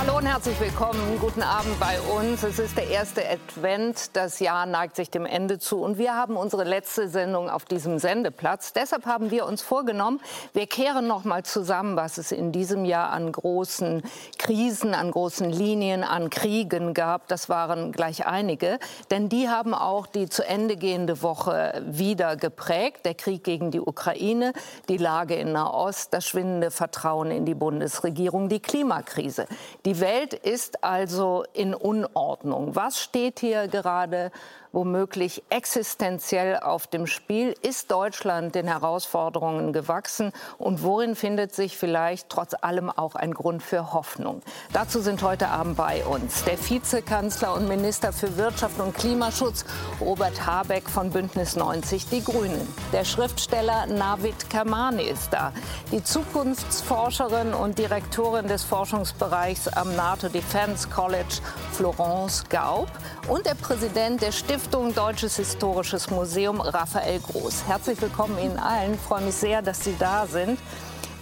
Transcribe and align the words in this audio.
Hallo 0.00 0.18
und 0.18 0.26
herzlich 0.26 0.60
willkommen. 0.60 1.18
Guten 1.18 1.42
Abend 1.42 1.80
bei 1.80 2.00
uns. 2.00 2.44
Es 2.44 2.60
ist 2.60 2.76
der 2.76 2.86
erste 2.86 3.20
Advent. 3.28 4.14
Das 4.14 4.38
Jahr 4.38 4.64
neigt 4.64 4.94
sich 4.94 5.10
dem 5.10 5.26
Ende 5.26 5.58
zu 5.58 5.78
und 5.78 5.98
wir 5.98 6.14
haben 6.14 6.36
unsere 6.36 6.62
letzte 6.62 7.08
Sendung 7.08 7.50
auf 7.50 7.64
diesem 7.64 7.98
Sendeplatz. 7.98 8.72
Deshalb 8.72 9.06
haben 9.06 9.32
wir 9.32 9.44
uns 9.44 9.60
vorgenommen, 9.60 10.20
wir 10.52 10.68
kehren 10.68 11.08
noch 11.08 11.24
mal 11.24 11.42
zusammen, 11.42 11.96
was 11.96 12.16
es 12.16 12.30
in 12.30 12.52
diesem 12.52 12.84
Jahr 12.84 13.10
an 13.10 13.32
großen 13.32 14.04
Krisen, 14.38 14.94
an 14.94 15.10
großen 15.10 15.50
Linien, 15.50 16.04
an 16.04 16.30
Kriegen 16.30 16.94
gab. 16.94 17.26
Das 17.26 17.48
waren 17.48 17.90
gleich 17.90 18.24
einige, 18.24 18.78
denn 19.10 19.28
die 19.28 19.48
haben 19.48 19.74
auch 19.74 20.06
die 20.06 20.28
zu 20.28 20.46
Ende 20.46 20.76
gehende 20.76 21.22
Woche 21.22 21.82
wieder 21.84 22.36
geprägt. 22.36 23.04
Der 23.04 23.14
Krieg 23.14 23.42
gegen 23.42 23.72
die 23.72 23.80
Ukraine, 23.80 24.52
die 24.88 24.98
Lage 24.98 25.34
in 25.34 25.50
Nahost, 25.50 26.14
das 26.14 26.24
schwindende 26.24 26.70
Vertrauen 26.70 27.32
in 27.32 27.44
die 27.44 27.56
Bundesregierung, 27.56 28.48
die 28.48 28.60
Klimakrise. 28.60 29.48
Die 29.87 29.87
Welt 30.00 30.34
ist 30.34 30.84
also 30.84 31.44
in 31.52 31.74
Unordnung. 31.74 32.74
Was 32.74 33.00
steht 33.00 33.40
hier 33.40 33.68
gerade 33.68 34.30
womöglich 34.78 35.42
existenziell 35.50 36.56
auf 36.56 36.86
dem 36.86 37.08
Spiel? 37.08 37.52
Ist 37.62 37.90
Deutschland 37.90 38.54
den 38.54 38.68
Herausforderungen 38.68 39.72
gewachsen? 39.72 40.30
Und 40.56 40.84
worin 40.84 41.16
findet 41.16 41.52
sich 41.52 41.76
vielleicht 41.76 42.28
trotz 42.28 42.54
allem 42.54 42.88
auch 42.88 43.16
ein 43.16 43.34
Grund 43.34 43.60
für 43.60 43.92
Hoffnung? 43.92 44.40
Dazu 44.72 45.00
sind 45.00 45.20
heute 45.22 45.48
Abend 45.48 45.76
bei 45.76 46.06
uns 46.06 46.44
der 46.44 46.56
Vizekanzler 46.56 47.54
und 47.54 47.66
Minister 47.66 48.12
für 48.12 48.36
Wirtschaft 48.36 48.78
und 48.78 48.94
Klimaschutz 48.94 49.64
Robert 50.00 50.46
Habeck 50.46 50.88
von 50.88 51.10
Bündnis 51.10 51.56
90 51.56 52.08
Die 52.10 52.22
Grünen. 52.22 52.72
Der 52.92 53.04
Schriftsteller 53.04 53.86
Navid 53.86 54.48
Kermani 54.48 55.02
ist 55.02 55.32
da. 55.32 55.52
Die 55.90 56.04
Zukunftsforscherin 56.04 57.52
und 57.52 57.80
Direktorin 57.80 58.46
des 58.46 58.62
Forschungsbereichs 58.62 59.66
am 59.66 59.96
NATO 59.96 60.28
Defense 60.28 60.88
College 60.88 61.40
Florence 61.72 62.44
Gaub 62.48 62.88
und 63.28 63.44
der 63.44 63.54
Präsident 63.54 64.22
der 64.22 64.32
Stiftung 64.32 64.94
Deutsches 64.94 65.36
Historisches 65.36 66.10
Museum, 66.10 66.62
Raphael 66.62 67.20
Groß. 67.20 67.66
Herzlich 67.66 68.00
willkommen 68.00 68.38
Ihnen 68.38 68.58
allen. 68.58 68.94
Ich 68.94 69.00
freue 69.00 69.20
mich 69.20 69.34
sehr, 69.34 69.60
dass 69.60 69.84
Sie 69.84 69.94
da 69.98 70.26
sind. 70.26 70.58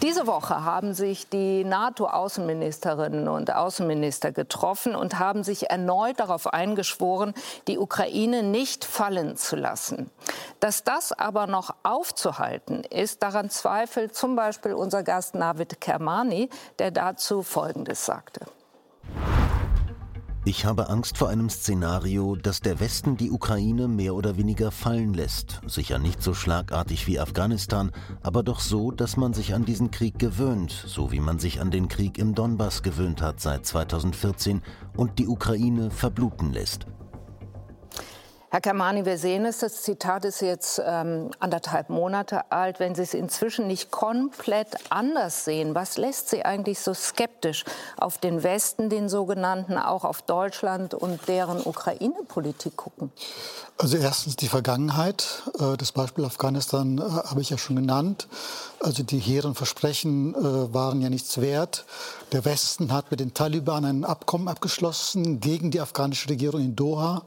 Diese 0.02 0.28
Woche 0.28 0.64
haben 0.64 0.94
sich 0.94 1.28
die 1.28 1.64
NATO-Außenministerinnen 1.64 3.26
und 3.26 3.52
Außenminister 3.52 4.30
getroffen 4.30 4.94
und 4.94 5.18
haben 5.18 5.42
sich 5.42 5.70
erneut 5.70 6.20
darauf 6.20 6.46
eingeschworen, 6.46 7.34
die 7.66 7.78
Ukraine 7.78 8.44
nicht 8.44 8.84
fallen 8.84 9.36
zu 9.36 9.56
lassen. 9.56 10.10
Dass 10.60 10.84
das 10.84 11.12
aber 11.12 11.48
noch 11.48 11.74
aufzuhalten 11.82 12.84
ist, 12.84 13.24
daran 13.24 13.50
zweifelt 13.50 14.14
zum 14.14 14.36
Beispiel 14.36 14.74
unser 14.74 15.02
Gast 15.02 15.34
Navid 15.34 15.80
Kermani, 15.80 16.50
der 16.78 16.92
dazu 16.92 17.42
Folgendes 17.42 18.06
sagte. 18.06 18.46
Ich 20.48 20.64
habe 20.64 20.90
Angst 20.90 21.18
vor 21.18 21.28
einem 21.28 21.50
Szenario, 21.50 22.36
dass 22.36 22.60
der 22.60 22.78
Westen 22.78 23.16
die 23.16 23.32
Ukraine 23.32 23.88
mehr 23.88 24.14
oder 24.14 24.36
weniger 24.36 24.70
fallen 24.70 25.12
lässt. 25.12 25.60
Sicher 25.66 25.98
nicht 25.98 26.22
so 26.22 26.34
schlagartig 26.34 27.08
wie 27.08 27.18
Afghanistan, 27.18 27.90
aber 28.22 28.44
doch 28.44 28.60
so, 28.60 28.92
dass 28.92 29.16
man 29.16 29.34
sich 29.34 29.54
an 29.54 29.64
diesen 29.64 29.90
Krieg 29.90 30.20
gewöhnt, 30.20 30.70
so 30.70 31.10
wie 31.10 31.18
man 31.18 31.40
sich 31.40 31.60
an 31.60 31.72
den 31.72 31.88
Krieg 31.88 32.16
im 32.16 32.36
Donbass 32.36 32.84
gewöhnt 32.84 33.22
hat 33.22 33.40
seit 33.40 33.66
2014 33.66 34.62
und 34.96 35.18
die 35.18 35.26
Ukraine 35.26 35.90
verbluten 35.90 36.52
lässt. 36.52 36.86
Herr 38.56 38.62
Kermani, 38.62 39.04
wir 39.04 39.18
sehen 39.18 39.44
es, 39.44 39.58
das 39.58 39.82
Zitat 39.82 40.24
ist 40.24 40.40
jetzt 40.40 40.80
ähm, 40.82 41.30
anderthalb 41.40 41.90
Monate 41.90 42.50
alt. 42.50 42.80
Wenn 42.80 42.94
Sie 42.94 43.02
es 43.02 43.12
inzwischen 43.12 43.66
nicht 43.66 43.90
komplett 43.90 44.68
anders 44.88 45.44
sehen, 45.44 45.74
was 45.74 45.98
lässt 45.98 46.30
Sie 46.30 46.42
eigentlich 46.42 46.78
so 46.78 46.94
skeptisch 46.94 47.66
auf 47.98 48.16
den 48.16 48.42
Westen, 48.42 48.88
den 48.88 49.10
sogenannten, 49.10 49.76
auch 49.76 50.04
auf 50.04 50.22
Deutschland 50.22 50.94
und 50.94 51.28
deren 51.28 51.60
Ukraine-Politik 51.60 52.78
gucken? 52.78 53.12
Also 53.76 53.98
erstens 53.98 54.36
die 54.36 54.48
Vergangenheit. 54.48 55.42
Äh, 55.58 55.76
das 55.76 55.92
Beispiel 55.92 56.24
Afghanistan 56.24 56.96
äh, 56.96 57.02
habe 57.02 57.42
ich 57.42 57.50
ja 57.50 57.58
schon 57.58 57.76
genannt. 57.76 58.26
Also 58.80 59.02
die 59.02 59.18
hehren 59.18 59.54
Versprechen 59.54 60.34
äh, 60.34 60.72
waren 60.72 61.02
ja 61.02 61.10
nichts 61.10 61.42
wert. 61.42 61.84
Der 62.32 62.46
Westen 62.46 62.90
hat 62.90 63.10
mit 63.10 63.20
den 63.20 63.34
Taliban 63.34 63.84
ein 63.84 64.06
Abkommen 64.06 64.48
abgeschlossen 64.48 65.40
gegen 65.40 65.70
die 65.70 65.82
afghanische 65.82 66.30
Regierung 66.30 66.62
in 66.62 66.74
Doha. 66.74 67.22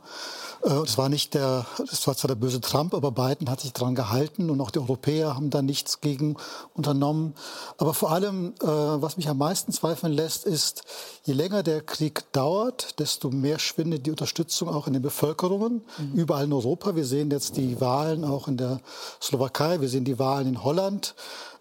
Das 0.62 0.98
war 0.98 1.10
nicht 1.10 1.36
der, 1.36 1.66
das 1.78 2.08
war 2.08 2.16
zwar 2.16 2.30
der 2.30 2.36
böse 2.36 2.62
Trump, 2.62 2.94
aber 2.94 3.12
Biden 3.12 3.50
hat 3.50 3.62
sich 3.62 3.74
daran 3.74 3.96
gehalten 3.96 4.50
und 4.50 4.60
auch 4.60 4.72
die 4.72 4.80
Europäer 4.80 5.36
haben 5.36 5.50
da 5.50 5.62
nichts 5.62 6.02
gegen 6.02 6.36
unternommen. 6.74 7.36
Aber 7.78 7.94
vor 7.94 8.12
allem, 8.12 8.54
was 8.60 9.18
mich 9.18 9.30
am 9.30 9.38
meisten 9.38 9.72
zweifeln 9.72 10.14
lässt, 10.14 10.46
ist, 10.46 10.84
je 11.24 11.34
länger 11.34 11.64
der 11.64 11.82
Krieg 11.82 12.32
dauert, 12.34 13.00
desto 13.00 13.30
mehr 13.30 13.60
schwindet 13.60 14.06
die 14.06 14.12
Unterstützung 14.12 14.70
auch 14.70 14.88
in 14.88 14.94
den 14.94 15.02
Bevölkerungen. 15.02 15.84
Mhm. 15.98 16.14
Überall 16.14 16.40
überall 16.40 16.46
in 16.46 16.54
Europa. 16.54 16.96
Wir 16.96 17.06
sehen 17.06 17.32
jetzt 17.32 17.58
die 17.58 17.80
Wahlen 17.82 18.24
auch 18.24 18.48
in 18.48 18.58
der 18.58 18.80
Slowakei, 19.22 19.82
wir 19.82 19.90
sehen 19.90 20.06
die 20.06 20.20
Wahlen 20.20 20.48
in 20.48 20.64
Holland. 20.64 21.16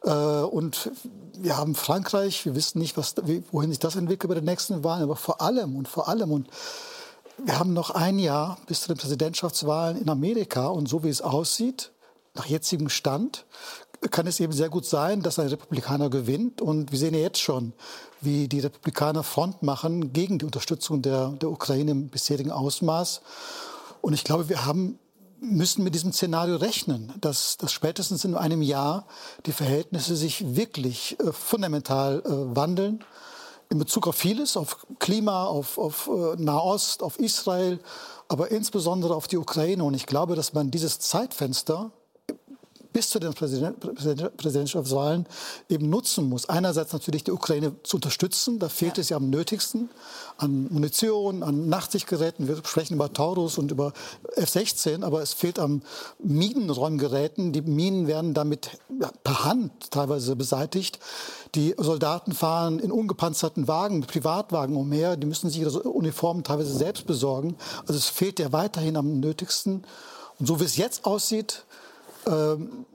Äh, 0.05 0.11
und 0.11 0.91
wir 1.37 1.57
haben 1.57 1.75
Frankreich, 1.75 2.45
wir 2.45 2.55
wissen 2.55 2.79
nicht, 2.79 2.97
was, 2.97 3.15
wohin 3.53 3.71
sich 3.71 3.79
das 3.79 3.97
entwickelt 3.97 4.29
bei 4.29 4.35
den 4.35 4.45
nächsten 4.45 4.85
Wahlen, 4.85 5.03
aber 5.03 5.17
vor 5.17 5.41
allem 5.41 5.77
und 5.77 5.89
vor 5.89 6.09
allem 6.09 6.33
und 6.33 6.49
wir 7.45 7.59
haben 7.59 7.73
noch 7.73 7.91
ein 7.91 8.19
Jahr 8.19 8.59
bis 8.67 8.83
zu 8.83 8.89
den 8.89 8.97
Präsidentschaftswahlen 8.97 10.01
in 10.01 10.09
Amerika 10.09 10.67
und 10.69 10.89
so 10.89 11.05
wie 11.05 11.09
es 11.09 11.23
aussieht, 11.23 11.93
nach 12.35 12.47
jetzigem 12.47 12.89
Stand, 12.89 13.47
kann 14.11 14.27
es 14.27 14.39
eben 14.39 14.53
sehr 14.53 14.69
gut 14.69 14.87
sein, 14.87 15.23
dass 15.23 15.39
ein 15.39 15.49
Republikaner 15.49 16.09
gewinnt. 16.09 16.61
Und 16.61 16.93
wir 16.93 16.99
sehen 16.99 17.15
ja 17.15 17.21
jetzt 17.21 17.41
schon, 17.41 17.73
wie 18.21 18.47
die 18.49 18.61
Republikaner 18.61 19.25
Front 19.25 19.63
machen 19.63 20.13
gegen 20.13 20.39
die 20.39 20.45
Unterstützung 20.45 21.03
der, 21.03 21.31
der 21.31 21.51
Ukraine 21.51 21.91
im 21.91 22.09
bisherigen 22.09 22.53
Ausmaß. 22.53 23.23
Und 24.01 24.13
ich 24.13 24.25
glaube, 24.25 24.49
wir 24.49 24.65
haben 24.65 24.99
müssen 25.41 25.85
mit 25.85 25.95
diesem 25.95 26.13
Szenario 26.13 26.57
rechnen, 26.57 27.13
dass, 27.21 27.57
dass 27.59 27.73
spätestens 27.73 28.25
in 28.25 28.35
einem 28.35 28.61
Jahr 28.61 29.07
die 29.47 29.53
Verhältnisse 29.53 30.17
sich 30.17 30.57
wirklich 30.57 31.19
äh, 31.21 31.33
fundamental 31.33 32.23
äh, 32.25 32.57
wandeln. 32.57 33.05
In 33.71 33.79
Bezug 33.79 34.07
auf 34.07 34.17
vieles, 34.17 34.57
auf 34.57 34.87
Klima, 34.99 35.45
auf, 35.45 35.77
auf 35.77 36.09
äh, 36.09 36.41
Nahost, 36.41 37.03
auf 37.03 37.19
Israel, 37.19 37.79
aber 38.29 38.51
insbesondere 38.51 39.15
auf 39.15 39.29
die 39.29 39.37
Ukraine. 39.37 39.85
Und 39.85 39.95
ich 39.95 40.07
glaube, 40.07 40.37
dass 40.37 40.55
man 40.55 40.71
dieses 40.71 41.01
Zeitfenster 41.01 41.91
bis 42.93 43.11
zu 43.11 43.19
den 43.19 43.35
Präsident, 43.35 43.79
Präsidentschaftswahlen 44.37 45.27
eben 45.69 45.91
nutzen 45.91 46.29
muss. 46.29 46.49
Einerseits 46.49 46.93
natürlich 46.93 47.25
die 47.25 47.33
Ukraine 47.33 47.73
zu 47.83 47.97
unterstützen, 47.97 48.59
da 48.59 48.69
fehlt 48.69 48.97
ja. 48.97 49.01
es 49.01 49.09
ja 49.11 49.17
am 49.17 49.31
nötigsten 49.31 49.91
an 50.39 50.69
Munition, 50.71 51.43
an 51.43 51.69
Nachtsichtgeräten. 51.69 52.47
Wir 52.47 52.57
sprechen 52.57 52.95
über 52.95 53.13
Taurus 53.13 53.59
und 53.59 53.71
über 53.73 53.93
F-16, 54.37 55.05
aber 55.05 55.21
es 55.21 55.33
fehlt 55.35 55.59
an 55.59 55.83
Minenräumgeräten. 56.21 57.53
Die 57.53 57.63
Minen 57.63 58.07
werden 58.07 58.35
damit 58.35 58.79
ja, 59.01 59.11
per 59.25 59.45
Hand 59.45 59.91
teilweise 59.91 60.37
beseitigt. 60.37 61.01
Die 61.55 61.75
Soldaten 61.77 62.33
fahren 62.33 62.79
in 62.79 62.93
ungepanzerten 62.93 63.67
Wagen, 63.69 64.03
Privatwagen 64.03 64.77
umher. 64.77 65.17
Die 65.17 65.27
müssen 65.27 65.51
sich 65.51 65.61
ihre 65.61 65.83
Uniformen 65.83 66.45
teilweise 66.45 66.73
selbst 66.73 67.07
besorgen. 67.07 67.57
Also 67.81 67.95
es 67.95 68.07
fehlt 68.07 68.39
ja 68.39 68.53
weiterhin 68.53 68.97
am 68.97 69.19
nötigsten. 69.19 69.85
Und 70.39 70.47
so 70.47 70.61
wie 70.61 70.65
es 70.65 70.77
jetzt 70.77 71.05
aussieht, 71.05 71.65
ähm, 72.29 72.87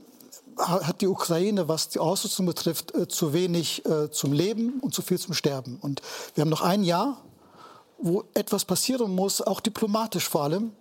hat 0.58 1.02
die 1.02 1.08
Ukraine, 1.08 1.68
was 1.68 1.90
die 1.90 2.00
Ausrüstung 2.00 2.46
betrifft, 2.46 2.94
äh, 2.96 3.08
zu 3.08 3.34
wenig 3.34 3.86
äh, 3.86 4.12
zum 4.12 4.34
Leben 4.34 4.80
und 4.82 4.94
zu 4.94 5.02
viel 5.02 5.20
zum 5.20 5.34
Sterben. 5.34 5.78
Und 5.82 6.02
wir 6.36 6.42
haben 6.42 6.50
noch 6.50 6.62
ein 6.62 6.84
Jahr, 6.84 7.18
wo 7.98 8.24
etwas 8.34 8.66
passieren 8.66 9.16
muss, 9.16 9.42
auch 9.42 9.60
diplomatisch 9.60 10.28
vor 10.28 10.44
allem. 10.44 10.72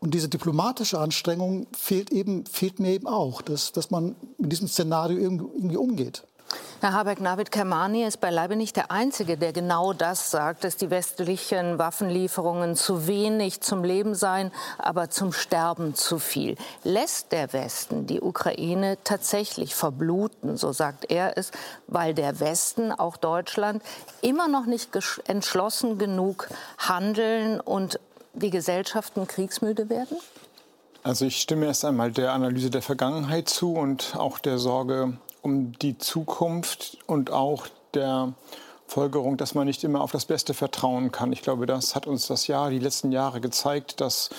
Und 0.00 0.12
diese 0.12 0.28
diplomatische 0.28 0.98
Anstrengung 0.98 1.66
fehlt, 1.72 2.10
eben, 2.10 2.44
fehlt 2.46 2.78
mir 2.78 2.92
eben 2.92 3.06
auch, 3.06 3.40
dass, 3.40 3.72
dass 3.72 3.90
man 3.90 4.16
mit 4.36 4.52
diesem 4.52 4.68
Szenario 4.68 5.18
irgendwie, 5.18 5.46
irgendwie 5.54 5.76
umgeht. 5.76 6.24
Herr 6.84 6.92
Habeck, 6.92 7.18
Navid 7.18 7.50
Kermani 7.50 8.04
ist 8.04 8.20
beileibe 8.20 8.56
nicht 8.56 8.76
der 8.76 8.90
Einzige, 8.90 9.38
der 9.38 9.54
genau 9.54 9.94
das 9.94 10.30
sagt, 10.30 10.64
dass 10.64 10.76
die 10.76 10.90
westlichen 10.90 11.78
Waffenlieferungen 11.78 12.76
zu 12.76 13.06
wenig 13.06 13.62
zum 13.62 13.84
Leben 13.84 14.14
seien, 14.14 14.52
aber 14.76 15.08
zum 15.08 15.32
Sterben 15.32 15.94
zu 15.94 16.18
viel. 16.18 16.56
Lässt 16.82 17.32
der 17.32 17.54
Westen 17.54 18.06
die 18.06 18.20
Ukraine 18.20 18.98
tatsächlich 19.02 19.74
verbluten, 19.74 20.58
so 20.58 20.72
sagt 20.72 21.10
er 21.10 21.38
es, 21.38 21.52
weil 21.86 22.12
der 22.12 22.38
Westen, 22.38 22.92
auch 22.92 23.16
Deutschland, 23.16 23.82
immer 24.20 24.48
noch 24.48 24.66
nicht 24.66 24.90
entschlossen 25.26 25.96
genug 25.96 26.48
handeln 26.76 27.60
und 27.60 27.98
die 28.34 28.50
Gesellschaften 28.50 29.26
kriegsmüde 29.26 29.88
werden? 29.88 30.18
Also 31.02 31.24
ich 31.24 31.40
stimme 31.40 31.64
erst 31.64 31.84
einmal 31.84 32.12
der 32.12 32.32
Analyse 32.32 32.68
der 32.68 32.82
Vergangenheit 32.82 33.48
zu 33.48 33.72
und 33.74 34.16
auch 34.16 34.38
der 34.38 34.58
Sorge 34.58 35.18
um 35.44 35.72
die 35.72 35.98
Zukunft 35.98 36.98
und 37.06 37.30
auch 37.30 37.66
der 37.92 38.32
Folgerung, 38.86 39.36
dass 39.36 39.54
man 39.54 39.66
nicht 39.66 39.84
immer 39.84 40.00
auf 40.00 40.10
das 40.10 40.24
Beste 40.24 40.54
vertrauen 40.54 41.12
kann. 41.12 41.32
Ich 41.32 41.42
glaube, 41.42 41.66
das 41.66 41.94
hat 41.94 42.06
uns 42.06 42.26
das 42.26 42.46
Jahr, 42.46 42.70
die 42.70 42.78
letzten 42.78 43.12
Jahre 43.12 43.40
gezeigt, 43.40 44.00
dass 44.00 44.30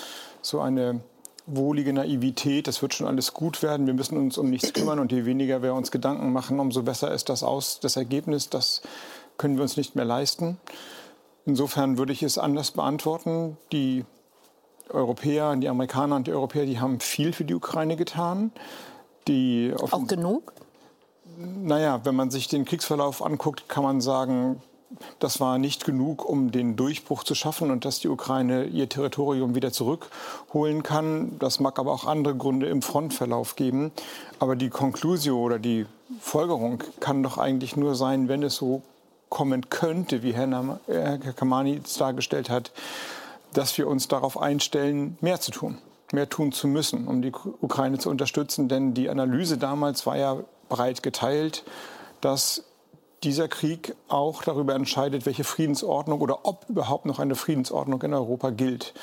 so 0.42 0.60
eine 0.60 1.00
wohlige 1.46 1.92
Naivität, 1.92 2.66
das 2.66 2.82
wird 2.82 2.94
schon 2.94 3.06
alles 3.06 3.32
gut 3.32 3.62
werden, 3.62 3.86
wir 3.86 3.94
müssen 3.94 4.18
uns 4.18 4.36
um 4.36 4.50
nichts 4.50 4.72
kümmern 4.72 4.98
und 4.98 5.12
je 5.12 5.24
weniger 5.26 5.62
wir 5.62 5.74
uns 5.74 5.92
Gedanken 5.92 6.32
machen, 6.32 6.58
umso 6.58 6.82
besser 6.82 7.12
ist 7.12 7.28
das 7.28 7.44
aus, 7.44 7.78
das 7.78 7.96
Ergebnis, 7.96 8.50
das 8.50 8.82
können 9.38 9.56
wir 9.56 9.62
uns 9.62 9.76
nicht 9.76 9.94
mehr 9.94 10.04
leisten. 10.04 10.58
Insofern 11.44 11.98
würde 11.98 12.12
ich 12.12 12.24
es 12.24 12.36
anders 12.36 12.72
beantworten. 12.72 13.56
Die 13.70 14.04
Europäer, 14.90 15.54
die 15.54 15.68
Amerikaner 15.68 16.16
und 16.16 16.26
die 16.26 16.32
Europäer, 16.32 16.66
die 16.66 16.80
haben 16.80 16.98
viel 16.98 17.32
für 17.32 17.44
die 17.44 17.54
Ukraine 17.54 17.94
getan. 17.94 18.50
Die 19.28 19.72
Auch 19.78 20.06
genug? 20.08 20.52
Naja, 21.36 22.00
wenn 22.04 22.14
man 22.14 22.30
sich 22.30 22.48
den 22.48 22.64
Kriegsverlauf 22.64 23.24
anguckt, 23.24 23.68
kann 23.68 23.82
man 23.82 24.00
sagen, 24.00 24.62
das 25.18 25.40
war 25.40 25.58
nicht 25.58 25.84
genug, 25.84 26.24
um 26.24 26.50
den 26.52 26.76
Durchbruch 26.76 27.24
zu 27.24 27.34
schaffen 27.34 27.70
und 27.70 27.84
dass 27.84 28.00
die 28.00 28.08
Ukraine 28.08 28.64
ihr 28.64 28.88
Territorium 28.88 29.54
wieder 29.54 29.72
zurückholen 29.72 30.82
kann. 30.82 31.38
Das 31.38 31.60
mag 31.60 31.78
aber 31.78 31.92
auch 31.92 32.06
andere 32.06 32.36
Gründe 32.36 32.68
im 32.68 32.82
Frontverlauf 32.82 33.56
geben. 33.56 33.92
Aber 34.38 34.56
die 34.56 34.70
Konklusio 34.70 35.38
oder 35.38 35.58
die 35.58 35.86
Folgerung 36.20 36.82
kann 37.00 37.22
doch 37.22 37.36
eigentlich 37.36 37.76
nur 37.76 37.94
sein, 37.94 38.28
wenn 38.28 38.42
es 38.42 38.56
so 38.56 38.82
kommen 39.28 39.68
könnte, 39.68 40.22
wie 40.22 40.32
Herr, 40.32 40.78
Herr 40.86 41.18
Kamani 41.18 41.80
es 41.84 41.94
dargestellt 41.94 42.48
hat, 42.48 42.70
dass 43.52 43.76
wir 43.76 43.88
uns 43.88 44.08
darauf 44.08 44.40
einstellen, 44.40 45.18
mehr 45.20 45.40
zu 45.40 45.50
tun, 45.50 45.78
mehr 46.12 46.28
tun 46.28 46.52
zu 46.52 46.68
müssen, 46.68 47.08
um 47.08 47.22
die 47.22 47.32
Ukraine 47.60 47.98
zu 47.98 48.08
unterstützen. 48.08 48.68
Denn 48.68 48.94
die 48.94 49.10
Analyse 49.10 49.58
damals 49.58 50.06
war 50.06 50.16
ja 50.16 50.38
breit 50.68 51.02
geteilt, 51.02 51.64
dass 52.20 52.64
dieser 53.22 53.48
Krieg 53.48 53.94
auch 54.08 54.42
darüber 54.42 54.74
entscheidet, 54.74 55.26
welche 55.26 55.44
Friedensordnung 55.44 56.20
oder 56.20 56.44
ob 56.44 56.66
überhaupt 56.68 57.06
noch 57.06 57.18
eine 57.18 57.34
Friedensordnung 57.34 58.02
in 58.02 58.14
Europa 58.14 58.50
gilt. 58.50 58.94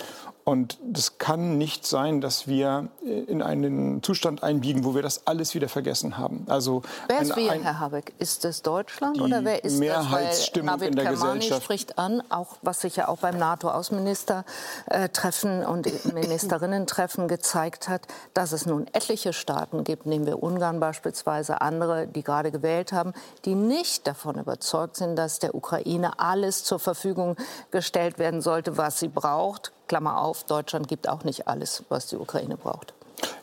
Und 0.45 0.77
es 0.93 1.19
kann 1.19 1.57
nicht 1.57 1.87
sein, 1.87 2.19
dass 2.19 2.47
wir 2.47 2.89
in 3.01 3.41
einen 3.41 4.03
Zustand 4.03 4.43
einbiegen, 4.43 4.83
wo 4.83 4.93
wir 4.93 5.01
das 5.01 5.25
alles 5.25 5.55
wieder 5.55 5.69
vergessen 5.69 6.17
haben. 6.17 6.45
Also 6.49 6.81
wer 7.07 7.21
ist 7.21 7.37
wir, 7.37 7.53
Herr 7.53 7.79
Habeck? 7.79 8.13
Ist 8.19 8.43
es 8.43 8.61
Deutschland 8.61 9.21
oder 9.21 9.45
wer 9.45 9.63
ist 9.63 9.79
Mehrheitsstimmung 9.79 10.73
das? 10.73 10.81
Weil 10.81 10.89
in 10.89 10.97
der 10.97 11.05
Kermani 11.05 11.35
Gesellschaft 11.35 11.63
spricht 11.63 11.97
an, 11.97 12.21
auch 12.29 12.57
was 12.61 12.81
sich 12.81 12.97
ja 12.97 13.07
auch 13.07 13.19
beim 13.19 13.37
NATO-Außenministertreffen 13.37 15.65
und 15.65 16.13
Ministerinnen-Treffen 16.13 17.29
gezeigt 17.29 17.87
hat, 17.87 18.01
dass 18.33 18.51
es 18.51 18.65
nun 18.65 18.87
etliche 18.91 19.31
Staaten 19.31 19.85
gibt, 19.85 20.05
nehmen 20.05 20.25
wir 20.25 20.43
Ungarn 20.43 20.81
beispielsweise, 20.81 21.61
andere, 21.61 22.07
die 22.07 22.21
gerade 22.21 22.51
gewählt 22.51 22.91
haben, 22.91 23.13
die 23.45 23.55
nicht 23.55 24.07
davon 24.07 24.37
überzeugt 24.37 24.97
sind, 24.97 25.15
dass 25.15 25.39
der 25.39 25.55
Ukraine 25.55 26.19
alles 26.19 26.65
zur 26.65 26.79
Verfügung 26.79 27.37
gestellt 27.71 28.19
werden 28.19 28.41
sollte, 28.41 28.75
was 28.75 28.99
sie 28.99 29.07
braucht 29.07 29.71
Klammer 29.87 30.21
auf, 30.21 30.43
Deutschland 30.45 30.87
gibt 30.87 31.07
auch 31.07 31.23
nicht 31.23 31.47
alles, 31.47 31.83
was 31.89 32.07
die 32.07 32.17
Ukraine 32.17 32.57
braucht. 32.57 32.93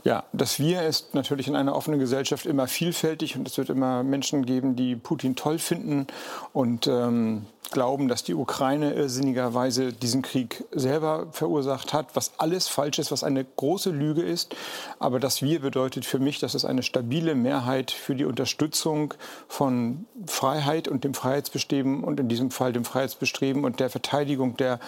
Ja, 0.02 0.25
das 0.32 0.58
Wir 0.58 0.82
ist 0.82 1.14
natürlich 1.14 1.46
in 1.48 1.56
einer 1.56 1.75
offenen 1.75 2.00
Gesellschaft 2.00 2.46
immer 2.46 2.66
vielfältig 2.69 3.37
und 3.37 3.46
es 3.46 3.58
wird 3.58 3.69
immer 3.69 4.02
Menschen 4.02 4.46
geben, 4.46 4.76
die 4.76 4.96
Putin 4.96 5.37
toll 5.37 5.58
finden 5.58 6.06
und 6.52 6.87
ähm, 6.87 7.46
glauben, 7.70 8.08
dass 8.08 8.25
die 8.25 8.34
Ukraine 8.34 8.94
irrsinnigerweise 8.94 9.92
diesen 9.92 10.22
Krieg 10.22 10.64
selber 10.72 11.28
verursacht 11.32 11.92
hat, 11.92 12.16
was 12.16 12.32
alles 12.38 12.66
falsch 12.66 12.98
ist, 12.98 13.12
was 13.12 13.22
eine 13.22 13.44
große 13.44 13.90
Lüge 13.90 14.22
ist. 14.22 14.56
Aber 14.98 15.20
das 15.20 15.43
Wir 15.43 15.60
bedeutet 15.60 16.04
für 16.04 16.19
mich, 16.19 16.38
dass 16.38 16.54
es 16.54 16.64
eine 16.64 16.82
stabile 16.82 17.34
Mehrheit 17.34 17.90
für 17.90 18.14
die 18.14 18.25
Unterstützung 18.25 19.14
von 19.48 20.06
Freiheit 20.26 20.88
und 20.88 21.04
dem 21.04 21.14
Freiheitsbestreben 21.14 22.04
und 22.04 22.19
in 22.20 22.28
diesem 22.28 22.50
Fall 22.50 22.72
dem 22.72 22.84
Freiheitsbestreben 22.84 23.64
und 23.64 23.81
der 23.81 23.90
Verteidigung 23.90 24.56
der 24.56 24.81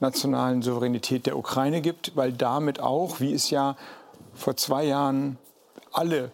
nationalen 0.00 0.62
Souveränität 0.62 1.26
der 1.26 1.36
Ukraine 1.36 1.80
gibt, 1.80 2.16
weil 2.16 2.32
damit 2.32 2.80
auch, 2.80 3.20
wie 3.20 3.32
es 3.32 3.50
ja 3.50 3.76
vor 4.34 4.56
zwei 4.56 4.84
Jahren 4.84 5.38
alle, 5.92 6.30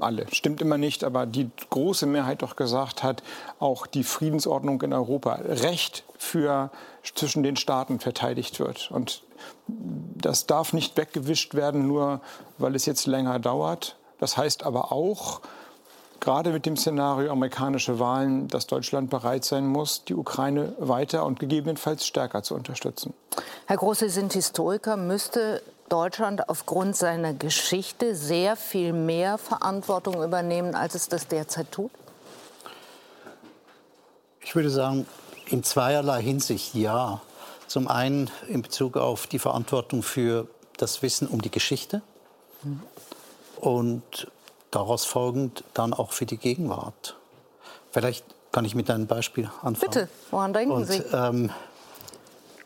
alle, 0.00 0.26
stimmt 0.32 0.60
immer 0.60 0.78
nicht, 0.78 1.04
aber 1.04 1.26
die 1.26 1.50
große 1.70 2.06
Mehrheit 2.06 2.42
doch 2.42 2.56
gesagt 2.56 3.02
hat, 3.02 3.22
auch 3.58 3.86
die 3.86 4.04
Friedensordnung 4.04 4.80
in 4.82 4.92
Europa, 4.92 5.34
Recht 5.34 6.04
für 6.18 6.70
zwischen 7.02 7.42
den 7.42 7.56
Staaten 7.56 8.00
verteidigt 8.00 8.60
wird. 8.60 8.90
Und 8.90 9.22
das 9.66 10.46
darf 10.46 10.72
nicht 10.72 10.96
weggewischt 10.96 11.54
werden, 11.54 11.86
nur 11.86 12.20
weil 12.58 12.74
es 12.74 12.86
jetzt 12.86 13.06
länger 13.06 13.38
dauert. 13.38 13.96
Das 14.18 14.36
heißt 14.36 14.64
aber 14.64 14.92
auch, 14.92 15.40
gerade 16.20 16.50
mit 16.50 16.66
dem 16.66 16.76
Szenario 16.76 17.30
amerikanische 17.30 17.98
Wahlen, 17.98 18.48
dass 18.48 18.66
Deutschland 18.66 19.10
bereit 19.10 19.44
sein 19.44 19.66
muss, 19.66 20.04
die 20.04 20.14
Ukraine 20.14 20.74
weiter 20.78 21.24
und 21.24 21.40
gegebenenfalls 21.40 22.06
stärker 22.06 22.42
zu 22.42 22.54
unterstützen. 22.54 23.14
Herr 23.66 23.76
Groß, 23.76 24.00
Sie 24.00 24.08
sind 24.08 24.32
Historiker. 24.32 24.96
Müsste 24.96 25.62
Deutschland 25.88 26.48
aufgrund 26.48 26.96
seiner 26.96 27.32
Geschichte 27.34 28.14
sehr 28.14 28.56
viel 28.56 28.92
mehr 28.92 29.38
Verantwortung 29.38 30.22
übernehmen, 30.22 30.74
als 30.74 30.94
es 30.94 31.08
das 31.08 31.28
derzeit 31.28 31.72
tut? 31.72 31.90
Ich 34.40 34.54
würde 34.54 34.70
sagen, 34.70 35.06
in 35.46 35.62
zweierlei 35.62 36.22
Hinsicht 36.22 36.74
ja. 36.74 37.20
Zum 37.66 37.86
einen 37.86 38.30
in 38.48 38.62
Bezug 38.62 38.96
auf 38.96 39.26
die 39.26 39.38
Verantwortung 39.38 40.02
für 40.02 40.46
das 40.78 41.02
Wissen 41.02 41.28
um 41.28 41.42
die 41.42 41.50
Geschichte. 41.50 42.00
Mhm. 42.62 42.82
Und 43.56 44.28
daraus 44.70 45.04
folgend 45.04 45.64
dann 45.74 45.92
auch 45.92 46.12
für 46.12 46.26
die 46.26 46.36
Gegenwart. 46.36 47.16
Vielleicht 47.90 48.24
kann 48.52 48.64
ich 48.64 48.74
mit 48.74 48.90
einem 48.90 49.06
Beispiel 49.06 49.50
anfangen. 49.62 49.90
Bitte, 49.92 50.08
woran 50.30 50.52
denken 50.52 50.72
Und, 50.72 50.86
Sie? 50.86 51.02
Ähm, 51.12 51.50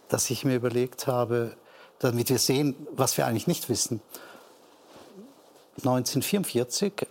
dass 0.09 0.31
ich 0.31 0.45
mir 0.45 0.57
überlegt 0.57 1.07
habe, 1.07 1.57
damit 1.99 2.29
wir 2.29 2.39
sehen, 2.39 2.75
was 2.93 3.17
wir 3.17 3.27
eigentlich 3.27 3.47
nicht 3.47 3.69
wissen. 3.69 4.01
1944 5.79 7.07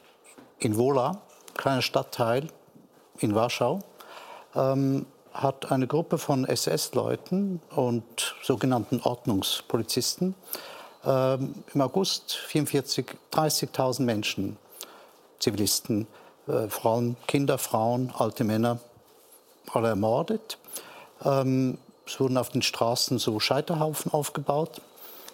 in 0.59 0.77
Wola, 0.77 1.21
kleiner 1.55 1.81
Stadtteil 1.81 2.47
in 3.19 3.33
Warschau, 3.33 3.79
ähm, 4.55 5.05
hat 5.33 5.71
eine 5.71 5.87
Gruppe 5.87 6.17
von 6.17 6.45
SS-Leuten 6.45 7.61
und 7.75 8.35
sogenannten 8.43 8.99
Ordnungspolizisten 9.01 10.35
ähm, 11.05 11.55
im 11.73 11.81
August 11.81 12.37
1944 12.53 13.05
30.000 13.31 14.01
Menschen 14.03 14.57
Zivilisten, 15.41 16.07
äh, 16.47 16.69
Frauen, 16.69 17.17
Kinder, 17.27 17.57
Frauen, 17.57 18.13
alte 18.17 18.43
Männer, 18.43 18.79
alle 19.73 19.89
ermordet. 19.89 20.57
Ähm, 21.25 21.77
es 22.05 22.19
wurden 22.19 22.37
auf 22.37 22.49
den 22.49 22.61
Straßen 22.61 23.19
so 23.19 23.39
Scheiterhaufen 23.39 24.11
aufgebaut, 24.13 24.81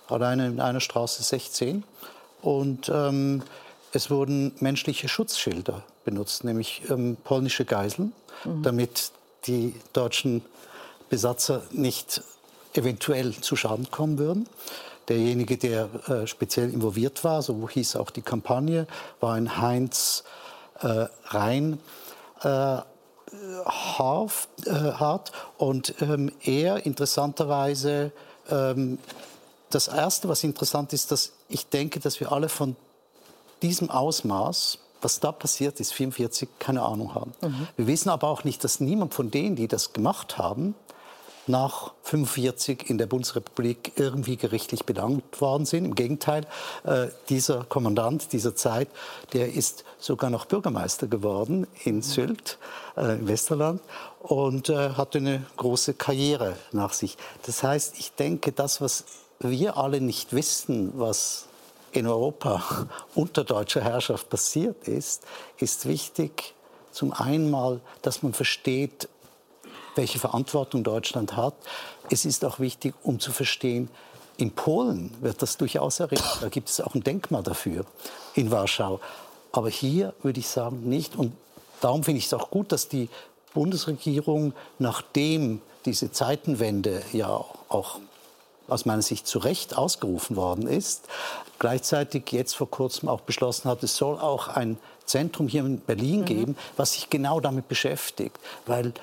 alleine 0.07 0.47
in 0.47 0.59
einer 0.59 0.79
Straße 0.79 1.23
16. 1.23 1.83
Und 2.41 2.89
ähm, 2.89 3.43
es 3.93 4.09
wurden 4.09 4.53
menschliche 4.59 5.07
Schutzschilder 5.07 5.83
benutzt, 6.05 6.43
nämlich 6.43 6.83
ähm, 6.89 7.17
polnische 7.23 7.65
Geiseln, 7.65 8.13
mhm. 8.43 8.63
damit 8.63 9.11
die 9.45 9.75
deutschen 9.93 10.43
Besatzer 11.09 11.63
nicht 11.71 12.21
eventuell 12.73 13.33
zu 13.33 13.55
Schaden 13.55 13.89
kommen 13.91 14.17
würden. 14.17 14.47
Derjenige, 15.09 15.57
der 15.57 15.89
äh, 16.07 16.27
speziell 16.27 16.69
involviert 16.69 17.23
war, 17.23 17.41
so 17.41 17.67
hieß 17.69 17.95
auch 17.95 18.09
die 18.09 18.21
Kampagne, 18.21 18.87
war 19.19 19.33
ein 19.33 19.61
Heinz 19.61 20.23
äh, 20.81 21.05
Rhein. 21.25 21.79
Äh, 22.43 22.79
Harf, 23.65 24.47
äh, 24.65 24.71
hart 24.71 25.33
und 25.57 25.95
ähm, 26.01 26.31
er 26.41 26.85
interessanterweise 26.85 28.13
ähm, 28.49 28.99
das 29.69 29.89
erste, 29.89 30.29
was 30.29 30.43
interessant 30.43 30.93
ist, 30.93 31.11
dass 31.11 31.33
ich 31.49 31.67
denke, 31.67 31.99
dass 31.99 32.19
wir 32.19 32.31
alle 32.31 32.47
von 32.47 32.75
diesem 33.61 33.89
Ausmaß, 33.89 34.79
was 35.01 35.19
da 35.19 35.31
passiert 35.31 35.79
ist, 35.79 35.93
44, 35.93 36.47
keine 36.59 36.83
Ahnung 36.83 37.15
haben. 37.15 37.33
Mhm. 37.41 37.67
Wir 37.75 37.87
wissen 37.87 38.09
aber 38.09 38.27
auch 38.29 38.43
nicht, 38.43 38.63
dass 38.63 38.79
niemand 38.79 39.13
von 39.13 39.29
denen, 39.29 39.55
die 39.55 39.67
das 39.67 39.93
gemacht 39.93 40.37
haben, 40.37 40.75
nach 41.47 41.93
45 42.03 42.89
in 42.89 42.97
der 42.97 43.05
Bundesrepublik 43.05 43.93
irgendwie 43.95 44.37
gerichtlich 44.37 44.85
bedankt 44.85 45.41
worden 45.41 45.65
sind. 45.65 45.85
Im 45.85 45.95
Gegenteil, 45.95 46.45
äh, 46.83 47.07
dieser 47.29 47.63
Kommandant 47.65 48.33
dieser 48.33 48.55
Zeit, 48.55 48.89
der 49.33 49.53
ist 49.53 49.83
sogar 49.99 50.29
noch 50.29 50.45
Bürgermeister 50.45 51.07
geworden 51.07 51.67
in 51.83 52.01
Sylt, 52.01 52.57
äh, 52.95 53.17
im 53.19 53.27
Westerland, 53.27 53.81
und 54.19 54.69
äh, 54.69 54.91
hatte 54.91 55.19
eine 55.19 55.45
große 55.57 55.93
Karriere 55.93 56.57
nach 56.71 56.93
sich. 56.93 57.17
Das 57.43 57.63
heißt, 57.63 57.99
ich 57.99 58.13
denke, 58.13 58.51
das, 58.51 58.81
was 58.81 59.05
wir 59.39 59.77
alle 59.77 60.01
nicht 60.01 60.33
wissen, 60.33 60.93
was 60.95 61.47
in 61.91 62.07
Europa 62.07 62.87
unter 63.15 63.43
deutscher 63.43 63.81
Herrschaft 63.81 64.29
passiert 64.29 64.87
ist, 64.87 65.23
ist 65.57 65.87
wichtig. 65.87 66.53
Zum 66.91 67.13
einen 67.13 67.51
mal, 67.51 67.79
dass 68.01 68.23
man 68.23 68.33
versteht, 68.33 69.07
welche 69.97 70.19
Verantwortung 70.19 70.83
Deutschland 70.83 71.35
hat. 71.35 71.53
Es 72.09 72.25
ist 72.25 72.45
auch 72.45 72.59
wichtig, 72.59 72.95
um 73.03 73.19
zu 73.19 73.31
verstehen, 73.31 73.89
in 74.37 74.51
Polen 74.51 75.13
wird 75.19 75.41
das 75.41 75.57
durchaus 75.57 75.99
errichtet. 75.99 76.37
Da 76.41 76.49
gibt 76.49 76.69
es 76.69 76.79
auch 76.79 76.93
ein 76.93 77.03
Denkmal 77.03 77.43
dafür 77.43 77.85
in 78.35 78.51
Warschau. 78.51 78.99
Aber 79.51 79.69
hier 79.69 80.13
würde 80.21 80.39
ich 80.39 80.47
sagen 80.47 80.87
nicht. 80.87 81.15
Und 81.15 81.33
darum 81.81 82.03
finde 82.03 82.19
ich 82.19 82.27
es 82.27 82.33
auch 82.33 82.51
gut, 82.51 82.71
dass 82.71 82.87
die 82.87 83.09
Bundesregierung, 83.53 84.53
nachdem 84.77 85.61
diese 85.85 86.11
Zeitenwende 86.11 87.01
ja 87.13 87.29
auch 87.69 87.99
aus 88.67 88.85
meiner 88.85 89.01
Sicht 89.01 89.25
zu 89.25 89.39
Recht 89.39 89.77
ausgerufen 89.77 90.35
worden 90.35 90.67
ist, 90.67 91.07
gleichzeitig 91.57 92.31
jetzt 92.31 92.55
vor 92.55 92.69
kurzem 92.69 93.09
auch 93.09 93.21
beschlossen 93.21 93.69
hat, 93.69 93.81
es 93.81 93.95
soll 93.95 94.19
auch 94.19 94.49
ein 94.49 94.77
Zentrum 95.05 95.47
hier 95.47 95.65
in 95.65 95.79
Berlin 95.79 96.21
mhm. 96.21 96.25
geben, 96.25 96.57
was 96.75 96.93
sich 96.93 97.09
genau 97.09 97.39
damit 97.39 97.67
beschäftigt. 97.67 98.37
Weil 98.65 98.93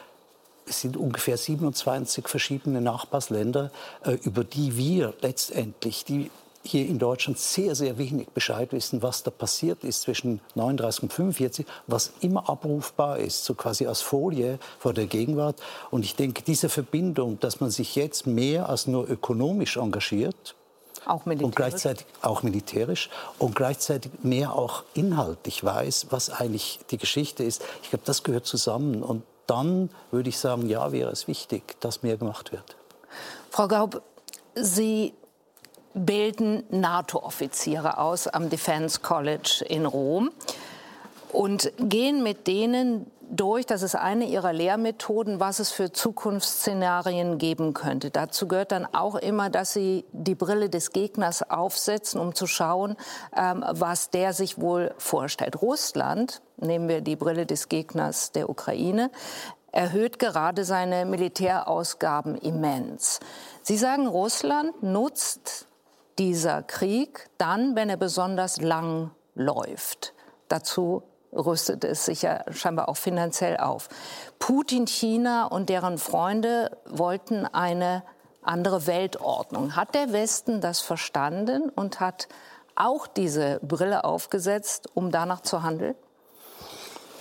es 0.66 0.80
sind 0.80 0.97
ungefähr 0.97 1.37
27 1.37 2.28
verschiedene 2.28 2.80
Nachbarsländer, 2.80 3.71
äh, 4.04 4.12
über 4.23 4.44
die 4.44 4.76
wir 4.76 5.14
letztendlich, 5.21 6.04
die 6.04 6.30
hier 6.66 6.87
in 6.87 6.99
Deutschland 6.99 7.38
sehr, 7.38 7.75
sehr 7.75 7.99
wenig 7.99 8.28
Bescheid 8.30 8.73
wissen, 8.73 9.02
was 9.02 9.23
da 9.23 9.30
passiert 9.30 9.85
ist 9.85 10.02
zwischen 10.02 10.40
39 10.54 11.02
und 11.04 11.12
45, 11.12 11.66
was 11.87 12.12
immer 12.21 12.49
abrufbar 12.49 13.18
ist, 13.18 13.44
so 13.44 13.54
quasi 13.54 13.87
als 13.87 14.00
Folie 14.00 14.59
vor 14.78 14.94
der 14.94 15.06
Gegenwart. 15.06 15.61
Und 15.90 16.04
ich 16.04 16.16
denke, 16.16 16.42
diese 16.42 16.71
Verbindung, 16.71 17.38
dass 17.40 17.61
man 17.61 17.71
sich 17.71 17.97
jetzt 17.97 18.26
mehr 18.26 18.68
als 18.68 18.87
nur 18.87 19.09
ökonomisch 19.09 19.76
engagiert, 19.76 20.54
auch 21.06 21.26
militärisch. 21.26 21.44
Und 21.44 21.56
gleichzeitig 21.56 22.06
auch 22.23 22.42
militärisch 22.42 23.11
und 23.38 23.54
gleichzeitig 23.54 24.11
mehr 24.23 24.54
auch 24.54 24.85
inhaltlich 24.94 25.62
weiß, 25.62 26.06
was 26.09 26.30
eigentlich 26.30 26.80
die 26.90 26.97
Geschichte 26.97 27.44
ist. 27.44 27.62
Ich 27.83 27.90
glaube, 27.90 28.04
das 28.06 28.23
gehört 28.23 28.47
zusammen. 28.47 29.02
Und 29.02 29.23
dann 29.46 29.90
würde 30.10 30.28
ich 30.28 30.38
sagen, 30.38 30.68
ja, 30.68 30.92
wäre 30.92 31.10
es 31.10 31.28
wichtig, 31.28 31.80
dass 31.80 32.02
mehr 32.02 32.16
gemacht 32.16 32.52
wird. 32.52 32.76
Frau 33.50 33.68
Gaub, 33.68 34.02
Sie 34.54 35.14
bilden 35.94 36.64
NATO-Offiziere 36.70 37.98
aus 37.98 38.26
am 38.26 38.50
Defense 38.50 39.00
College 39.00 39.64
in 39.68 39.86
Rom 39.86 40.30
und 41.32 41.72
gehen 41.78 42.22
mit 42.22 42.46
denen 42.46 43.10
durch, 43.31 43.66
das 43.66 43.83
ist 43.83 43.95
eine 43.95 44.26
ihrer 44.26 44.52
Lehrmethoden, 44.52 45.40
was 45.40 45.59
es 45.59 45.71
für 45.71 45.93
Zukunftsszenarien 45.93 47.38
geben 47.38 47.75
könnte. 47.75 48.11
Dazu 48.11 48.49
gehört 48.49 48.73
dann 48.73 48.87
auch 48.93 49.14
immer, 49.14 49.50
dass 49.50 49.73
sie 49.73 50.04
die 50.12 50.35
Brille 50.35 50.71
des 50.71 50.93
Gegners 50.93 51.49
aufsetzen, 51.49 52.21
um 52.21 52.35
zu 52.35 52.47
schauen, 52.47 52.97
ähm, 53.37 53.64
was 53.69 54.11
der 54.11 54.33
sich 54.33 54.61
wohl 54.61 54.95
vorstellt. 54.99 55.61
Russland, 55.62 56.43
nehmen 56.57 56.88
wir 56.88 57.00
die 57.00 57.16
Brille 57.16 57.47
des 57.47 57.69
Gegners 57.69 58.33
der 58.33 58.49
Ukraine, 58.49 59.11
erhöht 59.73 60.19
gerade 60.19 60.64
seine 60.64 61.04
Militärausgaben 61.04 62.37
immens. 62.37 63.21
Sie 63.62 63.76
sagen, 63.76 64.07
Russland 64.07 64.83
nutzt 64.83 65.66
dieser 66.19 66.62
Krieg 66.62 67.28
dann, 67.38 67.75
wenn 67.75 67.90
er 67.90 67.97
besonders 67.97 68.61
lang 68.61 69.11
läuft. 69.35 70.14
Dazu 70.49 71.02
rüstet 71.34 71.84
es 71.84 72.04
sich 72.04 72.22
ja 72.22 72.44
scheinbar 72.50 72.88
auch 72.88 72.96
finanziell 72.96 73.56
auf. 73.56 73.88
Putin, 74.38 74.86
China 74.86 75.46
und 75.46 75.68
deren 75.68 75.98
Freunde 75.98 76.76
wollten 76.86 77.46
eine 77.46 78.02
andere 78.42 78.86
Weltordnung. 78.86 79.76
Hat 79.76 79.94
der 79.94 80.12
Westen 80.12 80.60
das 80.60 80.80
verstanden 80.80 81.70
und 81.70 82.00
hat 82.00 82.28
auch 82.76 83.06
diese 83.06 83.60
Brille 83.62 84.04
aufgesetzt, 84.04 84.88
um 84.94 85.10
danach 85.10 85.40
zu 85.40 85.62
handeln? 85.62 85.94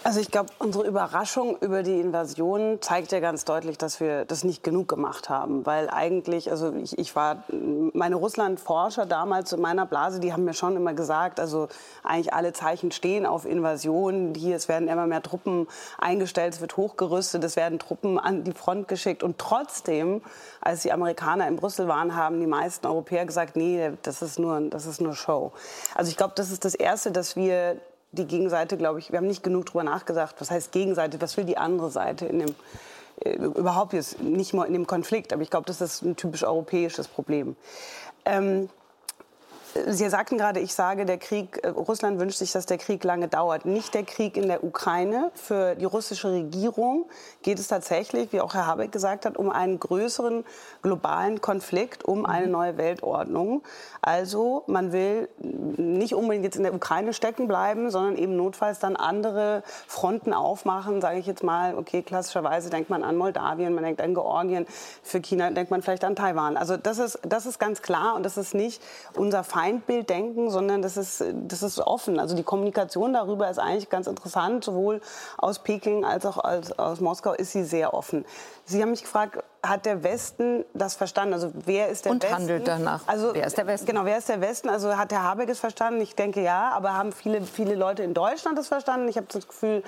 Also 0.05 0.19
ich 0.19 0.31
glaube, 0.31 0.49
unsere 0.59 0.85
Überraschung 0.85 1.57
über 1.61 1.81
die 1.81 2.01
Invasion 2.01 2.81
zeigt 2.81 3.13
ja 3.13 3.21
ganz 3.21 3.45
deutlich, 3.45 3.77
dass 3.77 4.01
wir 4.01 4.25
das 4.25 4.43
nicht 4.43 4.61
genug 4.61 4.89
gemacht 4.89 5.29
haben. 5.29 5.65
Weil 5.65 5.89
eigentlich, 5.89 6.51
also 6.51 6.73
ich, 6.73 6.97
ich 6.97 7.15
war, 7.15 7.45
meine 7.93 8.15
Russland-Forscher 8.15 9.05
damals 9.05 9.53
in 9.53 9.61
meiner 9.61 9.85
Blase, 9.85 10.19
die 10.19 10.33
haben 10.33 10.43
mir 10.43 10.53
schon 10.53 10.75
immer 10.75 10.93
gesagt, 10.93 11.39
also 11.39 11.69
eigentlich 12.03 12.33
alle 12.33 12.51
Zeichen 12.51 12.91
stehen 12.91 13.25
auf 13.25 13.45
Invasion. 13.45 14.33
Hier, 14.35 14.57
es 14.57 14.67
werden 14.67 14.89
immer 14.89 15.07
mehr 15.07 15.21
Truppen 15.21 15.67
eingestellt, 15.97 16.55
es 16.55 16.61
wird 16.61 16.75
hochgerüstet, 16.75 17.41
es 17.45 17.55
werden 17.55 17.79
Truppen 17.79 18.19
an 18.19 18.43
die 18.43 18.51
Front 18.51 18.89
geschickt. 18.89 19.23
Und 19.23 19.37
trotzdem, 19.37 20.21
als 20.59 20.81
die 20.81 20.91
Amerikaner 20.91 21.47
in 21.47 21.55
Brüssel 21.55 21.87
waren, 21.87 22.13
haben 22.13 22.41
die 22.41 22.47
meisten 22.47 22.85
Europäer 22.87 23.25
gesagt, 23.25 23.55
nee, 23.55 23.93
das 24.01 24.21
ist 24.21 24.37
nur, 24.37 24.59
das 24.69 24.85
ist 24.85 24.99
nur 24.99 25.15
Show. 25.15 25.53
Also 25.95 26.11
ich 26.11 26.17
glaube, 26.17 26.33
das 26.35 26.51
ist 26.51 26.65
das 26.65 26.75
Erste, 26.75 27.13
dass 27.13 27.37
wir 27.37 27.79
die 28.13 28.25
Gegenseite, 28.25 28.77
glaube 28.77 28.99
ich, 28.99 29.11
wir 29.11 29.17
haben 29.17 29.27
nicht 29.27 29.43
genug 29.43 29.65
darüber 29.65 29.83
nachgedacht, 29.83 30.35
was 30.39 30.51
heißt 30.51 30.71
Gegenseite, 30.71 31.19
was 31.19 31.35
will 31.35 31.45
die 31.45 31.57
andere 31.57 31.89
Seite 31.89 32.25
in 32.25 32.39
dem, 32.39 32.55
äh, 33.21 33.35
überhaupt 33.35 33.93
jetzt 33.93 34.21
nicht 34.21 34.53
mal 34.53 34.65
in 34.65 34.73
dem 34.73 34.87
Konflikt, 34.87 35.33
aber 35.33 35.41
ich 35.41 35.49
glaube, 35.49 35.65
das 35.65 35.81
ist 35.81 36.03
ein 36.03 36.15
typisch 36.15 36.43
europäisches 36.43 37.07
Problem. 37.07 37.55
Ähm, 38.25 38.69
Sie 39.87 40.07
sagten 40.07 40.37
gerade, 40.37 40.59
ich 40.59 40.75
sage, 40.75 41.05
der 41.05 41.17
Krieg, 41.17 41.59
äh, 41.63 41.69
Russland 41.69 42.19
wünscht 42.19 42.37
sich, 42.37 42.51
dass 42.51 42.67
der 42.67 42.77
Krieg 42.77 43.03
lange 43.03 43.27
dauert. 43.27 43.65
Nicht 43.65 43.95
der 43.95 44.03
Krieg 44.03 44.37
in 44.37 44.47
der 44.47 44.63
Ukraine. 44.63 45.31
Für 45.33 45.73
die 45.73 45.85
russische 45.85 46.31
Regierung 46.31 47.05
geht 47.41 47.57
es 47.57 47.69
tatsächlich, 47.69 48.31
wie 48.33 48.41
auch 48.41 48.53
Herr 48.53 48.67
Habeck 48.67 48.91
gesagt 48.91 49.25
hat, 49.25 49.35
um 49.35 49.49
einen 49.49 49.79
größeren 49.79 50.45
globalen 50.83 51.41
Konflikt, 51.41 52.05
um 52.05 52.27
eine 52.27 52.47
neue 52.47 52.77
Weltordnung. 52.77 53.63
Also 54.01 54.63
man 54.67 54.91
will 54.91 55.27
nicht 55.39 56.13
unbedingt 56.13 56.45
jetzt 56.45 56.57
in 56.57 56.63
der 56.63 56.75
Ukraine 56.75 57.11
stecken 57.11 57.47
bleiben, 57.47 57.89
sondern 57.89 58.15
eben 58.17 58.35
notfalls 58.35 58.77
dann 58.77 58.95
andere 58.95 59.63
Fronten 59.87 60.33
aufmachen, 60.33 61.01
sage 61.01 61.17
ich 61.17 61.25
jetzt 61.25 61.43
mal. 61.43 61.75
Okay, 61.75 62.03
klassischerweise 62.03 62.69
denkt 62.69 62.91
man 62.91 63.03
an 63.03 63.15
Moldawien, 63.17 63.73
man 63.73 63.83
denkt 63.83 64.01
an 64.01 64.13
Georgien. 64.13 64.67
Für 65.01 65.19
China 65.19 65.49
denkt 65.49 65.71
man 65.71 65.81
vielleicht 65.81 66.03
an 66.03 66.15
Taiwan. 66.15 66.57
Also 66.57 66.77
das 66.77 66.99
ist, 66.99 67.19
das 67.23 67.47
ist 67.47 67.57
ganz 67.57 67.81
klar 67.81 68.13
und 68.15 68.23
das 68.23 68.37
ist 68.37 68.53
nicht 68.53 68.79
unser 69.15 69.43
Feind 69.43 69.62
Feindbild 69.63 70.09
denken, 70.09 70.49
sondern 70.49 70.81
das 70.81 70.97
ist, 70.97 71.23
das 71.33 71.63
ist 71.63 71.79
offen. 71.79 72.19
Also 72.19 72.35
die 72.35 72.43
Kommunikation 72.43 73.13
darüber 73.13 73.49
ist 73.49 73.59
eigentlich 73.59 73.89
ganz 73.89 74.07
interessant. 74.07 74.63
Sowohl 74.63 74.99
aus 75.37 75.59
Peking 75.59 76.03
als 76.03 76.25
auch 76.25 76.37
aus, 76.43 76.73
aus 76.73 76.99
Moskau 76.99 77.31
ist 77.31 77.53
sie 77.53 77.63
sehr 77.63 77.93
offen. 77.93 78.25
Sie 78.65 78.81
haben 78.81 78.91
mich 78.91 79.03
gefragt, 79.03 79.41
hat 79.65 79.85
der 79.85 80.03
Westen 80.03 80.65
das 80.73 80.95
verstanden? 80.95 81.33
Also 81.33 81.51
wer 81.65 81.87
ist 81.87 82.03
der 82.03 82.11
und 82.11 82.21
Westen? 82.21 82.35
Und 82.35 82.41
handelt 82.41 82.67
danach. 82.67 83.01
Also 83.07 83.33
wer 83.33 83.47
ist 83.47 83.57
der 83.57 83.65
Westen? 83.65 83.87
Genau, 83.87 84.03
wer 84.03 84.17
ist 84.17 84.27
der 84.27 84.41
Westen? 84.41 84.67
Also 84.67 84.97
hat 84.97 85.13
Herr 85.13 85.23
Habeck 85.23 85.47
es 85.49 85.59
verstanden? 85.59 86.01
Ich 86.01 86.15
denke 86.15 86.41
ja, 86.41 86.71
aber 86.71 86.93
haben 86.93 87.13
viele, 87.13 87.41
viele 87.41 87.75
Leute 87.75 88.03
in 88.03 88.13
Deutschland 88.13 88.57
das 88.57 88.67
verstanden? 88.67 89.07
Ich 89.07 89.15
habe 89.15 89.27
das 89.31 89.47
Gefühl, 89.47 89.81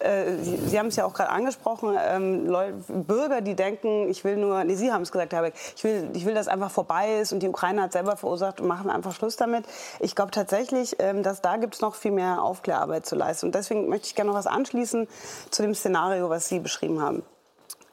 äh, 0.00 0.36
Sie, 0.40 0.56
Sie, 0.56 0.78
haben 0.78 0.86
es 0.86 0.96
ja 0.96 1.04
auch 1.04 1.12
gerade 1.12 1.28
angesprochen, 1.28 1.94
ähm, 2.00 2.46
Leute, 2.46 2.74
Bürger, 2.88 3.42
die 3.42 3.54
denken, 3.54 4.08
ich 4.08 4.24
will 4.24 4.38
nur, 4.38 4.64
nee, 4.64 4.76
Sie 4.76 4.92
haben 4.92 5.02
es 5.02 5.12
gesagt, 5.12 5.32
Herr 5.32 5.40
Habeck, 5.40 5.54
ich 5.76 5.84
will, 5.84 6.08
ich 6.14 6.24
will, 6.24 6.34
dass 6.34 6.48
einfach 6.48 6.70
vorbei 6.70 7.18
ist 7.20 7.32
und 7.32 7.42
die 7.42 7.48
Ukraine 7.48 7.82
hat 7.82 7.92
selber 7.92 8.16
verursacht 8.16 8.62
und 8.62 8.66
machen 8.66 8.88
einfach 8.88 9.12
Schluss 9.14 9.36
damit. 9.36 9.66
Ich 10.00 10.14
glaube 10.14 10.30
tatsächlich, 10.30 10.96
ähm, 11.00 11.22
dass 11.22 11.42
da 11.42 11.58
gibt 11.58 11.74
es 11.74 11.82
noch 11.82 11.96
viel 11.96 12.12
mehr 12.12 12.42
Aufklärarbeit 12.42 13.04
zu 13.04 13.14
leisten. 13.14 13.46
Und 13.46 13.54
deswegen 13.54 13.90
möchte 13.90 14.06
ich 14.06 14.14
gerne 14.14 14.30
noch 14.30 14.38
was 14.38 14.46
anschließen 14.46 15.06
zu 15.50 15.62
dem 15.62 15.74
Szenario, 15.74 16.30
was 16.30 16.48
Sie 16.48 16.60
beschrieben 16.60 17.02
haben. 17.02 17.22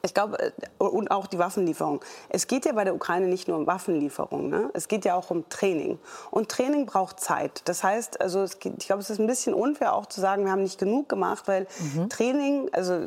Ich 0.06 0.14
glaube, 0.14 0.38
äh, 0.38 0.52
und 0.78 1.10
auch 1.10 1.26
die 1.26 1.38
Waffenlieferung. 1.38 2.00
Es 2.28 2.46
geht 2.46 2.64
ja 2.64 2.72
bei 2.72 2.84
der 2.84 2.94
Ukraine 2.94 3.26
nicht 3.28 3.48
nur 3.48 3.58
um 3.58 3.66
Waffenlieferung. 3.66 4.48
Ne? 4.48 4.70
Es 4.72 4.88
geht 4.88 5.04
ja 5.04 5.14
auch 5.14 5.30
um 5.30 5.48
Training. 5.48 5.98
Und 6.30 6.48
Training 6.48 6.86
braucht 6.86 7.20
Zeit. 7.20 7.62
Das 7.66 7.84
heißt, 7.84 8.20
also 8.20 8.44
geht, 8.58 8.74
ich 8.78 8.86
glaube, 8.86 9.02
es 9.02 9.10
ist 9.10 9.18
ein 9.18 9.26
bisschen 9.26 9.54
unfair 9.54 9.94
auch 9.94 10.06
zu 10.06 10.20
sagen, 10.20 10.44
wir 10.44 10.52
haben 10.52 10.62
nicht 10.62 10.78
genug 10.78 11.08
gemacht, 11.08 11.48
weil 11.48 11.66
mhm. 11.94 12.08
Training, 12.08 12.68
also 12.72 13.06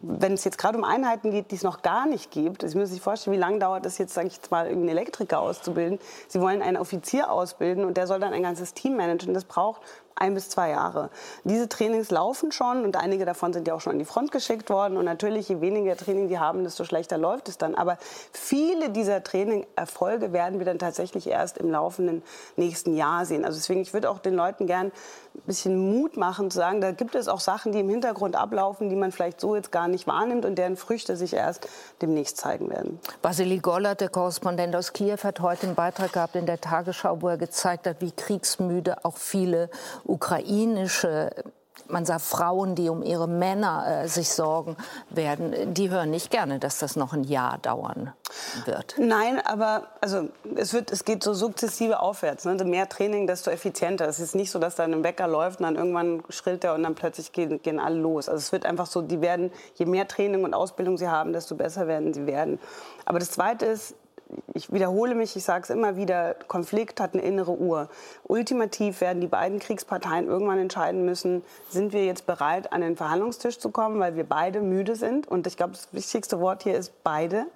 wenn 0.00 0.34
es 0.34 0.44
jetzt 0.44 0.58
gerade 0.58 0.76
um 0.76 0.84
Einheiten 0.84 1.30
geht, 1.30 1.50
die 1.50 1.56
es 1.56 1.62
noch 1.62 1.82
gar 1.82 2.06
nicht 2.06 2.30
gibt, 2.30 2.68
Sie 2.68 2.76
müssen 2.76 2.92
sich 2.92 3.02
vorstellen, 3.02 3.36
wie 3.36 3.40
lange 3.40 3.58
dauert 3.58 3.86
es 3.86 3.98
jetzt, 3.98 4.14
sage 4.14 4.26
ich 4.26 4.36
jetzt 4.36 4.50
mal, 4.50 4.66
einen 4.66 4.88
Elektriker 4.88 5.40
auszubilden. 5.40 5.98
Sie 6.26 6.40
wollen 6.40 6.60
einen 6.60 6.76
Offizier 6.76 7.30
ausbilden 7.30 7.84
und 7.84 7.96
der 7.96 8.06
soll 8.06 8.20
dann 8.20 8.32
ein 8.32 8.42
ganzes 8.42 8.74
Team 8.74 8.96
managen. 8.96 9.32
Das 9.32 9.44
braucht 9.44 9.80
ein 10.18 10.34
bis 10.34 10.48
zwei 10.48 10.70
Jahre. 10.70 11.10
Diese 11.44 11.68
Trainings 11.68 12.10
laufen 12.10 12.52
schon 12.52 12.84
und 12.84 12.96
einige 12.96 13.24
davon 13.24 13.52
sind 13.52 13.66
ja 13.68 13.74
auch 13.74 13.80
schon 13.80 13.92
an 13.92 13.98
die 13.98 14.04
Front 14.04 14.32
geschickt 14.32 14.70
worden. 14.70 14.96
Und 14.96 15.04
natürlich, 15.04 15.48
je 15.48 15.60
weniger 15.60 15.96
Training 15.96 16.28
die 16.28 16.38
haben, 16.38 16.64
desto 16.64 16.84
schlechter 16.84 17.18
läuft 17.18 17.48
es 17.48 17.58
dann. 17.58 17.74
Aber 17.74 17.98
viele 18.32 18.90
dieser 18.90 19.22
Training-Erfolge 19.22 20.32
werden 20.32 20.58
wir 20.58 20.66
dann 20.66 20.78
tatsächlich 20.78 21.28
erst 21.28 21.58
im 21.58 21.70
laufenden 21.70 22.22
nächsten 22.56 22.96
Jahr 22.96 23.24
sehen. 23.24 23.44
Also 23.44 23.58
deswegen, 23.58 23.80
ich 23.80 23.92
würde 23.92 24.10
auch 24.10 24.18
den 24.18 24.34
Leuten 24.34 24.66
gern 24.66 24.92
ein 25.34 25.42
bisschen 25.46 25.78
Mut 25.78 26.16
machen, 26.16 26.50
zu 26.50 26.58
sagen, 26.58 26.80
da 26.80 26.90
gibt 26.90 27.14
es 27.14 27.28
auch 27.28 27.40
Sachen, 27.40 27.72
die 27.72 27.80
im 27.80 27.88
Hintergrund 27.88 28.36
ablaufen, 28.36 28.88
die 28.88 28.96
man 28.96 29.12
vielleicht 29.12 29.40
so 29.40 29.54
jetzt 29.54 29.70
gar 29.70 29.88
nicht 29.88 30.06
wahrnimmt 30.06 30.44
und 30.44 30.56
deren 30.56 30.76
Früchte 30.76 31.16
sich 31.16 31.34
erst 31.34 31.68
demnächst 32.02 32.36
zeigen 32.38 32.70
werden. 32.70 32.98
Vasily 33.22 33.58
Gollert, 33.58 34.00
der 34.00 34.08
Korrespondent 34.08 34.74
aus 34.74 34.92
Kiew, 34.92 35.18
hat 35.22 35.40
heute 35.40 35.66
einen 35.66 35.74
Beitrag 35.74 36.12
gehabt 36.12 36.34
in 36.34 36.46
der 36.46 36.60
Tagesschau, 36.60 37.22
wo 37.22 37.28
er 37.28 37.38
gezeigt 37.38 37.86
hat, 37.86 38.00
wie 38.00 38.10
kriegsmüde 38.10 39.04
auch 39.04 39.16
viele 39.16 39.70
ukrainische 40.08 41.30
man 41.88 42.04
sagt 42.04 42.22
Frauen, 42.22 42.74
die 42.74 42.88
um 42.88 43.02
ihre 43.02 43.28
Männer 43.28 44.02
äh, 44.02 44.08
sich 44.08 44.30
sorgen 44.30 44.76
werden, 45.10 45.74
die 45.74 45.90
hören 45.90 46.10
nicht 46.10 46.30
gerne, 46.30 46.58
dass 46.58 46.78
das 46.78 46.96
noch 46.96 47.12
ein 47.12 47.24
Jahr 47.24 47.58
dauern 47.58 48.12
wird. 48.64 48.96
Nein, 48.98 49.40
aber 49.44 49.88
also 50.00 50.28
es, 50.56 50.72
wird, 50.72 50.90
es 50.90 51.04
geht 51.04 51.22
so 51.22 51.34
sukzessive 51.34 52.00
aufwärts. 52.00 52.44
Ne? 52.44 52.56
mehr 52.64 52.88
Training, 52.88 53.26
desto 53.26 53.50
effizienter. 53.50 54.06
Es 54.06 54.20
ist 54.20 54.34
nicht 54.34 54.50
so, 54.50 54.58
dass 54.58 54.74
da 54.74 54.84
ein 54.84 55.02
Wecker 55.02 55.28
läuft 55.28 55.60
und 55.60 55.64
dann 55.64 55.76
irgendwann 55.76 56.22
schrillt 56.28 56.64
er 56.64 56.74
und 56.74 56.82
dann 56.82 56.94
plötzlich 56.94 57.32
gehen, 57.32 57.62
gehen 57.62 57.80
alle 57.80 57.98
los. 57.98 58.28
Also 58.28 58.38
es 58.38 58.52
wird 58.52 58.66
einfach 58.66 58.86
so, 58.86 59.00
die 59.00 59.20
werden, 59.20 59.50
je 59.76 59.86
mehr 59.86 60.08
Training 60.08 60.44
und 60.44 60.54
Ausbildung 60.54 60.98
sie 60.98 61.08
haben, 61.08 61.32
desto 61.32 61.54
besser 61.54 61.86
werden 61.86 62.12
sie 62.12 62.26
werden. 62.26 62.58
Aber 63.04 63.18
das 63.18 63.30
Zweite 63.30 63.66
ist, 63.66 63.94
ich 64.54 64.72
wiederhole 64.72 65.14
mich, 65.14 65.36
ich 65.36 65.44
sage 65.44 65.64
es 65.64 65.70
immer 65.70 65.96
wieder, 65.96 66.34
Konflikt 66.46 67.00
hat 67.00 67.14
eine 67.14 67.22
innere 67.22 67.52
Uhr. 67.52 67.88
Ultimativ 68.24 69.00
werden 69.00 69.20
die 69.20 69.26
beiden 69.26 69.58
Kriegsparteien 69.58 70.26
irgendwann 70.26 70.58
entscheiden 70.58 71.04
müssen, 71.04 71.42
sind 71.70 71.92
wir 71.92 72.04
jetzt 72.04 72.26
bereit, 72.26 72.72
an 72.72 72.80
den 72.80 72.96
Verhandlungstisch 72.96 73.58
zu 73.58 73.70
kommen, 73.70 73.98
weil 74.00 74.16
wir 74.16 74.24
beide 74.24 74.60
müde 74.60 74.96
sind. 74.96 75.28
Und 75.28 75.46
ich 75.46 75.56
glaube, 75.56 75.72
das 75.72 75.88
wichtigste 75.92 76.40
Wort 76.40 76.62
hier 76.62 76.76
ist 76.76 76.92
beide. 77.02 77.46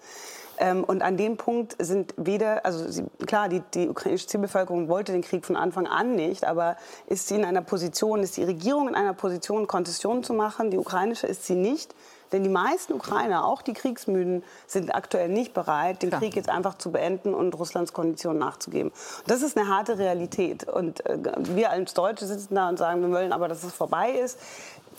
Ähm, 0.59 0.85
und 0.85 1.02
an 1.02 1.17
dem 1.17 1.37
Punkt 1.37 1.76
sind 1.79 2.14
weder, 2.17 2.64
also 2.64 2.88
sie, 2.91 3.05
klar, 3.26 3.49
die, 3.49 3.62
die 3.75 3.88
ukrainische 3.88 4.26
Zielbevölkerung 4.26 4.88
wollte 4.88 5.12
den 5.12 5.23
Krieg 5.23 5.45
von 5.45 5.57
Anfang 5.57 5.87
an 5.87 6.14
nicht, 6.14 6.45
aber 6.45 6.76
ist 7.07 7.29
sie 7.29 7.35
in 7.35 7.45
einer 7.45 7.62
Position, 7.62 8.23
ist 8.23 8.37
die 8.37 8.45
Regierung 8.45 8.88
in 8.88 8.95
einer 8.95 9.14
Position, 9.14 9.67
Konzessionen 9.67 10.23
zu 10.23 10.35
machen? 10.35 10.71
Die 10.71 10.79
ukrainische 10.79 11.26
ist 11.26 11.47
sie 11.47 11.55
nicht. 11.55 11.95
Denn 12.33 12.43
die 12.43 12.49
meisten 12.49 12.93
Ukrainer, 12.93 13.47
auch 13.47 13.62
die 13.62 13.75
Kriegsmüden, 13.75 14.43
sind 14.67 14.95
aktuell 14.95 15.29
nicht 15.29 15.55
bereit, 15.55 16.03
den 16.03 16.09
Klar. 16.09 16.21
Krieg 16.21 16.37
jetzt 16.37 16.49
einfach 16.49 16.77
zu 16.79 16.91
beenden 16.91 17.35
und 17.35 17.59
Russlands 17.59 17.93
Konditionen 17.93 18.39
nachzugeben. 18.39 18.93
Das 19.27 19.43
ist 19.43 19.57
eine 19.57 19.69
harte 19.69 19.99
Realität. 19.99 20.69
Und 20.69 21.05
äh, 21.07 21.19
wir 21.55 21.71
als 21.71 21.95
Deutsche 21.95 22.27
sitzen 22.27 22.55
da 22.55 22.69
und 22.69 22.79
sagen, 22.79 23.03
wir 23.03 23.11
wollen 23.11 23.33
aber, 23.33 23.49
dass 23.49 23.65
es 23.65 23.73
vorbei 23.73 24.12
ist 24.12 24.39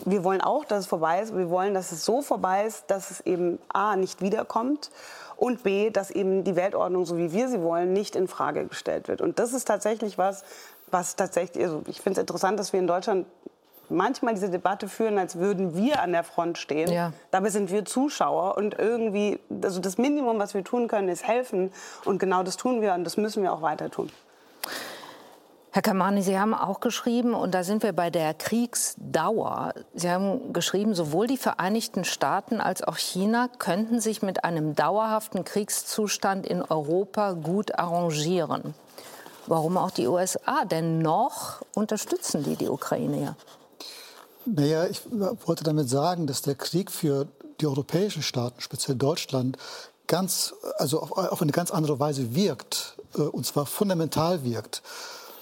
wir 0.06 0.24
wollen 0.24 0.42
auch, 0.42 0.66
dass 0.66 0.82
es 0.82 0.86
vorbei 0.88 1.22
ist. 1.22 1.36
Wir 1.36 1.50
wollen, 1.50 1.74
dass 1.74 1.92
es 1.92 2.06
so 2.06 2.22
vorbei 2.22 2.66
ist, 2.66 2.86
dass 2.88 3.12
es 3.12 3.22
eben 3.22 3.60
A, 3.72 3.96
nicht 3.96 4.22
wiederkommt 4.22 4.92
und 5.38 5.63
B, 5.63 5.90
dass 5.90 6.12
eben 6.12 6.44
die 6.44 6.56
Weltordnung, 6.56 7.06
so 7.06 7.18
wie 7.18 7.32
wir 7.32 7.50
sie 7.50 7.62
wollen, 7.62 7.94
nicht 7.94 8.16
in 8.16 8.28
Frage 8.28 8.66
gestellt 8.66 9.08
wird. 9.08 9.22
Und 9.22 9.40
das 9.40 9.54
ist 9.54 9.66
tatsächlich 9.66 10.18
was, 10.18 10.44
was 10.92 11.16
tatsächlich, 11.16 11.63
also 11.63 11.82
ich 11.88 12.02
finde 12.02 12.20
es 12.20 12.22
interessant, 12.22 12.60
dass 12.60 12.74
wir 12.74 12.80
in 12.80 12.88
Deutschland 12.88 13.25
manchmal 13.90 14.34
diese 14.34 14.50
Debatte 14.50 14.88
führen, 14.88 15.18
als 15.18 15.38
würden 15.38 15.75
wir 15.75 16.02
an 16.02 16.12
der 16.12 16.24
Front 16.24 16.58
stehen. 16.58 16.92
Ja. 16.92 17.13
Dabei 17.32 17.50
sind 17.50 17.72
wir 17.72 17.86
Zuschauer 17.86 18.58
und 18.58 18.78
irgendwie, 18.78 19.40
also 19.62 19.80
das 19.80 19.98
Minimum, 19.98 20.40
was 20.40 20.54
wir 20.54 20.63
tun 20.63 20.88
können, 20.88 21.10
ist 21.10 21.28
helfen. 21.28 21.72
Und 22.06 22.20
genau 22.20 22.44
das 22.44 22.58
tun 22.58 22.82
wir 22.82 22.94
und 22.94 23.04
das 23.04 23.18
müssen 23.18 23.44
wir 23.44 23.54
auch 23.54 23.62
weiter 23.62 23.90
tun. 23.90 24.10
Herr 25.75 25.82
Kamani, 25.82 26.22
Sie 26.22 26.38
haben 26.38 26.54
auch 26.54 26.82
geschrieben, 26.82 27.34
und 27.34 27.56
da 27.56 27.63
sind 27.63 27.82
wir 27.82 27.94
bei 27.94 28.12
der 28.12 28.36
Kriegsdauer. 28.36 29.74
Sie 29.96 30.08
haben 30.08 30.54
geschrieben, 30.54 30.94
sowohl 30.94 31.25
die 31.25 31.38
Vereinigten 31.38 32.04
Staaten 32.04 32.62
als 32.62 32.84
auch 32.84 32.98
China 32.98 33.50
könnten 33.58 34.00
sich 34.00 34.22
mit 34.22 34.44
einem 34.44 34.75
dauerhaften 34.75 35.44
Kriegszustand 35.44 36.46
in 36.46 36.62
Europa 36.62 37.32
gut 37.32 37.74
arrangieren. 37.80 38.75
Warum 39.48 39.78
auch 39.78 39.90
die 39.90 40.08
USA? 40.08 40.63
Denn 40.63 41.00
noch 41.00 41.63
unterstützen 41.74 42.44
die 42.44 42.56
die 42.56 42.70
Ukraine 42.70 43.24
ja. 43.24 43.36
Naja, 44.46 44.88
ich 44.88 45.02
wollte 45.46 45.64
damit 45.64 45.90
sagen, 45.90 46.28
dass 46.28 46.42
der 46.42 46.56
Krieg 46.56 46.92
für 46.92 47.28
die 47.62 47.68
europäischen 47.68 48.24
Staaten, 48.24 48.62
speziell 48.62 48.98
Deutschland, 48.98 49.58
ganz, 50.08 50.54
also 50.78 51.02
auf, 51.02 51.12
auf 51.14 51.42
eine 51.42 51.52
ganz 51.52 51.72
andere 51.72 52.00
Weise 52.00 52.36
wirkt, 52.36 52.98
äh, 53.16 53.22
und 53.22 53.46
zwar 53.46 53.66
fundamental 53.66 54.44
wirkt. 54.44 54.82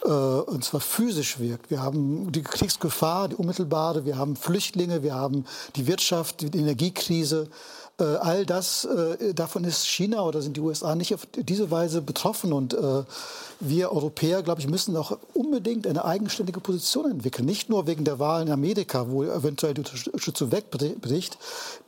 Äh, 0.03 0.07
und 0.07 0.63
zwar 0.63 0.81
physisch 0.81 1.39
wirkt. 1.39 1.69
Wir 1.69 1.81
haben 1.81 2.31
die 2.31 2.43
Kriegsgefahr, 2.43 3.29
die 3.29 3.35
unmittelbare, 3.35 4.05
wir 4.05 4.17
haben 4.17 4.35
Flüchtlinge, 4.35 5.03
wir 5.03 5.15
haben 5.15 5.45
die 5.75 5.87
Wirtschaft, 5.87 6.41
die 6.41 6.57
Energiekrise. 6.57 7.49
Äh, 7.99 8.03
all 8.03 8.45
das, 8.45 8.85
äh, 8.85 9.33
davon 9.33 9.63
ist 9.63 9.87
China 9.87 10.23
oder 10.23 10.41
sind 10.41 10.57
die 10.57 10.61
USA 10.61 10.95
nicht 10.95 11.13
auf 11.13 11.27
diese 11.35 11.71
Weise 11.71 12.01
betroffen. 12.01 12.53
Und 12.53 12.75
wir 13.59 13.91
Europäer, 13.91 14.41
glaube 14.41 14.59
ich, 14.59 14.67
müssen 14.67 14.95
auch 14.97 15.17
unbedingt 15.33 15.85
eine 15.85 16.03
eigenständige 16.03 16.59
Position 16.59 17.11
entwickeln. 17.11 17.45
Nicht 17.45 17.69
nur 17.69 17.85
wegen 17.85 18.03
der 18.03 18.17
Wahl 18.17 18.41
in 18.41 18.51
Amerika, 18.51 19.09
wo 19.09 19.23
eventuell 19.23 19.73
die 19.73 19.81
Unterstützung 19.81 20.51
wegbricht. 20.51 21.37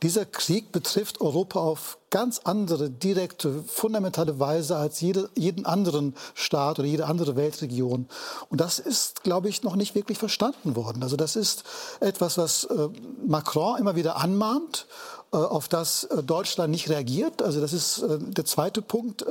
Dieser 0.02 0.24
Krieg 0.24 0.70
betrifft 0.72 1.20
Europa 1.20 1.58
auf 1.58 1.98
ganz 2.14 2.42
andere, 2.44 2.90
direkte, 2.90 3.64
fundamentale 3.66 4.38
Weise 4.38 4.76
als 4.76 5.00
jede, 5.00 5.30
jeden 5.34 5.66
anderen 5.66 6.14
Staat 6.34 6.78
oder 6.78 6.86
jede 6.86 7.06
andere 7.06 7.34
Weltregion. 7.34 8.06
Und 8.50 8.60
das 8.60 8.78
ist, 8.78 9.24
glaube 9.24 9.48
ich, 9.48 9.64
noch 9.64 9.74
nicht 9.74 9.96
wirklich 9.96 10.18
verstanden 10.18 10.76
worden. 10.76 11.02
Also 11.02 11.16
das 11.16 11.34
ist 11.34 11.64
etwas, 11.98 12.38
was 12.38 12.64
äh, 12.64 12.88
Macron 13.26 13.78
immer 13.80 13.96
wieder 13.96 14.16
anmahnt 14.18 14.86
äh, 14.86 15.23
auf 15.36 15.68
das 15.68 16.04
äh, 16.04 16.22
Deutschland 16.22 16.70
nicht 16.70 16.88
reagiert. 16.88 17.42
Also 17.42 17.60
das 17.60 17.72
ist 17.72 17.98
äh, 17.98 18.18
der 18.18 18.44
zweite 18.44 18.82
Punkt, 18.82 19.24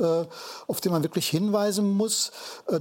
auf 0.68 0.82
den 0.82 0.92
man 0.92 1.04
wirklich 1.04 1.28
hinweisen 1.28 1.90
muss. 1.90 2.32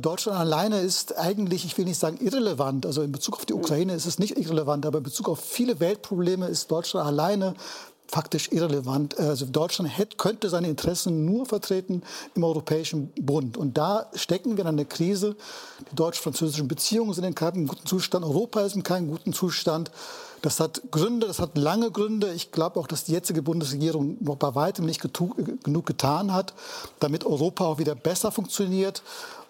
Deutschland 0.00 0.38
alleine 0.38 0.80
ist 0.80 1.16
eigentlich, 1.16 1.64
ich 1.64 1.76
will 1.76 1.84
nicht 1.84 1.98
sagen 1.98 2.18
irrelevant, 2.20 2.86
also 2.86 3.02
in 3.02 3.12
Bezug 3.12 3.36
auf 3.36 3.46
die 3.46 3.52
Ukraine 3.52 3.94
ist 3.94 4.06
es 4.06 4.18
nicht 4.18 4.38
irrelevant, 4.38 4.86
aber 4.86 4.98
in 4.98 5.04
Bezug 5.04 5.28
auf 5.28 5.40
viele 5.40 5.80
Weltprobleme 5.80 6.46
ist 6.46 6.70
Deutschland 6.70 7.06
alleine 7.06 7.54
faktisch 8.12 8.52
irrelevant. 8.52 9.18
Also 9.18 9.46
Deutschland 9.46 9.96
hätte, 9.96 10.16
könnte 10.16 10.50
seine 10.50 10.68
Interessen 10.68 11.24
nur 11.24 11.46
vertreten 11.46 12.02
im 12.34 12.44
Europäischen 12.44 13.10
Bund. 13.18 13.56
Und 13.56 13.78
da 13.78 14.10
stecken 14.14 14.56
wir 14.56 14.62
in 14.62 14.68
einer 14.68 14.84
Krise. 14.84 15.34
Die 15.90 15.96
deutsch-französischen 15.96 16.68
Beziehungen 16.68 17.14
sind 17.14 17.24
in 17.24 17.34
keinem 17.34 17.66
guten 17.66 17.86
Zustand. 17.86 18.24
Europa 18.24 18.60
ist 18.60 18.76
in 18.76 18.82
keinem 18.82 19.08
guten 19.08 19.32
Zustand. 19.32 19.90
Das 20.42 20.58
hat 20.58 20.82
Gründe, 20.90 21.28
das 21.28 21.38
hat 21.38 21.56
lange 21.56 21.90
Gründe. 21.92 22.32
Ich 22.32 22.50
glaube 22.50 22.78
auch, 22.78 22.88
dass 22.88 23.04
die 23.04 23.12
jetzige 23.12 23.42
Bundesregierung 23.42 24.16
noch 24.20 24.36
bei 24.36 24.54
weitem 24.56 24.84
nicht 24.84 25.00
genug 25.00 25.86
getan 25.86 26.32
hat, 26.32 26.52
damit 26.98 27.24
Europa 27.24 27.64
auch 27.64 27.78
wieder 27.78 27.94
besser 27.94 28.32
funktioniert. 28.32 29.02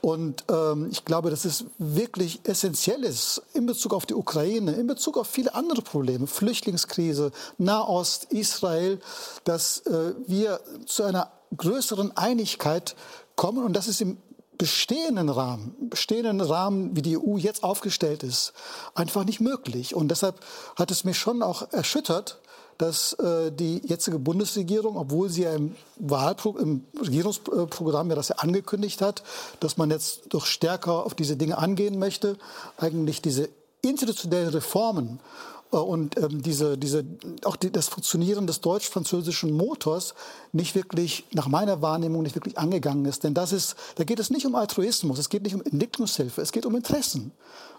Und 0.02 0.44
ähm, 0.50 0.88
ich 0.90 1.04
glaube, 1.04 1.30
dass 1.30 1.44
es 1.46 1.64
wirklich 1.78 2.40
essentiell 2.44 3.04
ist 3.04 3.40
in 3.54 3.66
Bezug 3.66 3.94
auf 3.94 4.04
die 4.04 4.14
Ukraine, 4.14 4.72
in 4.72 4.86
Bezug 4.86 5.16
auf 5.16 5.28
viele 5.28 5.54
andere 5.54 5.80
Probleme, 5.80 6.26
Flüchtlingskrise, 6.26 7.32
Nahost, 7.56 8.26
Israel, 8.30 9.00
dass 9.44 9.78
äh, 9.86 10.12
wir 10.26 10.60
zu 10.86 11.04
einer 11.04 11.30
größeren 11.56 12.16
Einigkeit 12.16 12.96
kommen. 13.36 13.64
Und 13.64 13.74
das 13.74 13.88
ist 13.88 14.00
im 14.00 14.18
bestehenden 14.58 15.28
Rahmen, 15.28 15.74
bestehenden 15.90 16.40
Rahmen, 16.40 16.94
wie 16.94 17.02
die 17.02 17.18
EU 17.18 17.36
jetzt 17.36 17.64
aufgestellt 17.64 18.22
ist, 18.22 18.52
einfach 18.94 19.24
nicht 19.24 19.40
möglich. 19.40 19.94
Und 19.94 20.08
deshalb 20.08 20.40
hat 20.76 20.90
es 20.90 21.04
mich 21.04 21.18
schon 21.18 21.42
auch 21.42 21.72
erschüttert, 21.72 22.38
dass 22.78 23.12
äh, 23.14 23.52
die 23.52 23.80
jetzige 23.86 24.18
Bundesregierung, 24.18 24.96
obwohl 24.96 25.28
sie 25.28 25.42
ja 25.42 25.54
im, 25.54 25.76
Wahlpro 25.96 26.56
im 26.58 26.84
Regierungsprogramm 27.00 28.10
ja 28.10 28.16
das 28.16 28.28
ja 28.28 28.36
angekündigt 28.36 29.00
hat, 29.02 29.22
dass 29.60 29.76
man 29.76 29.90
jetzt 29.90 30.22
doch 30.30 30.46
stärker 30.46 31.06
auf 31.06 31.14
diese 31.14 31.36
Dinge 31.36 31.58
angehen 31.58 31.98
möchte, 31.98 32.36
eigentlich 32.76 33.22
diese 33.22 33.50
institutionellen 33.82 34.48
Reformen 34.48 35.20
und 35.80 36.18
ähm, 36.18 36.42
diese, 36.42 36.76
diese, 36.76 37.04
auch 37.44 37.56
die, 37.56 37.70
das 37.70 37.88
Funktionieren 37.88 38.46
des 38.46 38.60
deutsch-französischen 38.60 39.52
Motors 39.52 40.14
nicht 40.52 40.74
wirklich, 40.74 41.24
nach 41.32 41.48
meiner 41.48 41.80
Wahrnehmung, 41.80 42.22
nicht 42.22 42.34
wirklich 42.34 42.58
angegangen 42.58 43.06
ist. 43.06 43.24
Denn 43.24 43.32
das 43.32 43.52
ist, 43.52 43.76
da 43.96 44.04
geht 44.04 44.20
es 44.20 44.30
nicht 44.30 44.44
um 44.44 44.54
Altruismus, 44.54 45.18
es 45.18 45.30
geht 45.30 45.42
nicht 45.42 45.54
um 45.54 45.62
Entwicklungshilfe, 45.62 46.42
es 46.42 46.52
geht 46.52 46.66
um 46.66 46.76
Interessen. 46.76 47.32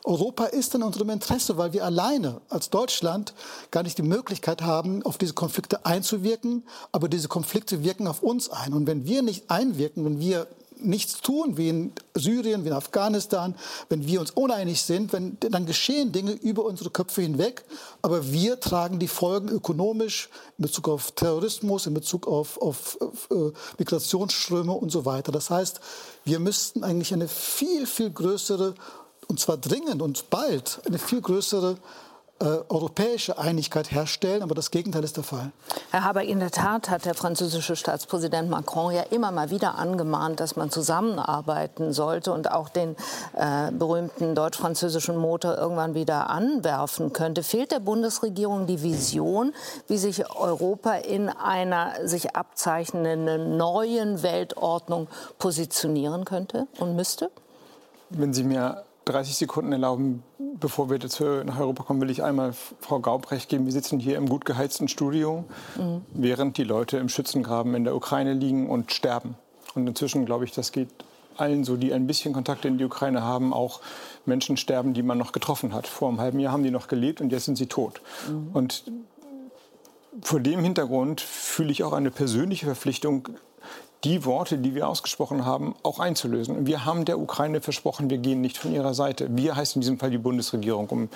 Europa 0.06 0.46
ist 0.46 0.74
in 0.76 0.84
unserem 0.84 1.12
Interesse, 1.12 1.58
weil 1.58 1.72
wir 1.74 1.86
alleine 1.86 2.42
als 2.50 2.70
Deutschland 2.70 3.34
gar 3.72 3.84
nicht 3.84 3.98
die 3.98 4.04
Möglichkeit 4.04 4.64
haben, 4.64 5.04
auf 5.04 5.18
diese 5.18 5.34
Konflikte 5.34 5.86
einzuwirken, 5.86 6.64
aber 6.92 7.08
diese 7.08 7.28
Konflikte 7.28 7.84
wirken 7.84 8.08
auf 8.08 8.24
uns 8.24 8.50
ein. 8.50 8.74
Und 8.74 8.88
wenn 8.88 9.06
wir 9.06 9.22
nicht 9.22 9.50
einwirken, 9.50 10.04
wenn 10.04 10.20
wir 10.20 10.48
nichts 10.80 11.22
tun, 11.22 11.58
wie 11.58 11.70
in 11.70 11.92
Syrien, 12.16 12.64
wie 12.64 12.70
in 12.70 12.74
Afghanistan, 12.74 13.56
wenn 13.90 14.06
wir 14.06 14.20
uns 14.20 14.32
uneinig 14.32 14.82
sind, 14.82 15.14
wenn, 15.14 15.38
dann 15.40 15.66
geschehen 15.66 16.12
Dinge 16.12 16.32
über 16.32 16.66
unsere 16.66 16.90
Köpfe 16.90 17.22
hinweg, 17.22 17.64
aber 18.02 18.32
wir 18.32 18.60
tragen 18.60 19.00
die 19.00 19.08
Folgen 19.08 19.50
ökonomisch 19.50 20.30
in 20.58 20.64
Bezug 20.64 20.88
auf 20.90 21.12
Terrorismus, 21.12 21.88
in 21.88 21.94
Bezug 21.94 22.28
auf, 22.28 22.62
auf, 22.62 22.98
auf 23.02 23.30
äh, 23.32 23.52
Migrationsströme 23.78 24.74
und 24.74 24.92
so 24.92 25.06
weiter. 25.06 25.32
Das 25.32 25.50
heißt, 25.50 25.80
wir 26.26 26.40
müssten 26.40 26.84
eigentlich 26.84 27.14
eine 27.14 27.28
viel, 27.28 27.86
viel 27.86 28.10
größere, 28.10 28.76
und 29.28 29.40
zwar 29.40 29.58
dringend 29.58 30.02
und 30.02 30.30
bald, 30.30 30.82
eine 30.86 31.00
viel 31.00 31.22
größere 31.22 31.78
äh, 32.40 32.46
europäische 32.68 33.38
Einigkeit 33.38 33.92
herstellen, 33.92 34.42
aber 34.42 34.56
das 34.56 34.72
Gegenteil 34.72 35.04
ist 35.04 35.18
der 35.18 35.24
Fall. 35.24 35.52
Herr 35.92 36.04
Haber, 36.04 36.24
in 36.24 36.40
der 36.40 36.52
Tat 36.52 36.90
hat 36.90 37.06
der 37.06 37.14
französische 37.14 37.76
Staatspräsident 37.76 38.50
Macron 38.50 38.94
ja 38.94 39.04
immer 39.04 39.32
mal 39.32 39.50
wieder 39.50 39.76
angemahnt, 39.76 40.40
dass 40.40 40.56
man 40.56 40.70
zusammenarbeiten 40.70 41.94
sollte 41.94 42.34
und 42.34 42.52
auch 42.52 42.70
den 42.70 42.96
äh, 43.38 43.72
berühmten 43.72 44.36
deutsch-französischen 44.36 45.16
Motor 45.16 45.58
irgendwann 45.58 45.94
wieder 45.94 46.30
anwerfen 46.30 47.14
könnte. 47.14 47.44
Fehlt 47.44 47.72
der 47.72 47.80
Bundesregierung 47.80 48.66
die 48.66 48.82
Vision, 48.82 49.54
wie 49.88 49.98
sich 49.98 50.28
Europa 50.36 50.96
in 50.96 51.30
einer 51.30 51.94
sich 52.08 52.36
abzeichnenden 52.36 53.58
neuen 53.58 54.24
Weltordnung 54.24 55.08
positionieren 55.38 56.26
könnte 56.26 56.68
und 56.80 56.96
müsste? 56.96 57.30
Wenn 58.10 58.34
Sie 58.34 58.44
mir 58.44 58.84
30 59.06 59.36
Sekunden 59.36 59.72
erlauben, 59.72 60.24
bevor 60.60 60.90
wir 60.90 61.00
dazu 61.00 61.24
nach 61.44 61.60
Europa 61.60 61.84
kommen, 61.84 62.02
will 62.02 62.10
ich 62.10 62.24
einmal 62.24 62.54
Frau 62.80 63.00
Gaub 63.00 63.32
recht 63.32 63.50
geben. 63.50 63.66
Wir 63.66 63.74
sitzen 63.74 64.00
hier 64.00 64.18
im 64.18 64.30
gut 64.30 64.46
geheizten 64.46 64.88
Studio, 64.88 65.46
mhm. 65.76 66.02
während 66.14 66.58
die 66.58 66.64
Leute 66.64 66.98
im 66.98 67.10
Schützengraben 67.10 67.76
in 67.76 67.84
der 67.84 67.96
Ukraine 67.96 68.34
liegen 68.34 68.70
und 68.70 68.94
sterben. 68.94 69.36
Und 69.76 69.88
inzwischen 69.88 70.26
glaube 70.26 70.46
ich, 70.46 70.52
das 70.52 70.72
geht 70.72 70.90
allen 71.36 71.64
so, 71.64 71.78
die 71.78 71.94
ein 71.94 72.08
bisschen 72.08 72.34
Kontakte 72.34 72.68
in 72.68 72.78
die 72.78 72.86
Ukraine 72.86 73.24
haben, 73.24 73.54
auch 73.54 73.82
Menschen 74.26 74.56
sterben, 74.58 74.94
die 74.94 75.04
man 75.04 75.18
noch 75.18 75.32
getroffen 75.32 75.74
hat. 75.74 75.88
Vor 75.88 76.10
einem 76.10 76.22
halben 76.22 76.40
Jahr 76.40 76.54
haben 76.54 76.64
die 76.64 76.72
noch 76.72 76.88
gelebt 76.88 77.22
und 77.22 77.32
jetzt 77.32 77.46
sind 77.46 77.58
sie 77.58 77.68
tot. 77.68 78.02
Mhm. 78.30 78.50
Und 78.54 78.84
vor 80.22 80.40
dem 80.40 80.60
Hintergrund 80.60 81.22
fühle 81.22 81.72
ich 81.72 81.84
auch 81.84 81.94
eine 81.94 82.12
persönliche 82.12 82.68
Verpflichtung, 82.68 83.30
die 84.04 84.26
Worte, 84.26 84.58
die 84.58 84.76
wir 84.76 84.88
ausgesprochen 84.88 85.46
haben, 85.46 85.76
auch 85.84 86.00
einzulösen. 86.00 86.66
wir 86.66 86.86
haben 86.86 87.06
der 87.06 87.20
Ukraine 87.20 87.62
versprochen, 87.62 88.10
wir 88.10 88.18
gehen 88.18 88.42
nicht 88.42 88.58
von 88.58 88.74
ihrer 88.74 88.94
Seite. 88.94 89.28
Wir 89.32 89.56
heißt 89.56 89.76
in 89.76 89.82
diesem 89.82 89.98
Fall 89.98 90.12
die 90.12 90.18
Bundesregierung, 90.18 90.88
um 90.90 91.10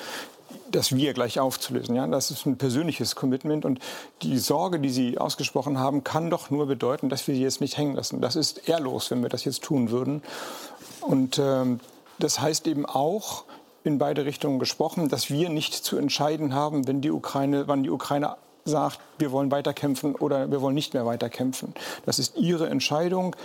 das 0.71 0.95
Wir 0.95 1.13
gleich 1.13 1.39
aufzulösen. 1.39 1.95
Ja, 1.95 2.07
das 2.07 2.31
ist 2.31 2.45
ein 2.45 2.57
persönliches 2.57 3.15
Commitment. 3.15 3.65
Und 3.65 3.79
die 4.21 4.37
Sorge, 4.37 4.79
die 4.79 4.89
Sie 4.89 5.17
ausgesprochen 5.17 5.79
haben, 5.79 6.03
kann 6.03 6.29
doch 6.29 6.49
nur 6.49 6.67
bedeuten, 6.67 7.09
dass 7.09 7.27
wir 7.27 7.35
sie 7.35 7.41
jetzt 7.41 7.61
nicht 7.61 7.77
hängen 7.77 7.95
lassen. 7.95 8.21
Das 8.21 8.35
ist 8.35 8.67
ehrlos, 8.69 9.11
wenn 9.11 9.21
wir 9.21 9.29
das 9.29 9.45
jetzt 9.45 9.63
tun 9.63 9.91
würden. 9.91 10.21
Und 11.01 11.39
ähm, 11.39 11.79
das 12.19 12.39
heißt 12.41 12.67
eben 12.67 12.85
auch, 12.85 13.43
in 13.83 13.97
beide 13.97 14.25
Richtungen 14.25 14.59
gesprochen, 14.59 15.07
dass 15.07 15.29
wir 15.29 15.49
nicht 15.49 15.73
zu 15.73 15.97
entscheiden 15.97 16.53
haben, 16.53 16.87
wenn 16.87 17.01
die 17.01 17.11
Ukraine, 17.11 17.67
wann 17.67 17.83
die 17.83 17.89
Ukraine 17.89 18.35
sagt, 18.67 18.99
wir 19.17 19.31
wollen 19.31 19.51
weiterkämpfen 19.51 20.15
oder 20.15 20.51
wir 20.51 20.61
wollen 20.61 20.75
nicht 20.75 20.93
mehr 20.93 21.05
weiterkämpfen. 21.05 21.73
Das 22.05 22.19
ist 22.19 22.37
ihre 22.37 22.69
Entscheidung 22.69 23.35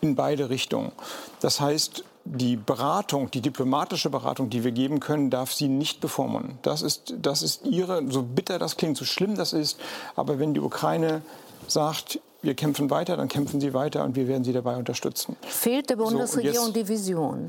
in 0.00 0.14
beide 0.14 0.50
Richtungen. 0.50 0.92
Das 1.40 1.60
heißt, 1.60 2.04
die 2.24 2.56
Beratung, 2.56 3.30
die 3.30 3.40
diplomatische 3.40 4.08
Beratung, 4.10 4.48
die 4.48 4.64
wir 4.64 4.72
geben 4.72 5.00
können, 5.00 5.30
darf 5.30 5.52
sie 5.52 5.68
nicht 5.68 6.00
bevormunden. 6.00 6.58
Das 6.62 6.82
ist, 6.82 7.14
das 7.20 7.42
ist 7.42 7.66
ihre, 7.66 8.10
so 8.10 8.22
bitter 8.22 8.58
das 8.58 8.76
klingt, 8.76 8.96
so 8.96 9.04
schlimm 9.04 9.34
das 9.34 9.52
ist, 9.52 9.78
aber 10.16 10.38
wenn 10.38 10.54
die 10.54 10.60
Ukraine 10.60 11.22
sagt, 11.68 12.20
wir 12.42 12.54
kämpfen 12.54 12.90
weiter, 12.90 13.16
dann 13.16 13.28
kämpfen 13.28 13.60
sie 13.60 13.74
weiter 13.74 14.04
und 14.04 14.16
wir 14.16 14.28
werden 14.28 14.44
sie 14.44 14.52
dabei 14.52 14.76
unterstützen. 14.76 15.36
Fehlt 15.42 15.90
der 15.90 15.96
Bundesregierung 15.96 16.66
so, 16.66 16.72
die 16.72 16.88
Vision? 16.88 17.48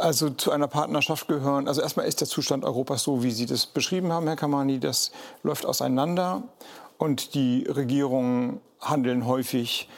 Also 0.00 0.30
zu 0.30 0.50
einer 0.50 0.66
Partnerschaft 0.66 1.28
gehören, 1.28 1.68
also 1.68 1.82
erstmal 1.82 2.06
ist 2.06 2.20
der 2.20 2.28
Zustand 2.28 2.64
Europas 2.64 3.02
so, 3.02 3.22
wie 3.22 3.30
Sie 3.30 3.46
das 3.46 3.66
beschrieben 3.66 4.12
haben, 4.12 4.26
Herr 4.26 4.36
Kamani, 4.36 4.80
das 4.80 5.12
läuft 5.42 5.66
auseinander 5.66 6.42
und 6.96 7.34
die 7.34 7.66
Regierungen 7.68 8.60
handeln 8.80 9.26
häufig 9.26 9.88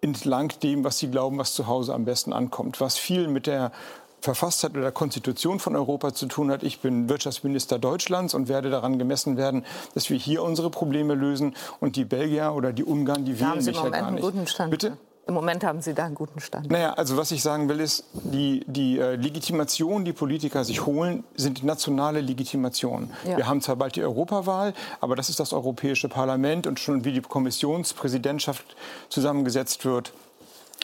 entlang 0.00 0.52
dem, 0.62 0.84
was 0.84 0.98
sie 0.98 1.10
glauben, 1.10 1.38
was 1.38 1.54
zu 1.54 1.66
Hause 1.66 1.94
am 1.94 2.04
besten 2.04 2.32
ankommt. 2.32 2.80
Was 2.80 2.98
viel 2.98 3.28
mit 3.28 3.46
der 3.46 3.72
Verfasstheit 4.20 4.72
oder 4.72 4.82
der 4.82 4.92
Konstitution 4.92 5.58
von 5.58 5.74
Europa 5.74 6.14
zu 6.14 6.26
tun 6.26 6.50
hat. 6.50 6.62
Ich 6.62 6.80
bin 6.80 7.08
Wirtschaftsminister 7.08 7.78
Deutschlands 7.78 8.34
und 8.34 8.48
werde 8.48 8.70
daran 8.70 8.98
gemessen 8.98 9.36
werden, 9.36 9.64
dass 9.94 10.10
wir 10.10 10.16
hier 10.16 10.42
unsere 10.42 10.70
Probleme 10.70 11.14
lösen 11.14 11.54
und 11.80 11.96
die 11.96 12.04
Belgier 12.04 12.52
oder 12.54 12.72
die 12.72 12.84
Ungarn, 12.84 13.24
die 13.24 13.38
wählen 13.40 13.64
mich 13.64 13.76
ja 13.76 13.88
gar 13.88 14.10
nicht. 14.12 14.22
Guten 14.22 14.46
Stand. 14.46 14.70
Bitte? 14.70 14.96
Im 15.26 15.34
Moment 15.34 15.62
haben 15.62 15.80
Sie 15.80 15.94
da 15.94 16.06
einen 16.06 16.16
guten 16.16 16.40
Stand. 16.40 16.70
Naja, 16.70 16.94
also 16.94 17.16
was 17.16 17.30
ich 17.30 17.42
sagen 17.42 17.68
will, 17.68 17.78
ist, 17.78 18.04
die, 18.12 18.64
die 18.66 18.98
äh, 18.98 19.14
Legitimation, 19.14 20.04
die 20.04 20.12
Politiker 20.12 20.64
sich 20.64 20.84
holen, 20.84 21.22
sind 21.36 21.62
nationale 21.62 22.20
Legitimationen. 22.20 23.12
Ja. 23.24 23.36
Wir 23.36 23.46
haben 23.46 23.60
zwar 23.60 23.76
bald 23.76 23.94
die 23.94 24.02
Europawahl, 24.02 24.74
aber 25.00 25.14
das 25.14 25.28
ist 25.28 25.38
das 25.38 25.52
Europäische 25.52 26.08
Parlament 26.08 26.66
und 26.66 26.80
schon 26.80 27.04
wie 27.04 27.12
die 27.12 27.20
Kommissionspräsidentschaft 27.20 28.74
zusammengesetzt 29.08 29.84
wird, 29.84 30.12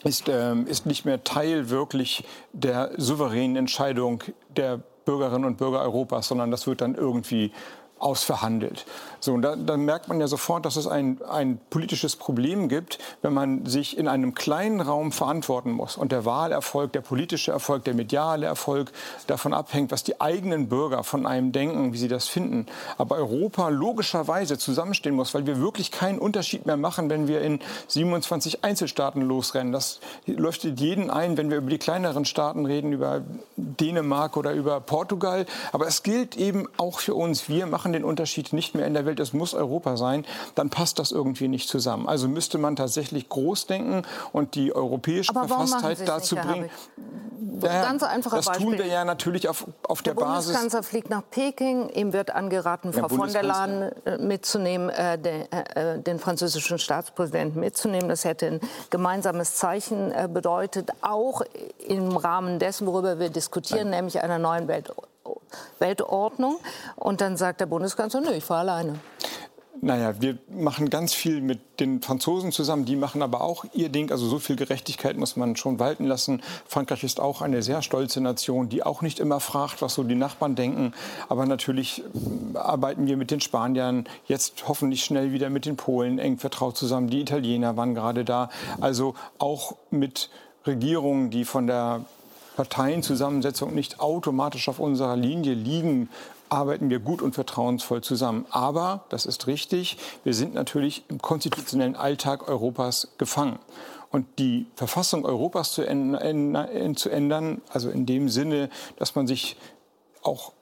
ist, 0.04 0.28
ähm, 0.28 0.68
ist 0.68 0.86
nicht 0.86 1.04
mehr 1.04 1.24
Teil 1.24 1.68
wirklich 1.68 2.24
der 2.52 2.92
souveränen 2.96 3.56
Entscheidung 3.56 4.22
der 4.56 4.80
Bürgerinnen 5.04 5.46
und 5.46 5.56
Bürger 5.56 5.80
Europas, 5.80 6.28
sondern 6.28 6.52
das 6.52 6.68
wird 6.68 6.80
dann 6.80 6.94
irgendwie 6.94 7.52
ausverhandelt. 7.98 8.86
So, 9.20 9.34
und 9.34 9.42
da, 9.42 9.56
da, 9.56 9.76
merkt 9.76 10.08
man 10.08 10.20
ja 10.20 10.28
sofort, 10.28 10.64
dass 10.64 10.76
es 10.76 10.86
ein, 10.86 11.20
ein 11.28 11.58
politisches 11.70 12.16
Problem 12.16 12.68
gibt, 12.68 12.98
wenn 13.22 13.34
man 13.34 13.66
sich 13.66 13.98
in 13.98 14.06
einem 14.06 14.34
kleinen 14.34 14.80
Raum 14.80 15.10
verantworten 15.12 15.72
muss 15.72 15.96
und 15.96 16.12
der 16.12 16.24
Wahlerfolg, 16.24 16.92
der 16.92 17.00
politische 17.00 17.50
Erfolg, 17.50 17.84
der 17.84 17.94
mediale 17.94 18.46
Erfolg 18.46 18.92
davon 19.26 19.52
abhängt, 19.52 19.90
was 19.90 20.04
die 20.04 20.20
eigenen 20.20 20.68
Bürger 20.68 21.02
von 21.02 21.26
einem 21.26 21.50
denken, 21.50 21.92
wie 21.92 21.98
sie 21.98 22.08
das 22.08 22.28
finden. 22.28 22.66
Aber 22.96 23.16
Europa 23.16 23.68
logischerweise 23.68 24.56
zusammenstehen 24.56 25.16
muss, 25.16 25.34
weil 25.34 25.46
wir 25.46 25.60
wirklich 25.60 25.90
keinen 25.90 26.18
Unterschied 26.18 26.66
mehr 26.66 26.76
machen, 26.76 27.10
wenn 27.10 27.26
wir 27.26 27.40
in 27.40 27.58
27 27.88 28.64
Einzelstaaten 28.64 29.22
losrennen. 29.22 29.72
Das 29.72 30.00
leuchtet 30.26 30.80
jeden 30.80 31.10
ein, 31.10 31.36
wenn 31.36 31.50
wir 31.50 31.58
über 31.58 31.70
die 31.70 31.78
kleineren 31.78 32.24
Staaten 32.24 32.66
reden, 32.66 32.92
über 32.92 33.22
Dänemark 33.56 34.36
oder 34.36 34.52
über 34.52 34.80
Portugal. 34.80 35.46
Aber 35.72 35.86
es 35.88 36.02
gilt 36.02 36.36
eben 36.36 36.68
auch 36.76 37.00
für 37.00 37.14
uns. 37.14 37.48
Wir 37.48 37.66
machen 37.66 37.92
den 37.92 38.04
Unterschied 38.04 38.52
nicht 38.52 38.74
mehr 38.74 38.86
in 38.86 38.94
der 38.94 39.07
Welt, 39.08 39.20
es 39.20 39.32
muss 39.32 39.54
Europa 39.54 39.96
sein, 39.96 40.24
dann 40.54 40.70
passt 40.70 40.98
das 40.98 41.10
irgendwie 41.10 41.48
nicht 41.48 41.68
zusammen. 41.68 42.08
Also 42.08 42.28
müsste 42.28 42.58
man 42.58 42.76
tatsächlich 42.76 43.28
groß 43.28 43.66
denken 43.66 44.02
und 44.32 44.54
die 44.54 44.74
europäische 44.74 45.32
Verfasstheit 45.32 46.06
dazu 46.06 46.34
nicht, 46.36 46.46
bringen. 46.46 46.70
Ja, 47.62 47.82
Ganz 47.82 48.02
einfacher 48.02 48.36
das 48.36 48.46
Beispiel. 48.46 48.66
tun 48.66 48.78
wir 48.78 48.86
ja 48.86 49.04
natürlich 49.04 49.48
auf, 49.48 49.66
auf 49.82 50.02
der, 50.02 50.14
der 50.14 50.20
Basis. 50.20 50.52
Der 50.52 50.58
Bundeskanzler 50.58 50.82
fliegt 50.82 51.10
nach 51.10 51.22
Peking. 51.30 51.88
Ihm 51.88 52.12
wird 52.12 52.30
angeraten, 52.30 52.92
Frau 52.92 53.08
von 53.08 53.32
der 53.32 53.42
Leyen 53.42 53.92
äh, 54.04 54.18
mitzunehmen, 54.18 54.90
äh, 54.90 55.18
den, 55.18 55.50
äh, 55.52 55.98
den, 56.00 56.18
französischen 56.18 56.78
Staatspräsidenten 56.78 57.58
mitzunehmen. 57.60 58.08
Das 58.08 58.24
hätte 58.24 58.46
ein 58.46 58.60
gemeinsames 58.90 59.56
Zeichen 59.56 60.12
äh, 60.12 60.28
bedeutet, 60.32 60.90
auch 61.00 61.42
im 61.86 62.16
Rahmen 62.16 62.58
dessen, 62.58 62.86
worüber 62.86 63.18
wir 63.18 63.30
diskutieren, 63.30 63.90
Nein. 63.90 63.98
nämlich 63.98 64.22
einer 64.22 64.38
neuen 64.38 64.68
Weltordnung. 64.68 65.06
Weltordnung. 65.78 66.58
Und 66.96 67.20
dann 67.20 67.36
sagt 67.36 67.60
der 67.60 67.66
Bundeskanzler, 67.66 68.20
nö, 68.20 68.32
ich 68.32 68.44
fahre 68.44 68.60
alleine. 68.60 68.94
Naja, 69.80 70.20
wir 70.20 70.38
machen 70.50 70.90
ganz 70.90 71.14
viel 71.14 71.40
mit 71.40 71.80
den 71.80 72.02
Franzosen 72.02 72.50
zusammen. 72.50 72.84
Die 72.84 72.96
machen 72.96 73.22
aber 73.22 73.42
auch 73.42 73.64
ihr 73.72 73.90
Ding. 73.90 74.10
Also 74.10 74.26
so 74.26 74.38
viel 74.38 74.56
Gerechtigkeit 74.56 75.16
muss 75.16 75.36
man 75.36 75.56
schon 75.56 75.78
walten 75.78 76.04
lassen. 76.04 76.42
Frankreich 76.66 77.04
ist 77.04 77.20
auch 77.20 77.42
eine 77.42 77.62
sehr 77.62 77.82
stolze 77.82 78.20
Nation, 78.20 78.68
die 78.68 78.82
auch 78.82 79.02
nicht 79.02 79.20
immer 79.20 79.40
fragt, 79.40 79.80
was 79.80 79.94
so 79.94 80.02
die 80.02 80.16
Nachbarn 80.16 80.56
denken. 80.56 80.94
Aber 81.28 81.46
natürlich 81.46 82.02
äh, 82.02 82.58
arbeiten 82.58 83.06
wir 83.06 83.16
mit 83.16 83.30
den 83.30 83.40
Spaniern, 83.40 84.08
jetzt 84.26 84.64
hoffentlich 84.66 85.04
schnell 85.04 85.32
wieder 85.32 85.48
mit 85.48 85.64
den 85.64 85.76
Polen 85.76 86.18
eng 86.18 86.38
vertraut 86.38 86.76
zusammen. 86.76 87.08
Die 87.08 87.20
Italiener 87.20 87.76
waren 87.76 87.94
gerade 87.94 88.24
da. 88.24 88.50
Also 88.80 89.14
auch 89.38 89.76
mit 89.90 90.30
Regierungen, 90.66 91.30
die 91.30 91.44
von 91.44 91.66
der 91.66 92.04
Parteienzusammensetzung 92.58 93.72
nicht 93.72 94.00
automatisch 94.00 94.68
auf 94.68 94.80
unserer 94.80 95.14
Linie 95.14 95.54
liegen, 95.54 96.08
arbeiten 96.48 96.90
wir 96.90 96.98
gut 96.98 97.22
und 97.22 97.32
vertrauensvoll 97.32 98.00
zusammen. 98.00 98.46
Aber, 98.50 99.04
das 99.10 99.26
ist 99.26 99.46
richtig, 99.46 99.96
wir 100.24 100.34
sind 100.34 100.54
natürlich 100.54 101.04
im 101.06 101.22
konstitutionellen 101.22 101.94
Alltag 101.94 102.48
Europas 102.48 103.12
gefangen. 103.16 103.60
Und 104.10 104.26
die 104.40 104.66
Verfassung 104.74 105.24
Europas 105.24 105.70
zu, 105.70 105.86
ändern, 105.86 107.62
also 107.68 107.90
in 107.90 108.06
dem 108.06 108.28
Sinne, 108.28 108.70
dass 108.96 109.14
man 109.14 109.28
sich 109.28 109.56
auch 110.24 110.52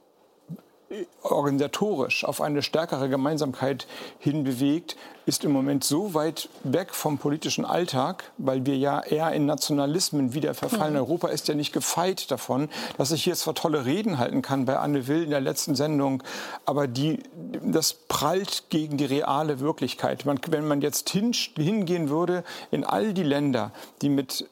organisatorisch 1.23 2.25
auf 2.25 2.41
eine 2.41 2.63
stärkere 2.63 3.09
Gemeinsamkeit 3.09 3.87
hinbewegt, 4.19 4.97
ist 5.27 5.45
im 5.45 5.51
Moment 5.51 5.83
so 5.83 6.15
weit 6.15 6.49
weg 6.63 6.95
vom 6.95 7.19
politischen 7.19 7.65
Alltag, 7.65 8.31
weil 8.39 8.65
wir 8.65 8.77
ja 8.77 9.01
eher 9.01 9.33
in 9.33 9.45
Nationalismen 9.45 10.35
wieder 10.35 10.55
verfallen. 10.55 10.93
Mhm. 10.93 11.01
Europa 11.01 11.29
ist 11.29 11.49
ja 11.49 11.55
nicht 11.57 11.73
gefeit 11.73 12.31
davon, 12.31 12.69
dass 12.97 13.11
ich 13.11 13.25
hier 13.25 13.35
zwar 13.35 13.55
tolle 13.55 13.85
Reden 13.85 14.19
halten 14.19 14.41
kann 14.41 14.67
bei 14.67 14.79
Anne 14.79 15.09
Will 15.09 15.25
in 15.25 15.31
der 15.31 15.41
letzten 15.41 15.75
Sendung, 15.75 16.23
aber 16.65 16.87
die, 16.87 17.19
das 17.65 17.93
prallt 17.93 18.71
gegen 18.71 18.97
die 18.97 19.05
reale 19.05 19.59
Wirklichkeit. 19.59 20.25
Man, 20.25 20.39
wenn 20.49 20.69
man 20.69 20.81
jetzt 20.81 21.11
hin, 21.11 21.33
hingehen 21.57 22.09
würde 22.09 22.45
in 22.71 22.85
all 22.85 23.13
die 23.13 23.25
Länder, 23.25 23.73
die 24.03 24.09
mit 24.09 24.49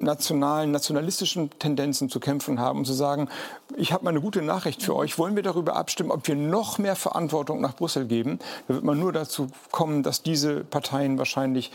nationalen, 0.00 0.70
nationalistischen 0.70 1.50
Tendenzen 1.58 2.08
zu 2.08 2.20
kämpfen 2.20 2.58
haben 2.58 2.80
und 2.80 2.84
zu 2.86 2.92
sagen, 2.92 3.28
ich 3.76 3.92
habe 3.92 4.04
mal 4.04 4.10
eine 4.10 4.20
gute 4.20 4.42
Nachricht 4.42 4.82
für 4.82 4.96
euch, 4.96 5.18
wollen 5.18 5.36
wir 5.36 5.42
darüber 5.42 5.76
abstimmen, 5.76 6.10
ob 6.10 6.26
wir 6.26 6.34
noch 6.34 6.78
mehr 6.78 6.96
Verantwortung 6.96 7.60
nach 7.60 7.76
Brüssel 7.76 8.06
geben, 8.06 8.38
da 8.66 8.74
wird 8.74 8.84
man 8.84 8.98
nur 8.98 9.12
dazu 9.12 9.48
kommen, 9.70 10.02
dass 10.02 10.22
diese 10.22 10.64
Parteien 10.64 11.18
wahrscheinlich 11.18 11.70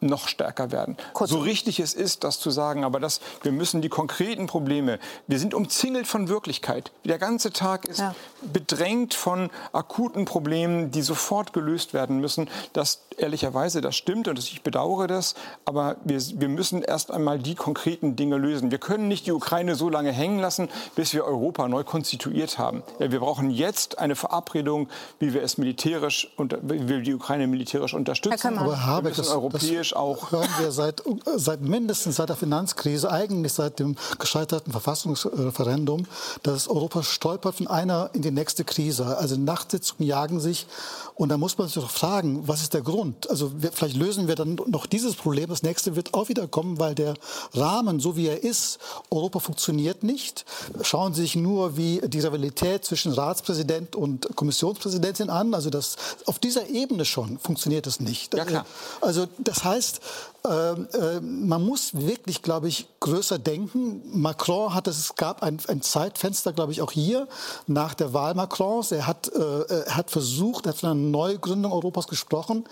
noch 0.00 0.28
stärker 0.28 0.70
werden. 0.72 0.96
Kurz. 1.12 1.30
So 1.30 1.38
richtig 1.38 1.80
es 1.80 1.94
ist, 1.94 2.24
das 2.24 2.38
zu 2.38 2.50
sagen, 2.50 2.84
aber 2.84 3.00
das, 3.00 3.20
wir 3.42 3.52
müssen 3.52 3.82
die 3.82 3.88
konkreten 3.88 4.46
Probleme, 4.46 4.98
wir 5.26 5.38
sind 5.38 5.54
umzingelt 5.54 6.06
von 6.06 6.28
Wirklichkeit. 6.28 6.92
Der 7.04 7.18
ganze 7.18 7.52
Tag 7.52 7.86
ist 7.86 8.00
ja. 8.00 8.14
bedrängt 8.52 9.14
von 9.14 9.50
akuten 9.72 10.24
Problemen, 10.24 10.90
die 10.90 11.02
sofort 11.02 11.52
gelöst 11.52 11.94
werden 11.94 12.20
müssen. 12.20 12.48
Das 12.72 13.00
ehrlicherweise, 13.18 13.80
das 13.80 13.96
stimmt 13.96 14.28
und 14.28 14.38
ich 14.38 14.62
bedauere 14.62 15.06
das, 15.06 15.34
aber 15.64 15.96
wir, 16.04 16.20
wir 16.34 16.48
müssen 16.48 16.82
erst 16.82 17.10
einmal 17.10 17.38
die 17.38 17.54
konkreten 17.54 18.16
Dinge 18.16 18.36
lösen. 18.36 18.70
Wir 18.70 18.78
können 18.78 19.08
nicht 19.08 19.26
die 19.26 19.32
Ukraine 19.32 19.74
so 19.74 19.88
lange 19.88 20.12
hängen 20.12 20.38
lassen, 20.38 20.68
bis 20.94 21.14
wir 21.14 21.24
Europa 21.24 21.68
neu 21.68 21.84
konstituiert 21.84 22.58
haben. 22.58 22.82
Ja, 22.98 23.10
wir 23.10 23.20
brauchen 23.20 23.50
jetzt 23.50 23.98
eine 23.98 24.16
Verabredung, 24.16 24.88
wie 25.18 25.34
wir 25.34 25.42
es 25.42 25.58
militärisch, 25.58 26.32
wie 26.38 26.88
wir 26.88 27.00
die 27.00 27.14
Ukraine 27.14 27.46
militärisch 27.46 27.94
unterstützen. 27.94 28.58
Aber 28.58 28.86
Habeck, 28.86 29.14
das, 29.14 29.28
europäisch 29.28 29.87
politisch 29.88 29.96
auch. 29.96 30.32
Hören 30.32 30.48
wir 30.58 30.72
seit, 30.72 31.02
seit 31.36 31.60
mindestens 31.60 32.16
seit 32.16 32.28
der 32.28 32.36
Finanzkrise, 32.36 33.10
eigentlich 33.10 33.52
seit 33.52 33.78
dem 33.78 33.96
gescheiterten 34.18 34.72
Verfassungsreferendum, 34.72 36.06
dass 36.42 36.68
Europa 36.68 37.02
stolpert 37.02 37.56
von 37.56 37.66
einer 37.66 38.10
in 38.12 38.22
die 38.22 38.30
nächste 38.30 38.64
Krise. 38.64 39.16
Also 39.18 39.36
Nachtsitzungen 39.36 40.08
jagen 40.08 40.40
sich. 40.40 40.66
Und 41.14 41.30
da 41.30 41.36
muss 41.36 41.58
man 41.58 41.66
sich 41.66 41.74
doch 41.74 41.90
fragen, 41.90 42.46
was 42.46 42.62
ist 42.62 42.74
der 42.74 42.82
Grund? 42.82 43.28
Also 43.28 43.50
wir, 43.60 43.72
vielleicht 43.72 43.96
lösen 43.96 44.28
wir 44.28 44.36
dann 44.36 44.60
noch 44.66 44.86
dieses 44.86 45.16
Problem. 45.16 45.48
Das 45.48 45.62
nächste 45.62 45.96
wird 45.96 46.14
auch 46.14 46.28
wieder 46.28 46.46
kommen, 46.46 46.78
weil 46.78 46.94
der 46.94 47.14
Rahmen, 47.54 47.98
so 47.98 48.16
wie 48.16 48.28
er 48.28 48.42
ist, 48.44 48.78
Europa 49.10 49.40
funktioniert 49.40 50.02
nicht. 50.04 50.44
Schauen 50.82 51.14
Sie 51.14 51.22
sich 51.22 51.34
nur 51.34 51.76
wie 51.76 52.00
die 52.04 52.20
Rivalität 52.20 52.84
zwischen 52.84 53.12
Ratspräsident 53.12 53.96
und 53.96 54.28
Kommissionspräsidentin 54.36 55.28
an. 55.28 55.54
Also 55.54 55.70
das, 55.70 55.96
auf 56.26 56.38
dieser 56.38 56.68
Ebene 56.68 57.04
schon 57.04 57.38
funktioniert 57.38 57.86
es 57.88 57.98
nicht. 57.98 58.34
Ja, 58.34 58.44
klar. 58.44 58.66
Also 59.00 59.26
das 59.38 59.64
heißt, 59.64 59.77
äh, 59.78 60.00
äh, 60.37 60.37
man 60.44 61.64
muss 61.64 61.94
wirklich, 61.94 62.42
glaube 62.42 62.68
ich, 62.68 62.86
größer 63.00 63.38
denken. 63.38 64.02
Macron 64.12 64.72
hat 64.72 64.86
es, 64.86 64.98
es 64.98 65.14
gab 65.16 65.42
ein, 65.42 65.58
ein 65.68 65.82
Zeitfenster, 65.82 66.52
glaube 66.52 66.72
ich, 66.72 66.80
auch 66.80 66.92
hier 66.92 67.28
nach 67.66 67.94
der 67.94 68.14
Wahl 68.14 68.34
Macrons. 68.34 68.92
Er 68.92 69.06
hat, 69.06 69.28
äh, 69.28 69.84
er 69.84 69.96
hat 69.96 70.10
versucht, 70.10 70.66
er 70.66 70.70
hat 70.70 70.78
von 70.78 70.90
einer 70.90 71.00
Neugründung 71.00 71.72
Europas 71.72 72.06
gesprochen. 72.06 72.64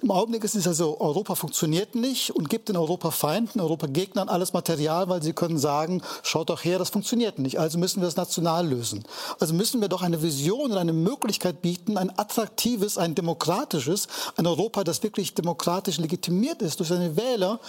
Im 0.00 0.10
Augenblick 0.10 0.44
ist 0.44 0.54
es 0.54 0.66
also, 0.66 1.00
Europa 1.00 1.34
funktioniert 1.34 1.94
nicht 1.94 2.30
und 2.34 2.48
gibt 2.48 2.68
den 2.68 2.76
Europafeinden, 2.76 3.60
Europagegnern 3.60 4.28
alles 4.28 4.52
Material, 4.52 5.08
weil 5.08 5.22
sie 5.22 5.32
können 5.32 5.58
sagen, 5.58 6.02
schaut 6.22 6.50
doch 6.50 6.64
her, 6.64 6.78
das 6.78 6.90
funktioniert 6.90 7.38
nicht. 7.38 7.58
Also 7.58 7.78
müssen 7.78 8.00
wir 8.00 8.08
es 8.08 8.16
national 8.16 8.68
lösen. 8.68 9.04
Also 9.40 9.54
müssen 9.54 9.80
wir 9.80 9.88
doch 9.88 10.02
eine 10.02 10.22
Vision 10.22 10.70
und 10.70 10.78
eine 10.78 10.92
Möglichkeit 10.92 11.62
bieten, 11.62 11.96
ein 11.96 12.16
attraktives, 12.16 12.96
ein 12.96 13.14
demokratisches, 13.14 14.08
ein 14.36 14.46
Europa, 14.46 14.84
das 14.84 15.02
wirklich 15.02 15.34
demokratisch 15.34 15.98
legitimiert 15.98 16.62
ist 16.62 16.78
durch 16.80 16.88
seine 16.88 17.07
Wähler. 17.16 17.60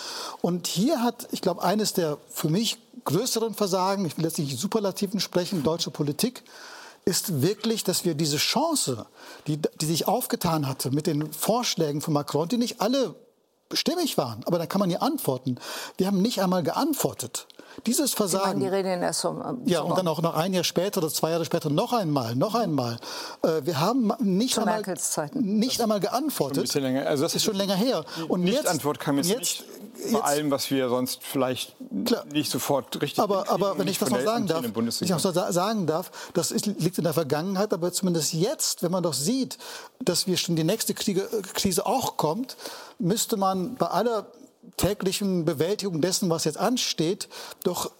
Und 0.41 0.67
hier 0.67 1.01
hat, 1.01 1.27
ich 1.31 1.41
glaube, 1.41 1.63
eines 1.63 1.93
der 1.93 2.17
für 2.29 2.49
mich 2.49 2.77
größeren 3.05 3.53
Versagen, 3.53 4.05
ich 4.05 4.17
will 4.17 4.25
jetzt 4.25 4.39
nicht 4.39 4.57
Superlativen 4.57 5.19
sprechen, 5.19 5.63
deutsche 5.63 5.91
Politik, 5.91 6.43
ist 7.05 7.41
wirklich, 7.41 7.83
dass 7.83 8.05
wir 8.05 8.13
diese 8.13 8.37
Chance, 8.37 9.05
die, 9.47 9.57
die 9.57 9.85
sich 9.85 10.07
aufgetan 10.07 10.67
hatte 10.67 10.91
mit 10.91 11.07
den 11.07 11.31
Vorschlägen 11.31 12.01
von 12.01 12.13
Macron, 12.13 12.47
die 12.49 12.57
nicht 12.57 12.81
alle 12.81 13.15
stimmig 13.73 14.17
waren, 14.17 14.43
aber 14.45 14.57
da 14.57 14.65
kann 14.65 14.79
man 14.79 14.89
ja 14.89 14.99
antworten. 14.99 15.57
Wir 15.97 16.07
haben 16.07 16.21
nicht 16.21 16.41
einmal 16.41 16.63
geantwortet. 16.63 17.47
Dieses 17.85 18.13
Versagen. 18.13 18.59
die 18.59 18.67
Rede 18.67 18.93
in 18.93 19.01
der 19.01 19.13
Summe. 19.13 19.57
Ja, 19.65 19.81
und 19.81 19.97
dann 19.97 20.07
auch 20.07 20.21
noch 20.21 20.35
ein 20.35 20.53
Jahr 20.53 20.63
später 20.63 20.99
oder 20.99 21.09
zwei 21.09 21.31
Jahre 21.31 21.45
später 21.45 21.69
noch 21.69 21.93
einmal, 21.93 22.35
noch 22.35 22.55
einmal. 22.55 22.97
Äh, 23.43 23.61
wir 23.63 23.79
haben 23.79 24.11
nicht 24.19 24.55
Zu 24.55 24.61
einmal, 24.61 24.83
nicht 25.33 25.81
einmal 25.81 25.99
geantwortet. 25.99 26.57
Ein 26.59 26.61
bisschen 26.63 26.83
länger. 26.83 27.07
Also 27.07 27.23
das 27.23 27.35
ist 27.35 27.43
schon 27.43 27.55
länger 27.55 27.75
her. 27.75 28.03
Und 28.27 28.45
jetzt- 28.45 28.63
Nicht-Antwort 28.63 28.99
kam 28.99 29.17
jetzt, 29.17 29.29
jetzt- 29.29 29.39
nicht 29.39 29.63
jetzt- 29.97 30.11
vor 30.11 30.25
allem, 30.25 30.49
was 30.51 30.69
wir 30.71 30.89
sonst 30.89 31.19
vielleicht 31.23 31.75
Klar. 32.05 32.23
nicht 32.31 32.49
sofort 32.51 33.01
richtig 33.01 33.19
Aber, 33.21 33.49
aber 33.49 33.77
wenn 33.77 33.87
ich 33.87 33.99
das 33.99 34.09
noch 34.09 34.17
der 34.17 34.25
sagen 34.25 34.47
darf, 34.47 34.63
ich 35.01 35.09
noch 35.09 35.19
sagen 35.19 35.87
darf, 35.87 36.11
das 36.33 36.51
ist, 36.51 36.65
liegt 36.67 36.97
in 36.97 37.03
der 37.03 37.13
Vergangenheit, 37.13 37.73
aber 37.73 37.91
zumindest 37.91 38.33
jetzt, 38.33 38.81
wenn 38.83 38.91
man 38.91 39.03
doch 39.03 39.13
sieht, 39.13 39.57
dass 39.99 40.25
wir 40.27 40.37
schon 40.37 40.55
die 40.55 40.63
nächste 40.63 40.93
Kriege, 40.93 41.21
äh, 41.21 41.41
Krise 41.53 41.85
auch 41.85 42.17
kommt, 42.17 42.55
müsste 42.97 43.35
man 43.37 43.75
bei 43.75 43.87
aller 43.87 44.25
täglichen 44.79 45.45
Bewältigung 45.45 46.01
dessen, 46.01 46.29
was 46.29 46.45
jetzt 46.45 46.57
ansteht, 46.57 47.27
doch 47.63 47.91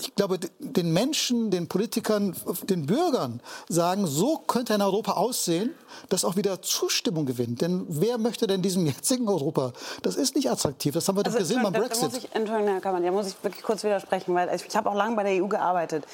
ich 0.00 0.14
glaube, 0.14 0.38
den 0.60 0.92
Menschen, 0.92 1.50
den 1.50 1.66
Politikern, 1.66 2.36
den 2.68 2.86
Bürgern 2.86 3.40
sagen, 3.68 4.06
so 4.06 4.38
könnte 4.46 4.72
ein 4.72 4.80
Europa 4.80 5.14
aussehen, 5.14 5.74
das 6.08 6.24
auch 6.24 6.36
wieder 6.36 6.62
Zustimmung 6.62 7.26
gewinnt. 7.26 7.62
Denn 7.62 7.84
wer 7.88 8.16
möchte 8.16 8.46
denn 8.46 8.62
diesem 8.62 8.86
jetzigen 8.92 9.28
Europa? 9.28 9.72
Das 10.02 10.14
ist 10.14 10.36
nicht 10.36 10.48
attraktiv. 10.48 10.94
Das 10.94 11.08
haben 11.08 11.16
wir 11.16 11.24
doch 11.24 11.34
gesehen 11.36 11.64
beim 11.64 11.74
Also, 11.74 11.88
da, 11.88 11.94
da 11.94 12.00
muss 12.00 12.12
Brexit. 12.12 12.30
ich, 12.30 12.36
Entschuldigung, 12.36 12.72
Herr 12.74 12.80
Kammer, 12.80 13.00
da 13.00 13.10
muss 13.10 13.26
ich 13.26 13.34
wirklich 13.42 13.64
kurz 13.64 13.82
widersprechen, 13.82 14.36
weil 14.36 14.48
ich 14.54 14.76
habe 14.76 14.88
auch 14.88 14.94
lange 14.94 15.16
bei 15.16 15.24
der 15.24 15.42
EU 15.42 15.48
gearbeitet. 15.48 16.04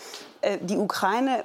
Äh, 0.41 0.57
Die 0.63 0.79
Ukraine 0.79 1.45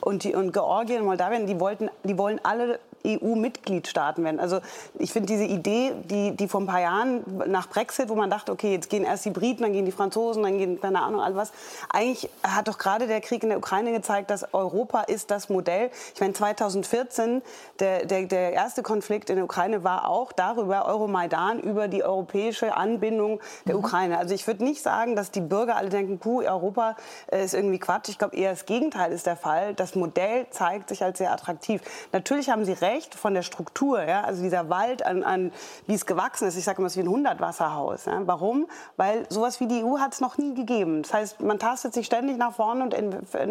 und, 0.00 0.22
die, 0.22 0.34
und 0.36 0.52
Georgien 0.52 1.00
und 1.00 1.06
Moldawien, 1.06 1.48
die, 1.48 1.58
wollten, 1.58 1.90
die 2.04 2.16
wollen 2.16 2.38
alle 2.44 2.78
EU-Mitgliedstaaten 3.06 4.24
werden. 4.24 4.40
Also 4.40 4.60
ich 4.98 5.12
finde 5.12 5.26
diese 5.26 5.44
Idee, 5.44 5.92
die, 6.04 6.36
die 6.36 6.48
vor 6.48 6.60
ein 6.60 6.66
paar 6.66 6.80
Jahren 6.80 7.24
nach 7.46 7.68
Brexit, 7.68 8.08
wo 8.08 8.14
man 8.14 8.30
dachte, 8.30 8.52
okay, 8.52 8.72
jetzt 8.72 8.90
gehen 8.90 9.04
erst 9.04 9.24
die 9.24 9.30
Briten, 9.30 9.62
dann 9.62 9.72
gehen 9.72 9.84
die 9.84 9.92
Franzosen, 9.92 10.42
dann 10.42 10.58
gehen, 10.58 10.80
keine 10.80 11.02
Ahnung, 11.02 11.20
all 11.20 11.34
was. 11.36 11.52
Eigentlich 11.92 12.28
hat 12.42 12.68
doch 12.68 12.78
gerade 12.78 13.06
der 13.06 13.20
Krieg 13.20 13.42
in 13.42 13.48
der 13.48 13.58
Ukraine 13.58 13.92
gezeigt, 13.92 14.30
dass 14.30 14.52
Europa 14.52 15.02
ist 15.02 15.30
das 15.30 15.48
Modell. 15.48 15.90
Ich 16.14 16.20
meine, 16.20 16.32
2014, 16.32 17.42
der, 17.78 18.04
der, 18.04 18.26
der 18.26 18.52
erste 18.52 18.82
Konflikt 18.82 19.30
in 19.30 19.36
der 19.36 19.44
Ukraine 19.44 19.82
war 19.84 20.08
auch 20.08 20.32
darüber, 20.32 20.86
Euromaidan, 20.86 21.60
über 21.60 21.88
die 21.88 22.04
europäische 22.04 22.76
Anbindung 22.76 23.40
der 23.66 23.78
Ukraine. 23.78 24.18
Also 24.18 24.34
ich 24.34 24.46
würde 24.46 24.64
nicht 24.64 24.82
sagen, 24.82 25.16
dass 25.16 25.30
die 25.30 25.40
Bürger 25.40 25.76
alle 25.76 25.88
denken, 25.88 26.18
puh, 26.18 26.42
Europa 26.42 26.96
äh, 27.30 27.44
ist 27.44 27.54
irgendwie 27.54 27.78
Quatsch. 27.78 28.08
Ich 28.08 28.18
glaube 28.18 28.36
eher 28.36 28.50
das 28.50 28.66
Gegenteil 28.66 29.12
ist 29.12 29.26
der 29.26 29.36
Fall. 29.36 29.74
Das 29.74 29.94
Modell 29.94 30.46
zeigt 30.50 30.88
sich 30.88 31.02
als 31.02 31.18
sehr 31.18 31.32
attraktiv. 31.32 31.80
Natürlich 32.12 32.50
haben 32.50 32.64
Sie 32.64 32.72
recht 32.72 32.89
von 33.14 33.34
der 33.34 33.42
Struktur, 33.42 34.02
ja? 34.02 34.22
also 34.22 34.42
dieser 34.42 34.68
Wald, 34.70 35.04
an, 35.04 35.22
an, 35.22 35.52
wie 35.86 35.94
es 35.94 36.06
gewachsen 36.06 36.48
ist. 36.48 36.56
Ich 36.56 36.64
sage 36.64 36.78
immer, 36.78 36.86
es 36.86 36.92
ist 36.92 37.02
wie 37.02 37.06
ein 37.06 37.10
Hundertwasserhaus. 37.10 38.06
Ja? 38.06 38.20
Warum? 38.26 38.66
Weil 38.96 39.26
sowas 39.28 39.60
wie 39.60 39.66
die 39.66 39.84
EU 39.84 39.98
hat 39.98 40.12
es 40.14 40.20
noch 40.20 40.38
nie 40.38 40.54
gegeben. 40.54 41.02
Das 41.02 41.12
heißt, 41.12 41.40
man 41.40 41.58
tastet 41.58 41.94
sich 41.94 42.06
ständig 42.06 42.36
nach 42.36 42.54
vorne 42.54 42.84
und 42.84 42.94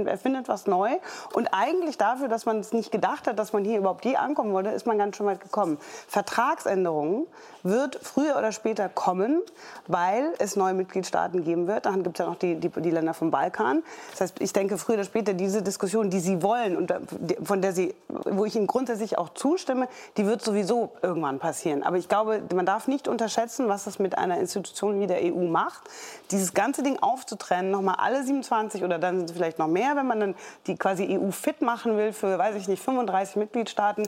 erfindet 0.07 0.47
was 0.47 0.67
neu. 0.67 0.89
Und 1.33 1.49
eigentlich 1.53 1.97
dafür, 1.97 2.27
dass 2.27 2.45
man 2.45 2.59
es 2.59 2.73
nicht 2.73 2.91
gedacht 2.91 3.27
hat, 3.27 3.39
dass 3.39 3.53
man 3.53 3.63
hier 3.63 3.77
überhaupt 3.77 4.05
je 4.05 4.15
ankommen 4.15 4.53
wollte, 4.53 4.69
ist 4.69 4.85
man 4.85 4.97
ganz 4.97 5.15
schön 5.17 5.25
weit 5.25 5.41
gekommen. 5.41 5.77
Vertragsänderungen 6.07 7.25
wird 7.63 7.99
früher 8.01 8.37
oder 8.37 8.51
später 8.51 8.87
kommen, 8.89 9.41
weil 9.87 10.33
es 10.39 10.55
neue 10.55 10.73
Mitgliedstaaten 10.73 11.43
geben 11.43 11.67
wird. 11.67 11.85
Dann 11.85 12.03
gibt 12.03 12.19
es 12.19 12.25
ja 12.25 12.29
noch 12.29 12.37
die, 12.37 12.55
die, 12.55 12.69
die 12.69 12.91
Länder 12.91 13.13
vom 13.13 13.31
Balkan. 13.31 13.83
Das 14.11 14.21
heißt, 14.21 14.41
ich 14.41 14.53
denke, 14.53 14.77
früher 14.77 14.95
oder 14.95 15.03
später 15.03 15.33
diese 15.33 15.61
Diskussion, 15.61 16.09
die 16.09 16.19
Sie 16.19 16.41
wollen 16.41 16.77
und 16.77 16.93
die- 17.19 17.37
von 17.43 17.61
der 17.61 17.73
Sie, 17.73 17.93
wo 18.07 18.45
ich 18.45 18.55
Ihnen 18.55 18.67
grundsätzlich 18.67 19.17
auch 19.17 19.28
zustimme, 19.35 19.87
die 20.17 20.25
wird 20.25 20.41
sowieso 20.41 20.91
irgendwann 21.01 21.39
passieren. 21.39 21.83
Aber 21.83 21.97
ich 21.97 22.07
glaube, 22.07 22.41
man 22.53 22.65
darf 22.65 22.87
nicht 22.87 23.07
unterschätzen, 23.07 23.67
was 23.67 23.85
das 23.85 23.99
mit 23.99 24.17
einer 24.17 24.39
Institution 24.39 24.99
wie 24.99 25.07
der 25.07 25.21
EU 25.23 25.47
macht. 25.47 25.83
Dieses 26.31 26.53
ganze 26.53 26.83
Ding 26.83 26.99
aufzutrennen, 26.99 27.71
nochmal 27.71 27.95
alle 27.97 28.23
27 28.23 28.83
oder 28.83 28.99
dann 28.99 29.17
sind 29.19 29.29
es 29.29 29.35
vielleicht 29.35 29.59
noch 29.59 29.67
mehr, 29.67 29.95
wenn 29.95 30.07
man 30.07 30.19
dann 30.19 30.35
die 30.67 30.75
quasi 30.75 31.19
EU 31.19 31.31
fit 31.31 31.61
machen 31.61 31.97
will 31.97 32.13
für, 32.13 32.37
weiß 32.37 32.55
ich 32.55 32.67
nicht, 32.67 32.83
35 32.83 33.35
Mitgliedstaaten. 33.35 34.07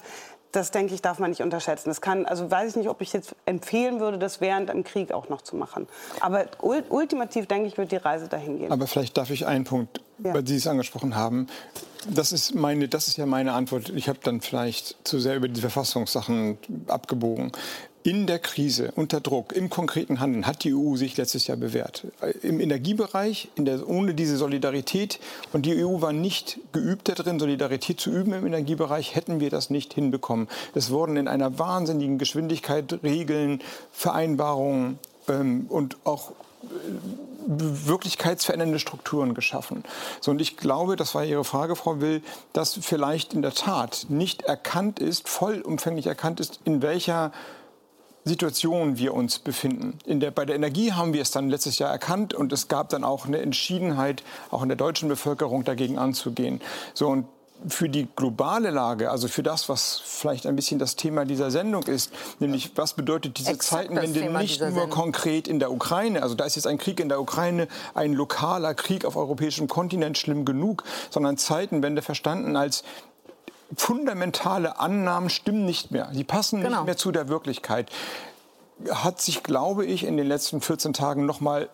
Das 0.51 0.71
denke 0.71 0.93
ich, 0.93 1.01
darf 1.01 1.19
man 1.19 1.29
nicht 1.29 1.41
unterschätzen. 1.41 1.89
Das 1.89 2.01
kann, 2.01 2.25
also 2.25 2.51
weiß 2.51 2.71
ich 2.71 2.75
nicht, 2.75 2.89
ob 2.89 3.01
ich 3.01 3.13
jetzt 3.13 3.35
empfehlen 3.45 3.99
würde, 3.99 4.17
das 4.17 4.41
während 4.41 4.69
einem 4.69 4.83
Krieg 4.83 5.11
auch 5.13 5.29
noch 5.29 5.41
zu 5.41 5.55
machen. 5.55 5.87
Aber 6.19 6.45
ul- 6.61 6.83
ultimativ 6.89 7.45
denke 7.47 7.67
ich, 7.67 7.77
wird 7.77 7.91
die 7.91 7.97
Reise 7.97 8.27
dahin 8.27 8.57
gehen. 8.59 8.71
Aber 8.71 8.85
vielleicht 8.87 9.15
darf 9.17 9.29
ich 9.29 9.45
einen 9.47 9.63
Punkt, 9.63 10.01
Ja. 10.23 10.33
weil 10.33 10.45
Sie 10.45 10.57
es 10.57 10.67
angesprochen 10.67 11.15
haben. 11.15 11.47
Das 12.09 12.31
ist, 12.31 12.53
meine, 12.55 12.87
das 12.87 13.07
ist 13.07 13.17
ja 13.17 13.25
meine 13.25 13.53
Antwort. 13.53 13.89
Ich 13.89 14.09
habe 14.09 14.19
dann 14.23 14.41
vielleicht 14.41 14.97
zu 15.07 15.19
sehr 15.19 15.35
über 15.35 15.47
die 15.47 15.61
Verfassungssachen 15.61 16.57
abgebogen. 16.87 17.51
In 18.03 18.25
der 18.25 18.39
Krise, 18.39 18.91
unter 18.95 19.21
Druck, 19.21 19.53
im 19.53 19.69
konkreten 19.69 20.19
Handeln 20.19 20.47
hat 20.47 20.63
die 20.63 20.73
EU 20.73 20.95
sich 20.95 21.17
letztes 21.17 21.45
Jahr 21.45 21.57
bewährt. 21.57 22.07
Im 22.41 22.59
Energiebereich, 22.59 23.49
der, 23.57 23.87
ohne 23.87 24.15
diese 24.15 24.37
Solidarität, 24.37 25.19
und 25.53 25.67
die 25.67 25.83
EU 25.83 26.01
war 26.01 26.11
nicht 26.11 26.59
geübt 26.71 27.09
darin, 27.09 27.39
Solidarität 27.39 27.99
zu 27.99 28.09
üben 28.09 28.33
im 28.33 28.47
Energiebereich, 28.47 29.13
hätten 29.13 29.39
wir 29.39 29.51
das 29.51 29.69
nicht 29.69 29.93
hinbekommen. 29.93 30.47
Es 30.73 30.89
wurden 30.89 31.15
in 31.15 31.27
einer 31.27 31.59
wahnsinnigen 31.59 32.17
Geschwindigkeit 32.17 33.03
Regeln, 33.03 33.61
Vereinbarungen 33.91 34.97
ähm, 35.27 35.67
und 35.69 35.97
auch 36.03 36.31
wirklichkeitsverändernde 37.45 38.79
Strukturen 38.79 39.33
geschaffen. 39.33 39.83
So, 40.21 40.31
und 40.31 40.41
ich 40.41 40.57
glaube, 40.57 40.95
das 40.95 41.13
war 41.13 41.23
Ihre 41.23 41.43
Frage, 41.43 41.75
Frau 41.75 42.01
Will, 42.01 42.21
dass 42.53 42.79
vielleicht 42.81 43.33
in 43.33 43.41
der 43.41 43.53
Tat 43.53 44.07
nicht 44.09 44.43
erkannt 44.43 44.99
ist, 44.99 45.27
vollumfänglich 45.27 46.07
erkannt 46.07 46.39
ist, 46.39 46.59
in 46.65 46.81
welcher 46.81 47.31
Situation 48.23 48.97
wir 48.97 49.13
uns 49.13 49.39
befinden. 49.39 49.97
In 50.05 50.19
der, 50.19 50.31
bei 50.31 50.45
der 50.45 50.55
Energie 50.55 50.93
haben 50.93 51.13
wir 51.13 51.21
es 51.21 51.31
dann 51.31 51.49
letztes 51.49 51.79
Jahr 51.79 51.91
erkannt 51.91 52.33
und 52.33 52.53
es 52.53 52.67
gab 52.67 52.89
dann 52.89 53.03
auch 53.03 53.25
eine 53.25 53.39
Entschiedenheit, 53.39 54.23
auch 54.51 54.61
in 54.61 54.69
der 54.69 54.77
deutschen 54.77 55.09
Bevölkerung 55.09 55.63
dagegen 55.63 55.97
anzugehen. 55.97 56.61
So, 56.93 57.07
und 57.07 57.25
für 57.67 57.89
die 57.89 58.07
globale 58.15 58.71
Lage, 58.71 59.11
also 59.11 59.27
für 59.27 59.43
das, 59.43 59.69
was 59.69 60.01
vielleicht 60.03 60.47
ein 60.47 60.55
bisschen 60.55 60.79
das 60.79 60.95
Thema 60.95 61.25
dieser 61.25 61.51
Sendung 61.51 61.83
ist, 61.83 62.11
nämlich 62.39 62.71
was 62.75 62.93
bedeutet 62.93 63.37
diese 63.37 63.51
Exakt 63.51 63.87
Zeitenwende 63.87 64.31
nicht 64.31 64.59
nur 64.59 64.71
Sendung. 64.71 64.89
konkret 64.89 65.47
in 65.47 65.59
der 65.59 65.71
Ukraine, 65.71 66.23
also 66.23 66.35
da 66.35 66.45
ist 66.45 66.55
jetzt 66.55 66.67
ein 66.67 66.77
Krieg 66.77 66.99
in 66.99 67.09
der 67.09 67.21
Ukraine, 67.21 67.67
ein 67.93 68.13
lokaler 68.13 68.73
Krieg 68.73 69.05
auf 69.05 69.15
europäischem 69.15 69.67
Kontinent 69.67 70.17
schlimm 70.17 70.45
genug, 70.45 70.83
sondern 71.09 71.37
Zeitenwende 71.37 72.01
verstanden 72.01 72.55
als 72.55 72.83
fundamentale 73.75 74.79
Annahmen 74.79 75.29
stimmen 75.29 75.65
nicht 75.65 75.91
mehr. 75.91 76.09
Sie 76.13 76.23
passen 76.23 76.61
Genau. 76.61 76.77
nicht 76.77 76.85
mehr 76.85 76.97
zu 76.97 77.11
der 77.11 77.29
Wirklichkeit. 77.29 77.89
Hat 78.89 79.21
sich, 79.21 79.43
glaube 79.43 79.85
ich, 79.85 80.03
in 80.03 80.17
den 80.17 80.27
letzten 80.27 80.61
14 80.61 80.93
Tagen 80.93 81.25
noch 81.25 81.39
mal, 81.39 81.69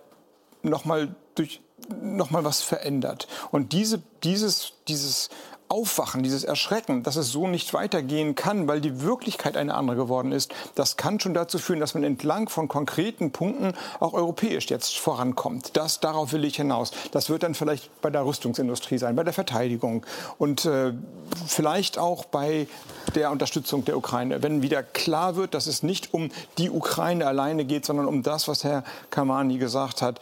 noch 0.62 0.86
mal 0.86 1.16
durch 1.36 1.62
noch 2.02 2.32
mal 2.32 2.44
was 2.44 2.62
verändert. 2.62 3.28
Und 3.52 3.72
diese, 3.72 4.02
dieses, 4.24 4.74
dieses 4.88 5.30
Aufwachen, 5.70 6.24
dieses 6.24 6.44
Erschrecken, 6.44 7.04
dass 7.04 7.16
es 7.16 7.32
so 7.32 7.48
nicht 7.48 7.74
weitergehen 7.74 8.36
kann, 8.36 8.68
weil 8.68 8.82
die 8.82 9.02
Wirklichkeit 9.02 9.58
eine 9.58 9.74
andere 9.74 9.98
geworden 9.98 10.32
ist, 10.32 10.54
das 10.76 10.98
kann 10.98 11.20
schon 11.20 11.34
dazu 11.34 11.60
führen, 11.60 11.80
dass 11.80 11.94
man 11.94 12.04
entlang 12.04 12.50
von 12.50 12.68
konkreten 12.68 13.32
Punkten 13.32 13.74
auch 14.00 14.14
europäisch 14.14 14.68
jetzt 14.70 14.98
vorankommt. 14.98 15.76
Das, 15.76 16.00
darauf 16.00 16.32
will 16.32 16.46
ich 16.46 16.56
hinaus. 16.56 16.92
Das 17.12 17.30
wird 17.30 17.44
dann 17.44 17.56
vielleicht 17.56 18.02
bei 18.02 18.10
der 18.10 18.26
Rüstungsindustrie 18.26 18.98
sein, 18.98 19.16
bei 19.16 19.24
der 19.24 19.34
Verteidigung 19.34 20.06
und 20.38 20.66
äh, 20.66 20.94
vielleicht 21.46 21.98
auch 21.98 22.26
bei 22.26 22.68
der 23.16 23.32
Unterstützung 23.32 23.84
der 23.86 23.98
Ukraine. 23.98 24.42
Wenn 24.44 24.62
wieder 24.62 24.84
klar 24.84 25.36
wird, 25.36 25.54
dass 25.54 25.68
es 25.68 25.84
nicht 25.84 26.14
um 26.14 26.30
die 26.58 26.70
Ukraine 26.70 27.28
alleine 27.28 27.66
geht, 27.66 27.86
sondern 27.86 28.06
um 28.08 28.24
das, 28.24 28.48
was 28.48 28.64
Herr 28.64 28.84
Kamani 29.10 29.58
gesagt 29.58 30.02
hat, 30.02 30.20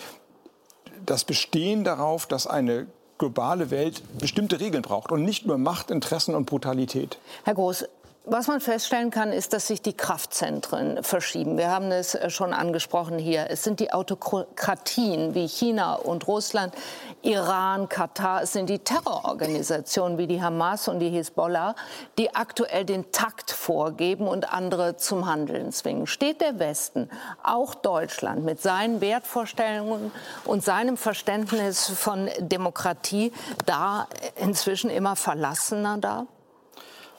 das 1.05 1.23
Bestehen 1.23 1.83
darauf, 1.83 2.25
dass 2.25 2.47
eine 2.47 2.87
globale 3.17 3.71
Welt 3.71 4.01
bestimmte 4.19 4.59
Regeln 4.59 4.81
braucht 4.81 5.11
und 5.11 5.23
nicht 5.23 5.45
nur 5.45 5.57
Macht, 5.57 5.91
Interessen 5.91 6.35
und 6.35 6.45
Brutalität. 6.45 7.17
Herr 7.43 7.55
Groß, 7.55 7.85
Was 8.27 8.47
man 8.47 8.59
feststellen 8.59 9.11
kann, 9.11 9.31
ist, 9.31 9.53
dass 9.53 9.67
sich 9.67 9.83
die 9.83 9.93
Kraftzentren 9.93 11.03
verschieben. 11.03 11.59
Wir 11.59 11.69
haben 11.69 11.91
es 11.91 12.15
äh, 12.15 12.31
schon 12.31 12.53
angesprochen 12.53 13.19
hier. 13.19 13.51
Es 13.51 13.63
sind 13.63 13.79
die 13.79 13.93
Autokratien 13.93 15.35
wie 15.35 15.47
China 15.47 15.93
und 15.93 16.27
Russland, 16.27 16.73
Iran, 17.25 17.89
Katar. 17.89 18.43
Es 18.43 18.53
sind 18.53 18.69
die 18.69 18.77
Terrororganisationen 18.77 20.19
wie 20.19 20.27
die 20.27 20.43
Hamas 20.43 20.87
und 20.87 20.99
die 20.99 21.09
Hisbollah, 21.09 21.75
die 22.19 22.35
aktuell 22.35 22.85
den 22.85 23.11
Takt 23.11 23.49
vorgeben 23.49 24.27
und 24.27 24.53
andere 24.53 24.97
zum 24.97 25.25
Handeln 25.25 25.71
zwingen. 25.71 26.05
Steht 26.05 26.39
der 26.39 26.59
Westen, 26.59 27.09
auch 27.41 27.73
Deutschland, 27.73 28.45
mit 28.45 28.61
seinen 28.61 29.01
Wertvorstellungen 29.01 30.11
und 30.45 30.63
seinem 30.63 30.97
Verständnis 30.97 31.87
von 31.87 32.29
Demokratie 32.39 33.33
da 33.65 34.07
inzwischen 34.35 34.91
immer 34.91 35.15
verlassener 35.15 35.97
da? 35.97 36.27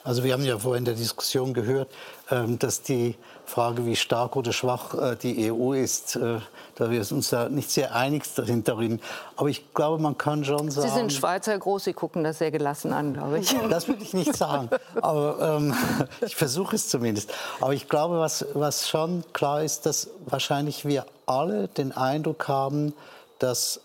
Also 0.07 0.23
wir 0.23 0.31
haben 0.31 0.45
ja 0.45 0.57
vorhin 0.57 0.83
in 0.83 0.85
der 0.85 0.93
Diskussion 0.93 1.53
gehört, 1.53 1.89
ähm, 2.31 2.57
dass 2.57 2.81
die 2.81 3.15
Frage, 3.45 3.85
wie 3.85 3.97
stark 3.97 4.37
oder 4.37 4.53
schwach 4.53 4.93
äh, 4.93 5.17
die 5.17 5.51
EU 5.51 5.73
ist, 5.73 6.15
äh, 6.15 6.39
da 6.75 6.89
wir 6.89 6.99
uns 7.11 7.29
da 7.29 7.49
nicht 7.49 7.69
sehr 7.69 7.93
einig 7.93 8.23
sind 8.25 8.69
darin. 8.69 9.01
Aber 9.35 9.49
ich 9.49 9.73
glaube, 9.73 10.01
man 10.01 10.17
kann 10.17 10.45
schon 10.45 10.71
sagen... 10.71 10.87
Sie 10.87 10.95
sind 10.95 11.11
Schweizer 11.11 11.59
groß, 11.59 11.83
Sie 11.83 11.93
gucken 11.93 12.23
das 12.23 12.37
sehr 12.37 12.51
gelassen 12.51 12.93
an, 12.93 13.15
glaube 13.15 13.39
ich. 13.39 13.53
Das 13.69 13.89
würde 13.89 14.01
ich 14.01 14.13
nicht 14.13 14.33
sagen, 14.33 14.69
aber 15.01 15.57
ähm, 15.57 15.75
ich 16.25 16.37
versuche 16.37 16.77
es 16.77 16.87
zumindest. 16.87 17.33
Aber 17.59 17.73
ich 17.73 17.89
glaube, 17.89 18.17
was, 18.17 18.45
was 18.53 18.87
schon 18.87 19.25
klar 19.33 19.61
ist, 19.61 19.85
dass 19.85 20.09
wahrscheinlich 20.25 20.85
wir 20.85 21.05
alle 21.25 21.67
den 21.67 21.91
Eindruck 21.91 22.47
haben, 22.47 22.93
dass 23.39 23.81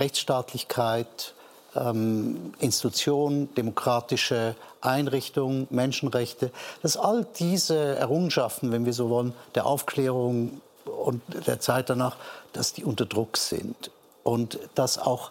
Rechtsstaatlichkeit, 0.00 1.35
ähm, 1.78 2.54
Institutionen, 2.58 3.54
demokratische 3.54 4.54
Einrichtungen, 4.80 5.66
Menschenrechte, 5.70 6.50
dass 6.82 6.96
all 6.96 7.26
diese 7.38 7.96
Errungenschaften, 7.96 8.72
wenn 8.72 8.84
wir 8.84 8.92
so 8.92 9.10
wollen, 9.10 9.34
der 9.54 9.66
Aufklärung 9.66 10.60
und 10.84 11.22
der 11.46 11.60
Zeit 11.60 11.90
danach, 11.90 12.16
dass 12.52 12.72
die 12.72 12.84
unter 12.84 13.06
Druck 13.06 13.36
sind. 13.36 13.90
Und 14.22 14.58
dass 14.74 14.98
auch 14.98 15.30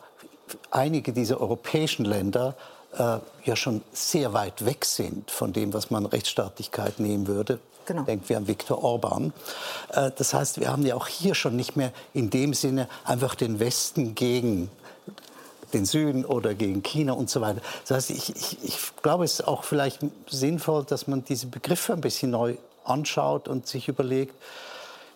einige 0.72 1.12
dieser 1.12 1.42
europäischen 1.42 2.06
Länder 2.06 2.56
äh, 2.98 3.18
ja 3.44 3.56
schon 3.56 3.82
sehr 3.92 4.34
weit 4.34 4.66
weg 4.66 4.86
sind 4.86 5.32
von 5.32 5.54
dem, 5.54 5.74
was 5.74 5.92
man 5.92 6.06
Rechtsstaatlichkeit 6.06 7.00
nehmen 7.00 7.28
würde. 7.28 7.60
Genau. 7.86 8.04
Denken 8.04 8.30
wir 8.30 8.38
an 8.38 8.48
Viktor 8.48 8.84
Orban. 8.84 9.34
Äh, 9.90 10.12
das 10.16 10.34
heißt, 10.34 10.60
wir 10.60 10.72
haben 10.72 10.86
ja 10.86 10.96
auch 10.96 11.08
hier 11.08 11.36
schon 11.36 11.56
nicht 11.56 11.76
mehr 11.76 11.92
in 12.14 12.30
dem 12.30 12.54
Sinne 12.54 12.88
einfach 13.04 13.36
den 13.36 13.60
Westen 13.60 14.16
gegen 14.16 14.72
den 15.76 15.86
Süden 15.86 16.26
oder 16.26 16.56
gegen 16.56 16.82
China 16.82 17.14
und 17.14 17.30
so 17.30 17.42
weiter. 17.42 17.62
Das 17.86 17.98
heißt, 17.98 18.10
ich, 18.12 18.36
ich, 18.36 18.64
ich 18.64 18.78
glaube, 19.04 19.26
es 19.26 19.34
ist 19.34 19.48
auch 19.48 19.64
vielleicht 19.64 20.00
sinnvoll, 20.28 20.86
dass 20.86 21.08
man 21.08 21.24
diese 21.26 21.48
Begriffe 21.48 21.94
ein 21.94 22.02
bisschen 22.02 22.32
neu 22.32 22.56
anschaut 22.86 23.48
und 23.48 23.68
sich 23.68 23.88
überlegt, 23.88 24.34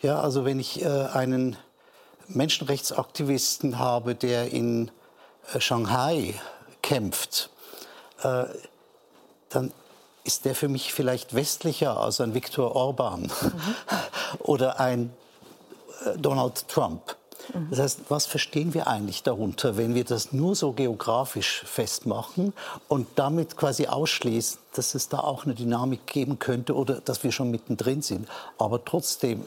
ja, 0.01 0.19
also 0.19 0.45
wenn 0.45 0.59
ich 0.59 0.83
äh, 0.83 0.87
einen 0.87 1.55
Menschenrechtsaktivisten 2.27 3.79
habe, 3.79 4.15
der 4.15 4.51
in 4.51 4.91
äh, 5.53 5.59
Shanghai 5.59 6.35
kämpft, 6.81 7.49
äh, 8.23 8.45
dann 9.49 9.71
ist 10.23 10.45
der 10.45 10.55
für 10.55 10.67
mich 10.67 10.93
vielleicht 10.93 11.33
westlicher 11.33 11.97
als 11.97 12.21
ein 12.21 12.33
Viktor 12.33 12.75
Orban 12.75 13.23
mhm. 13.23 13.29
oder 14.39 14.79
ein 14.79 15.13
äh, 16.05 16.17
Donald 16.17 16.67
Trump. 16.67 17.15
Das 17.69 17.79
heißt, 17.79 17.99
was 18.09 18.25
verstehen 18.25 18.73
wir 18.73 18.87
eigentlich 18.87 19.23
darunter, 19.23 19.77
wenn 19.77 19.95
wir 19.95 20.03
das 20.03 20.31
nur 20.31 20.55
so 20.55 20.73
geografisch 20.73 21.63
festmachen 21.65 22.53
und 22.87 23.07
damit 23.15 23.57
quasi 23.57 23.87
ausschließen, 23.87 24.59
dass 24.73 24.95
es 24.95 25.09
da 25.09 25.19
auch 25.19 25.45
eine 25.45 25.55
Dynamik 25.55 26.05
geben 26.07 26.39
könnte 26.39 26.75
oder 26.75 27.01
dass 27.01 27.23
wir 27.23 27.31
schon 27.31 27.51
mittendrin 27.51 28.01
sind. 28.01 28.27
Aber 28.57 28.83
trotzdem, 28.85 29.45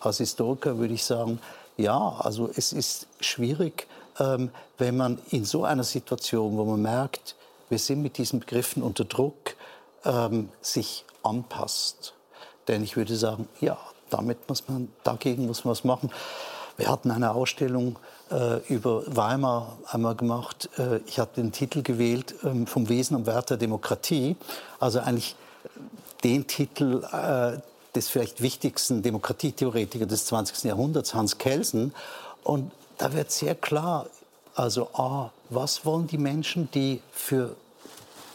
als 0.00 0.18
Historiker 0.18 0.78
würde 0.78 0.94
ich 0.94 1.04
sagen, 1.04 1.40
ja, 1.76 2.16
also 2.18 2.50
es 2.54 2.72
ist 2.72 3.06
schwierig, 3.20 3.86
ähm, 4.18 4.50
wenn 4.78 4.96
man 4.96 5.18
in 5.30 5.44
so 5.44 5.64
einer 5.64 5.84
Situation, 5.84 6.56
wo 6.56 6.64
man 6.64 6.82
merkt, 6.82 7.36
wir 7.68 7.78
sind 7.78 8.02
mit 8.02 8.18
diesen 8.18 8.40
Begriffen 8.40 8.82
unter 8.82 9.04
Druck, 9.04 9.56
ähm, 10.04 10.50
sich 10.60 11.04
anpasst. 11.22 12.14
Denn 12.68 12.82
ich 12.82 12.96
würde 12.96 13.16
sagen, 13.16 13.48
ja, 13.60 13.78
damit 14.10 14.48
muss 14.48 14.68
man, 14.68 14.92
dagegen 15.04 15.46
muss 15.46 15.64
man 15.64 15.72
was 15.72 15.84
machen. 15.84 16.10
Wir 16.80 16.88
hatten 16.88 17.10
eine 17.10 17.34
Ausstellung 17.34 17.98
äh, 18.30 18.56
über 18.72 19.02
Weimar 19.06 19.76
einmal 19.86 20.14
gemacht. 20.14 20.70
Äh, 20.78 21.00
ich 21.06 21.18
hatte 21.18 21.42
den 21.42 21.52
Titel 21.52 21.82
gewählt 21.82 22.34
äh, 22.42 22.64
vom 22.64 22.88
Wesen 22.88 23.16
und 23.16 23.26
Wert 23.26 23.50
der 23.50 23.58
Demokratie. 23.58 24.34
Also 24.78 25.00
eigentlich 25.00 25.36
den 26.24 26.46
Titel 26.46 27.04
äh, 27.12 27.60
des 27.94 28.08
vielleicht 28.08 28.40
wichtigsten 28.40 29.02
Demokratietheoretikers 29.02 30.08
des 30.08 30.24
20. 30.24 30.64
Jahrhunderts, 30.64 31.12
Hans 31.12 31.36
Kelsen. 31.36 31.92
Und 32.44 32.72
da 32.96 33.12
wird 33.12 33.30
sehr 33.30 33.54
klar, 33.56 34.06
also 34.54 34.88
A, 34.94 35.32
was 35.50 35.84
wollen 35.84 36.06
die 36.06 36.16
Menschen, 36.16 36.70
die 36.72 37.02
für 37.12 37.56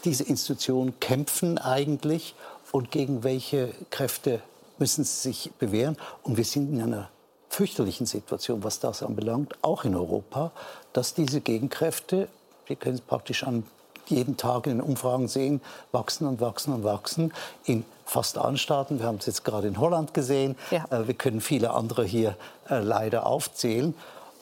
diese 0.04 0.22
Institution 0.22 1.00
kämpfen 1.00 1.58
eigentlich 1.58 2.36
und 2.70 2.92
gegen 2.92 3.24
welche 3.24 3.72
Kräfte 3.90 4.40
müssen 4.78 5.02
sie 5.02 5.32
sich 5.32 5.50
bewähren? 5.58 5.96
Und 6.22 6.36
wir 6.36 6.44
sind 6.44 6.72
in 6.72 6.80
einer 6.80 7.08
fürchterlichen 7.48 8.06
Situation, 8.06 8.64
was 8.64 8.80
das 8.80 9.02
anbelangt, 9.02 9.54
auch 9.62 9.84
in 9.84 9.94
Europa, 9.94 10.52
dass 10.92 11.14
diese 11.14 11.40
Gegenkräfte, 11.40 12.28
wir 12.66 12.76
können 12.76 12.96
es 12.96 13.00
praktisch 13.00 13.44
an 13.44 13.64
jeden 14.06 14.36
Tag 14.36 14.66
in 14.66 14.78
den 14.78 14.80
Umfragen 14.80 15.28
sehen, 15.28 15.60
wachsen 15.92 16.26
und 16.26 16.40
wachsen 16.40 16.72
und 16.72 16.84
wachsen 16.84 17.32
in 17.64 17.84
fast 18.04 18.38
allen 18.38 18.58
Staaten. 18.58 19.00
Wir 19.00 19.06
haben 19.06 19.18
es 19.18 19.26
jetzt 19.26 19.44
gerade 19.44 19.66
in 19.66 19.80
Holland 19.80 20.14
gesehen. 20.14 20.56
Ja. 20.70 20.84
Äh, 20.90 21.06
wir 21.08 21.14
können 21.14 21.40
viele 21.40 21.72
andere 21.72 22.04
hier 22.04 22.36
äh, 22.68 22.78
leider 22.78 23.26
aufzählen. 23.26 23.94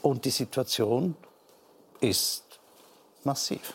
Und 0.02 0.26
die 0.26 0.30
Situation 0.30 1.16
ist 2.00 2.42
massiv. 3.24 3.74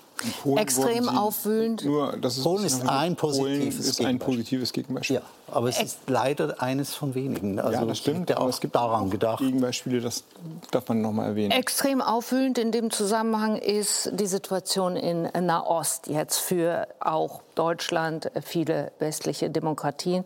Extrem 0.57 1.07
aufwühlend. 1.07 1.85
Nur, 1.85 2.17
das 2.17 2.37
ist 2.37 2.43
Polen 2.43 2.65
ist 2.65 2.87
ein 2.87 3.15
positives, 3.15 3.79
ist 3.79 4.03
ein 4.03 4.19
positives 4.19 4.73
Gegenbeispiel. 4.73 5.17
Ja, 5.17 5.21
aber 5.47 5.69
es 5.69 5.81
ist 5.81 5.99
leider 6.07 6.61
eines 6.61 6.93
von 6.93 7.15
wenigen. 7.15 7.59
Also 7.59 7.79
ja, 7.79 7.85
das 7.85 7.99
stimmt. 7.99 8.31
Aber 8.35 8.49
es 8.49 8.59
gibt 8.59 8.75
daran 8.75 9.09
gedacht. 9.09 9.39
Gegenbeispiele, 9.39 10.01
das 10.01 10.23
darf 10.71 10.87
man 10.89 11.01
noch 11.01 11.13
mal 11.13 11.25
erwähnen. 11.25 11.51
Extrem 11.51 12.01
aufwühlend 12.01 12.57
in 12.57 12.71
dem 12.71 12.91
Zusammenhang 12.91 13.55
ist 13.55 14.11
die 14.13 14.27
Situation 14.27 14.95
in 14.97 15.29
Nahost 15.45 16.07
jetzt 16.07 16.39
für 16.39 16.87
auch 16.99 17.41
Deutschland, 17.55 18.29
viele 18.43 18.91
westliche 18.99 19.49
Demokratien. 19.49 20.25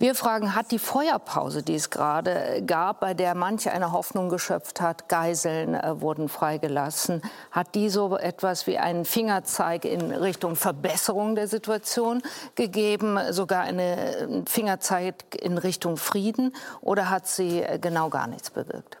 Wir 0.00 0.14
fragen, 0.14 0.54
hat 0.54 0.70
die 0.70 0.78
Feuerpause, 0.78 1.64
die 1.64 1.74
es 1.74 1.90
gerade 1.90 2.62
gab, 2.64 3.00
bei 3.00 3.14
der 3.14 3.34
manche 3.34 3.72
eine 3.72 3.90
Hoffnung 3.90 4.28
geschöpft 4.28 4.80
hat, 4.80 5.08
Geiseln 5.08 5.74
äh, 5.74 6.00
wurden 6.00 6.28
freigelassen, 6.28 7.20
hat 7.50 7.74
die 7.74 7.88
so 7.88 8.16
etwas 8.16 8.68
wie 8.68 8.78
einen 8.78 9.04
Fingerzeig 9.04 9.84
in 9.84 10.12
Richtung 10.12 10.54
Verbesserung 10.54 11.34
der 11.34 11.48
Situation 11.48 12.22
gegeben, 12.54 13.18
sogar 13.30 13.62
einen 13.62 13.80
äh, 13.80 14.42
Fingerzeig 14.46 15.34
in 15.34 15.58
Richtung 15.58 15.96
Frieden, 15.96 16.54
oder 16.80 17.10
hat 17.10 17.26
sie 17.26 17.62
äh, 17.62 17.80
genau 17.80 18.08
gar 18.08 18.28
nichts 18.28 18.50
bewirkt? 18.50 18.98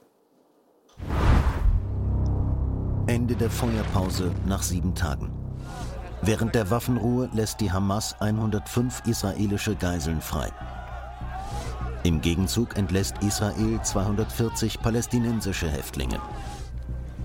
Ende 3.06 3.36
der 3.36 3.50
Feuerpause 3.50 4.32
nach 4.46 4.64
sieben 4.64 4.96
Tagen. 4.96 5.32
Während 6.22 6.56
der 6.56 6.72
Waffenruhe 6.72 7.30
lässt 7.32 7.60
die 7.60 7.70
Hamas 7.70 8.20
105 8.20 9.02
israelische 9.06 9.76
Geiseln 9.76 10.20
frei. 10.20 10.50
Im 12.04 12.20
Gegenzug 12.20 12.76
entlässt 12.76 13.16
Israel 13.22 13.80
240 13.82 14.80
palästinensische 14.80 15.68
Häftlinge. 15.68 16.20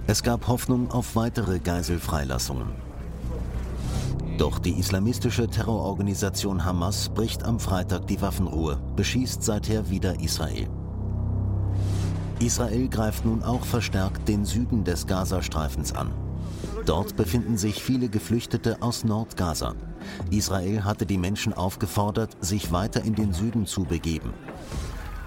Es 0.08 0.24
gab 0.24 0.48
Hoffnung 0.48 0.90
auf 0.92 1.16
weitere 1.16 1.60
Geiselfreilassungen. 1.60 2.70
Doch 4.38 4.58
die 4.58 4.80
islamistische 4.80 5.48
Terrororganisation 5.48 6.66
Hamas 6.66 7.10
bricht 7.10 7.44
am 7.44 7.60
Freitag 7.60 8.08
die 8.08 8.20
Waffenruhe, 8.20 8.82
beschießt 8.96 9.44
seither 9.44 9.90
wieder 9.92 10.20
Israel. 10.20 10.68
Israel 12.40 12.90
greift 12.90 13.26
nun 13.26 13.44
auch 13.44 13.64
verstärkt 13.64 14.28
den 14.28 14.44
Süden 14.44 14.84
des 14.84 15.06
Gazastreifens 15.06 15.94
an. 15.94 16.12
Dort 16.86 17.16
befinden 17.16 17.58
sich 17.58 17.82
viele 17.82 18.10
Geflüchtete 18.10 18.82
aus 18.82 19.04
Nordgaza. 19.04 19.76
Israel 20.32 20.84
hatte 20.84 21.06
die 21.06 21.18
Menschen 21.18 21.54
aufgefordert, 21.54 22.36
sich 22.42 22.72
weiter 22.72 23.04
in 23.04 23.16
den 23.16 23.32
Süden 23.32 23.66
zu 23.66 23.86
begeben. 23.86 24.34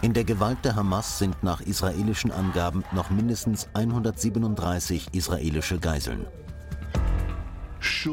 In 0.02 0.12
der 0.12 0.24
Gewalt 0.24 0.58
der 0.64 0.76
Hamas 0.76 1.18
sind 1.18 1.42
nach 1.42 1.60
israelischen 1.60 2.30
Angaben 2.30 2.84
noch 2.92 3.10
mindestens 3.10 3.68
137 3.72 5.08
israelische 5.12 5.78
Geiseln. 5.78 6.26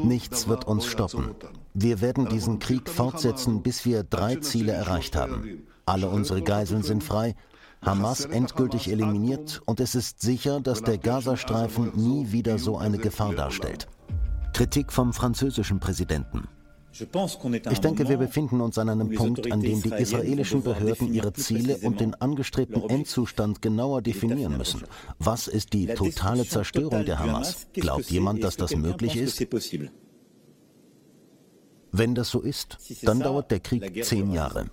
Nichts 0.02 0.48
wird 0.48 0.66
uns 0.66 0.86
stoppen. 0.86 1.34
Wir 1.74 2.00
werden 2.00 2.28
diesen 2.28 2.58
Krieg 2.58 2.88
fortsetzen, 2.88 3.62
bis 3.62 3.84
wir 3.84 4.02
drei 4.02 4.36
Ziele 4.36 4.72
erreicht 4.72 5.14
haben. 5.14 5.66
Alle 5.84 6.08
unsere 6.08 6.42
Geiseln 6.42 6.82
sind 6.82 7.04
frei, 7.04 7.34
Hamas 7.82 8.24
endgültig 8.24 8.90
eliminiert 8.90 9.60
und 9.66 9.78
es 9.78 9.94
ist 9.94 10.22
sicher, 10.22 10.60
dass 10.60 10.82
der 10.82 10.96
Gazastreifen 10.96 11.92
nie 11.94 12.32
wieder 12.32 12.58
so 12.58 12.78
eine 12.78 12.96
Gefahr 12.96 13.34
darstellt. 13.34 13.88
Kritik 14.54 14.90
vom 14.90 15.12
französischen 15.12 15.80
Präsidenten. 15.80 16.48
Ich 17.70 17.80
denke, 17.80 18.08
wir 18.08 18.18
befinden 18.18 18.60
uns 18.60 18.78
an 18.78 18.88
einem 18.88 19.10
Punkt, 19.10 19.50
an 19.50 19.60
dem 19.60 19.82
die 19.82 19.92
israelischen 19.92 20.62
Behörden 20.62 21.12
ihre 21.12 21.32
Ziele 21.32 21.78
und 21.78 22.00
den 22.00 22.14
angestrebten 22.14 22.88
Endzustand 22.88 23.62
genauer 23.62 24.00
definieren 24.00 24.56
müssen. 24.56 24.82
Was 25.18 25.48
ist 25.48 25.72
die 25.72 25.86
totale 25.86 26.46
Zerstörung 26.46 27.04
der 27.04 27.18
Hamas? 27.18 27.66
Glaubt 27.72 28.10
jemand, 28.10 28.44
dass 28.44 28.56
das 28.56 28.76
möglich 28.76 29.16
ist? 29.16 29.44
Wenn 31.90 32.14
das 32.14 32.30
so 32.30 32.40
ist, 32.40 32.78
dann 33.02 33.20
dauert 33.20 33.50
der 33.50 33.60
Krieg 33.60 34.04
zehn 34.04 34.32
Jahre. 34.32 34.70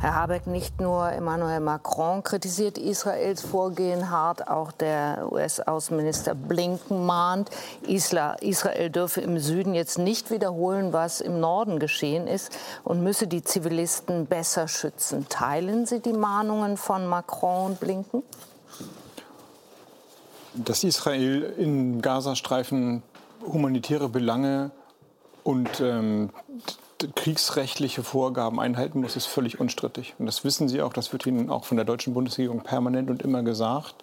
Herr 0.00 0.14
Habeck, 0.14 0.46
nicht 0.46 0.80
nur 0.80 1.10
Emmanuel 1.10 1.58
Macron 1.58 2.22
kritisiert 2.22 2.78
Israels 2.78 3.42
Vorgehen 3.42 4.10
hart, 4.10 4.46
auch 4.46 4.70
der 4.70 5.26
US-Außenminister 5.32 6.36
Blinken 6.36 7.04
mahnt, 7.04 7.50
Israel 7.82 8.90
dürfe 8.90 9.20
im 9.22 9.40
Süden 9.40 9.74
jetzt 9.74 9.98
nicht 9.98 10.30
wiederholen, 10.30 10.92
was 10.92 11.20
im 11.20 11.40
Norden 11.40 11.80
geschehen 11.80 12.28
ist 12.28 12.56
und 12.84 13.02
müsse 13.02 13.26
die 13.26 13.42
Zivilisten 13.42 14.26
besser 14.26 14.68
schützen. 14.68 15.26
Teilen 15.28 15.84
Sie 15.84 15.98
die 15.98 16.12
Mahnungen 16.12 16.76
von 16.76 17.08
Macron 17.08 17.72
und 17.72 17.80
Blinken? 17.80 18.22
Dass 20.54 20.84
Israel 20.84 21.54
im 21.58 22.00
Gazastreifen 22.00 23.02
humanitäre 23.44 24.08
Belange 24.08 24.70
und 25.42 25.80
ähm, 25.80 26.30
kriegsrechtliche 27.14 28.02
Vorgaben 28.02 28.60
einhalten 28.60 29.00
muss, 29.00 29.16
ist 29.16 29.26
völlig 29.26 29.60
unstrittig. 29.60 30.14
Und 30.18 30.26
das 30.26 30.44
wissen 30.44 30.68
Sie 30.68 30.82
auch, 30.82 30.92
das 30.92 31.12
wird 31.12 31.26
Ihnen 31.26 31.50
auch 31.50 31.64
von 31.64 31.76
der 31.76 31.84
deutschen 31.84 32.14
Bundesregierung 32.14 32.62
permanent 32.62 33.10
und 33.10 33.22
immer 33.22 33.42
gesagt. 33.42 33.94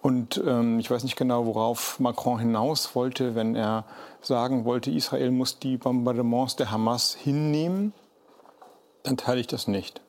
Und 0.00 0.42
ähm, 0.46 0.78
ich 0.78 0.90
weiß 0.90 1.02
nicht 1.02 1.16
genau, 1.16 1.46
worauf 1.46 1.98
Macron 1.98 2.38
hinaus 2.38 2.94
wollte, 2.94 3.34
wenn 3.34 3.56
er 3.56 3.84
sagen 4.20 4.64
wollte, 4.64 4.90
Israel 4.90 5.30
muss 5.30 5.58
die 5.58 5.76
Bombardements 5.76 6.56
der 6.56 6.70
Hamas 6.70 7.14
hinnehmen. 7.14 7.92
Dann 9.02 9.16
teile 9.16 9.40
ich 9.40 9.46
das 9.46 9.66
nicht. 9.66 10.00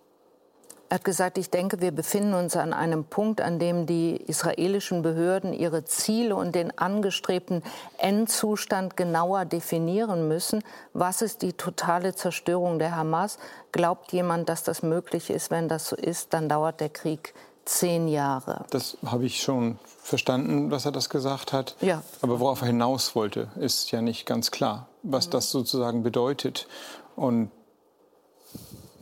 Er 0.90 0.96
hat 0.96 1.04
gesagt, 1.04 1.38
ich 1.38 1.52
denke, 1.52 1.82
wir 1.82 1.92
befinden 1.92 2.34
uns 2.34 2.56
an 2.56 2.74
einem 2.74 3.04
Punkt, 3.04 3.42
an 3.42 3.60
dem 3.60 3.86
die 3.86 4.18
israelischen 4.18 5.04
Behörden 5.04 5.54
ihre 5.54 5.86
Ziele 5.86 6.36
und 6.36 6.56
den 6.56 6.76
angestrebten 6.80 7.62
Endzustand 8.00 8.98
genauer 8.98 9.46
definieren 9.46 10.28
müssen. 10.28 10.64
Was 10.94 11.22
ist 11.22 11.44
die 11.44 11.54
totale 11.54 12.16
Zerstörung 12.16 12.80
der 12.80 12.96
Hamas? 12.96 13.38
Glaubt 13.72 14.12
jemand, 14.14 14.50
dass 14.50 14.64
das 14.64 14.82
möglich 14.82 15.30
ist? 15.30 15.52
Wenn 15.52 15.68
das 15.68 15.90
so 15.90 15.96
ist, 15.96 16.34
dann 16.34 16.50
dauert 16.50 16.80
der 16.80 16.90
Krieg 16.90 17.36
zehn 17.66 18.08
Jahre. 18.08 18.66
Das 18.72 18.98
habe 19.06 19.26
ich 19.26 19.44
schon 19.44 19.78
verstanden, 20.02 20.72
was 20.72 20.86
er 20.86 20.92
das 20.92 21.12
gesagt 21.12 21.54
hat. 21.54 21.76
Ja. 21.82 22.02
Aber 22.22 22.40
worauf 22.40 22.62
er 22.62 22.68
hinaus 22.68 23.14
wollte, 23.14 23.50
ist 23.60 23.92
ja 23.92 24.02
nicht 24.02 24.26
ganz 24.26 24.50
klar, 24.50 24.88
was 25.04 25.28
mhm. 25.28 25.32
das 25.32 25.52
sozusagen 25.52 26.02
bedeutet. 26.02 26.68
Und 27.16 27.52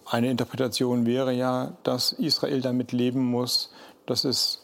eine 0.10 0.30
Interpretation 0.30 1.06
wäre 1.06 1.34
ja, 1.34 1.74
dass 1.84 2.12
Israel 2.14 2.62
damit 2.62 2.92
leben 2.92 3.26
muss, 3.26 3.72
dass, 4.06 4.24
es, 4.24 4.64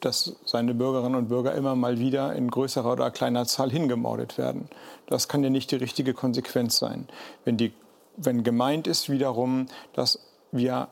dass 0.00 0.36
seine 0.44 0.74
Bürgerinnen 0.74 1.16
und 1.16 1.28
Bürger 1.28 1.54
immer 1.54 1.76
mal 1.76 1.98
wieder 1.98 2.34
in 2.34 2.50
größerer 2.50 2.92
oder 2.92 3.10
kleiner 3.10 3.46
Zahl 3.46 3.70
hingemordet 3.70 4.38
werden. 4.38 4.68
Das 5.06 5.28
kann 5.28 5.44
ja 5.44 5.50
nicht 5.50 5.70
die 5.70 5.76
richtige 5.76 6.14
Konsequenz 6.14 6.78
sein. 6.78 7.08
Wenn, 7.44 7.56
die, 7.56 7.72
wenn 8.16 8.42
gemeint 8.42 8.86
ist 8.86 9.10
wiederum, 9.10 9.66
dass 9.92 10.18
wir 10.52 10.88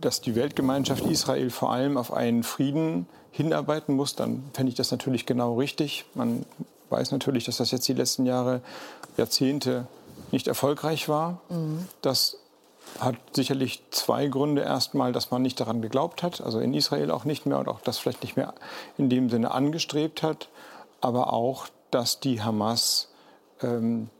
dass 0.00 0.20
die 0.20 0.36
Weltgemeinschaft 0.36 1.04
Israel 1.06 1.50
vor 1.50 1.72
allem 1.72 1.96
auf 1.96 2.12
einen 2.12 2.42
Frieden 2.42 3.06
hinarbeiten 3.30 3.94
muss, 3.94 4.14
dann 4.14 4.44
fände 4.52 4.70
ich 4.70 4.76
das 4.76 4.90
natürlich 4.90 5.26
genau 5.26 5.56
richtig. 5.56 6.04
Man 6.14 6.44
weiß 6.90 7.10
natürlich, 7.12 7.44
dass 7.44 7.56
das 7.58 7.70
jetzt 7.70 7.88
die 7.88 7.94
letzten 7.94 8.24
Jahre, 8.24 8.60
Jahrzehnte 9.16 9.86
nicht 10.30 10.46
erfolgreich 10.46 11.08
war. 11.08 11.40
Mhm. 11.48 11.88
Dass 12.00 12.38
hat 12.98 13.16
sicherlich 13.32 13.82
zwei 13.90 14.26
Gründe. 14.28 14.62
Erstmal, 14.62 15.12
dass 15.12 15.30
man 15.30 15.42
nicht 15.42 15.60
daran 15.60 15.82
geglaubt 15.82 16.22
hat, 16.22 16.40
also 16.40 16.60
in 16.60 16.74
Israel 16.74 17.10
auch 17.10 17.24
nicht 17.24 17.46
mehr 17.46 17.58
und 17.58 17.68
auch 17.68 17.80
das 17.80 17.98
vielleicht 17.98 18.22
nicht 18.22 18.36
mehr 18.36 18.54
in 18.96 19.08
dem 19.08 19.30
Sinne 19.30 19.50
angestrebt 19.52 20.22
hat, 20.22 20.48
aber 21.00 21.32
auch, 21.32 21.68
dass 21.90 22.20
die 22.20 22.42
Hamas 22.42 23.08
ähm, 23.62 24.10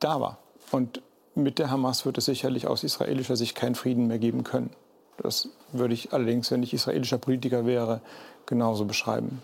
da 0.00 0.20
war. 0.20 0.38
Und 0.70 1.02
mit 1.34 1.58
der 1.58 1.70
Hamas 1.70 2.06
wird 2.06 2.18
es 2.18 2.24
sicherlich 2.24 2.66
aus 2.66 2.84
israelischer 2.84 3.36
Sicht 3.36 3.54
keinen 3.54 3.74
Frieden 3.74 4.06
mehr 4.06 4.18
geben 4.18 4.44
können. 4.44 4.70
Das 5.18 5.48
würde 5.72 5.94
ich 5.94 6.12
allerdings, 6.12 6.50
wenn 6.50 6.62
ich 6.62 6.72
israelischer 6.74 7.18
Politiker 7.18 7.66
wäre, 7.66 8.00
genauso 8.46 8.84
beschreiben. 8.84 9.42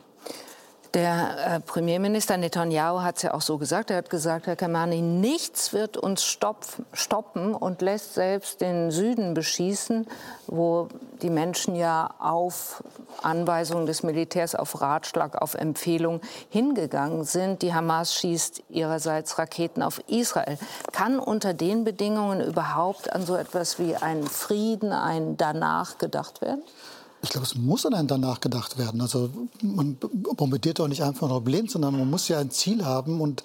Der 0.95 1.55
äh, 1.57 1.61
Premierminister 1.61 2.37
Netanyahu 2.37 3.01
hat 3.01 3.17
es 3.17 3.23
ja 3.23 3.33
auch 3.33 3.41
so 3.41 3.57
gesagt. 3.57 3.91
Er 3.91 3.97
hat 3.97 4.11
gesagt, 4.11 4.47
Herr 4.47 4.57
Kamani, 4.57 5.01
nichts 5.01 5.73
wird 5.73 5.97
uns 5.97 6.23
stoppen 6.23 7.55
und 7.55 7.81
lässt 7.81 8.13
selbst 8.13 8.61
den 8.61 8.91
Süden 8.91 9.33
beschießen, 9.33 10.07
wo 10.49 10.89
die 11.23 11.31
Menschen 11.31 11.77
ja 11.77 12.11
auf 12.19 12.85
Anweisung 13.23 13.87
des 13.87 14.03
Militärs, 14.03 14.55
auf 14.55 14.83
Ratschlag, 14.83 15.41
auf 15.41 15.55
Empfehlung 15.55 16.21
hingegangen 16.51 17.25
sind. 17.25 17.63
Die 17.63 17.73
Hamas 17.73 18.15
schießt 18.15 18.65
ihrerseits 18.69 19.39
Raketen 19.39 19.83
auf 19.83 19.99
Israel. 20.09 20.59
Kann 20.93 21.19
unter 21.19 21.55
den 21.55 21.85
Bedingungen 21.85 22.43
überhaupt 22.43 23.11
an 23.11 23.25
so 23.25 23.35
etwas 23.35 23.79
wie 23.79 23.97
einen 23.97 24.27
Frieden, 24.27 24.93
ein 24.93 25.39
Danach 25.39 25.97
gedacht 25.97 26.43
werden? 26.43 26.63
Ich 27.23 27.31
glaube, 27.31 27.47
es 27.47 27.55
muss 27.55 27.87
an 27.87 27.95
einen 27.95 28.09
danach 28.09 28.41
gedacht 28.41 28.79
werden. 28.79 29.01
Also 29.01 29.31
man 29.63 29.97
bombardiert 29.97 30.81
doch 30.81 30.89
nicht 30.89 31.03
einfach 31.03 31.29
ein 31.29 31.33
Problem, 31.33 31.69
sondern 31.69 31.97
man 31.97 32.11
muss 32.11 32.29
ja 32.29 32.39
ein 32.39 32.51
Ziel 32.51 32.85
haben. 32.85 33.21
Und 33.21 33.45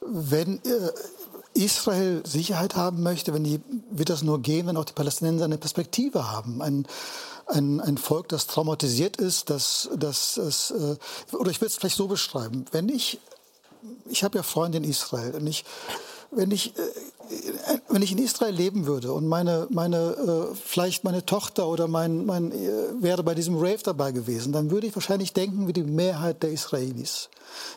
wenn 0.00 0.56
äh, 0.64 0.90
Israel 1.54 2.22
Sicherheit 2.24 2.74
haben 2.74 3.02
möchte, 3.02 3.34
wenn 3.34 3.44
die, 3.44 3.60
wird 3.90 4.08
das 4.08 4.22
nur 4.22 4.40
gehen, 4.40 4.66
wenn 4.66 4.76
auch 4.76 4.86
die 4.86 4.94
Palästinenser 4.94 5.44
eine 5.44 5.58
Perspektive 5.58 6.30
haben. 6.30 6.62
Ein, 6.62 6.86
ein, 7.46 7.80
ein 7.80 7.98
Volk, 7.98 8.28
das 8.28 8.46
traumatisiert 8.46 9.18
ist, 9.18 9.50
das, 9.50 9.90
das, 9.96 10.34
das 10.36 10.70
äh, 10.70 11.36
oder 11.36 11.50
ich 11.50 11.60
will 11.60 11.68
es 11.68 11.76
vielleicht 11.76 11.96
so 11.96 12.08
beschreiben. 12.08 12.64
Wenn 12.72 12.88
ich, 12.88 13.20
ich 14.06 14.24
habe 14.24 14.38
ja 14.38 14.42
Freunde 14.42 14.78
in 14.78 14.84
Israel 14.84 15.34
und 15.34 15.46
ich, 15.46 15.64
wenn 16.32 16.50
ich, 16.50 16.74
äh, 16.76 16.80
wenn 17.88 18.02
ich 18.02 18.12
in 18.12 18.18
Israel 18.18 18.54
leben 18.54 18.86
würde 18.86 19.12
und 19.12 19.26
meine, 19.26 19.66
meine, 19.70 19.96
äh, 19.96 20.54
vielleicht 20.54 21.04
meine 21.04 21.24
Tochter 21.24 21.68
oder 21.68 21.88
mein, 21.88 22.26
mein, 22.26 22.52
äh, 22.52 23.02
wäre 23.02 23.22
bei 23.22 23.34
diesem 23.34 23.56
Rave 23.56 23.80
dabei 23.84 24.12
gewesen, 24.12 24.52
dann 24.52 24.70
würde 24.70 24.86
ich 24.86 24.94
wahrscheinlich 24.94 25.32
denken 25.32 25.68
wie 25.68 25.72
die 25.72 25.84
Mehrheit 25.84 26.42
der 26.42 26.50
Israelis. 26.50 27.28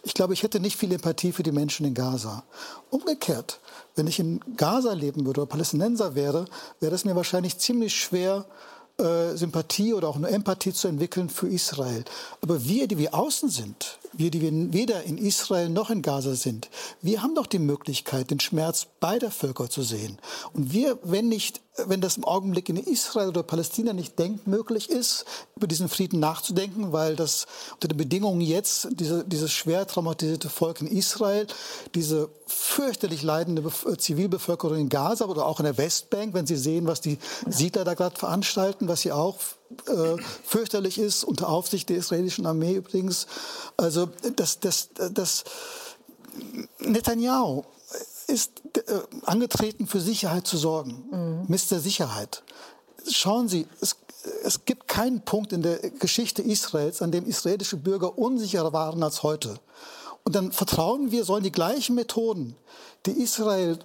Ich 0.03 0.13
glaube, 0.13 0.33
ich 0.33 0.43
hätte 0.43 0.59
nicht 0.59 0.77
viel 0.77 0.91
Empathie 0.91 1.31
für 1.31 1.43
die 1.43 1.51
Menschen 1.51 1.85
in 1.85 1.93
Gaza. 1.93 2.43
Umgekehrt, 2.89 3.59
wenn 3.95 4.07
ich 4.07 4.19
in 4.19 4.39
Gaza 4.55 4.93
leben 4.93 5.25
würde 5.25 5.41
oder 5.41 5.49
Palästinenser 5.49 6.15
wäre, 6.15 6.45
wäre 6.79 6.95
es 6.95 7.05
mir 7.05 7.15
wahrscheinlich 7.15 7.57
ziemlich 7.57 7.95
schwer, 7.95 8.45
äh, 8.97 9.35
Sympathie 9.35 9.93
oder 9.93 10.07
auch 10.07 10.15
eine 10.15 10.29
Empathie 10.29 10.71
zu 10.71 10.87
entwickeln 10.87 11.29
für 11.29 11.49
Israel. 11.49 12.05
Aber 12.41 12.63
wir, 12.63 12.87
die 12.87 12.97
wir 12.97 13.13
außen 13.13 13.49
sind, 13.49 13.99
wir, 14.17 14.31
die 14.31 14.41
wir 14.41 14.73
weder 14.73 15.03
in 15.03 15.17
Israel 15.17 15.69
noch 15.69 15.89
in 15.89 16.01
Gaza 16.01 16.35
sind, 16.35 16.69
wir 17.01 17.21
haben 17.21 17.35
doch 17.35 17.47
die 17.47 17.59
Möglichkeit, 17.59 18.31
den 18.31 18.39
Schmerz 18.39 18.87
beider 18.99 19.31
Völker 19.31 19.69
zu 19.69 19.83
sehen. 19.83 20.17
Und 20.53 20.73
wir, 20.73 20.99
wenn 21.03 21.29
nicht 21.29 21.61
wenn 21.77 22.01
das 22.01 22.17
im 22.17 22.23
Augenblick 22.23 22.69
in 22.69 22.77
Israel 22.77 23.29
oder 23.29 23.43
Palästina 23.43 23.93
nicht 23.93 24.17
denkmöglich 24.17 24.89
ist, 24.89 25.25
über 25.55 25.67
diesen 25.67 25.89
Frieden 25.89 26.19
nachzudenken, 26.19 26.93
weil 26.93 27.15
das 27.15 27.47
unter 27.73 27.87
den 27.87 27.97
Bedingungen 27.97 28.41
jetzt 28.41 28.87
diese, 28.91 29.25
dieses 29.25 29.51
schwer 29.51 29.85
traumatisierte 29.85 30.49
Volk 30.49 30.81
in 30.81 30.87
Israel, 30.87 31.47
diese 31.93 32.29
fürchterlich 32.47 33.23
leidende 33.23 33.61
Bef 33.61 33.85
Zivilbevölkerung 33.97 34.77
in 34.77 34.89
Gaza 34.89 35.25
oder 35.25 35.45
auch 35.45 35.59
in 35.59 35.65
der 35.65 35.77
Westbank, 35.77 36.33
wenn 36.33 36.47
Sie 36.47 36.55
sehen, 36.55 36.87
was 36.87 37.01
die 37.01 37.17
Siedler 37.47 37.83
da 37.83 37.93
gerade 37.93 38.17
veranstalten, 38.17 38.87
was 38.87 39.01
hier 39.01 39.15
auch 39.15 39.35
äh, 39.87 40.21
fürchterlich 40.43 40.97
ist, 40.99 41.23
unter 41.23 41.49
Aufsicht 41.49 41.89
der 41.89 41.97
israelischen 41.97 42.45
Armee 42.45 42.75
übrigens. 42.75 43.27
Also 43.77 44.09
das, 44.35 44.59
das, 44.59 44.89
das 45.11 45.43
Netanyahu 46.79 47.63
ist 48.27 48.61
äh, 48.75 48.99
angetreten, 49.25 49.87
für 49.87 50.01
Sicherheit 50.01 50.47
zu 50.47 50.57
sorgen. 50.57 51.05
Mhm. 51.11 51.55
Mr. 51.55 51.79
Sicherheit. 51.79 52.43
Schauen 53.07 53.47
Sie, 53.47 53.67
es, 53.81 53.95
es 54.43 54.65
gibt 54.65 54.87
keinen 54.87 55.21
Punkt 55.21 55.53
in 55.53 55.61
der 55.61 55.77
Geschichte 55.91 56.41
Israels, 56.41 57.01
an 57.01 57.11
dem 57.11 57.25
israelische 57.25 57.77
Bürger 57.77 58.17
unsicherer 58.17 58.73
waren 58.73 59.03
als 59.03 59.23
heute. 59.23 59.59
Und 60.23 60.35
dann 60.35 60.51
vertrauen 60.51 61.11
wir, 61.11 61.23
sollen 61.23 61.43
die 61.43 61.51
gleichen 61.51 61.95
Methoden, 61.95 62.55
die 63.05 63.11
Israel 63.11 63.77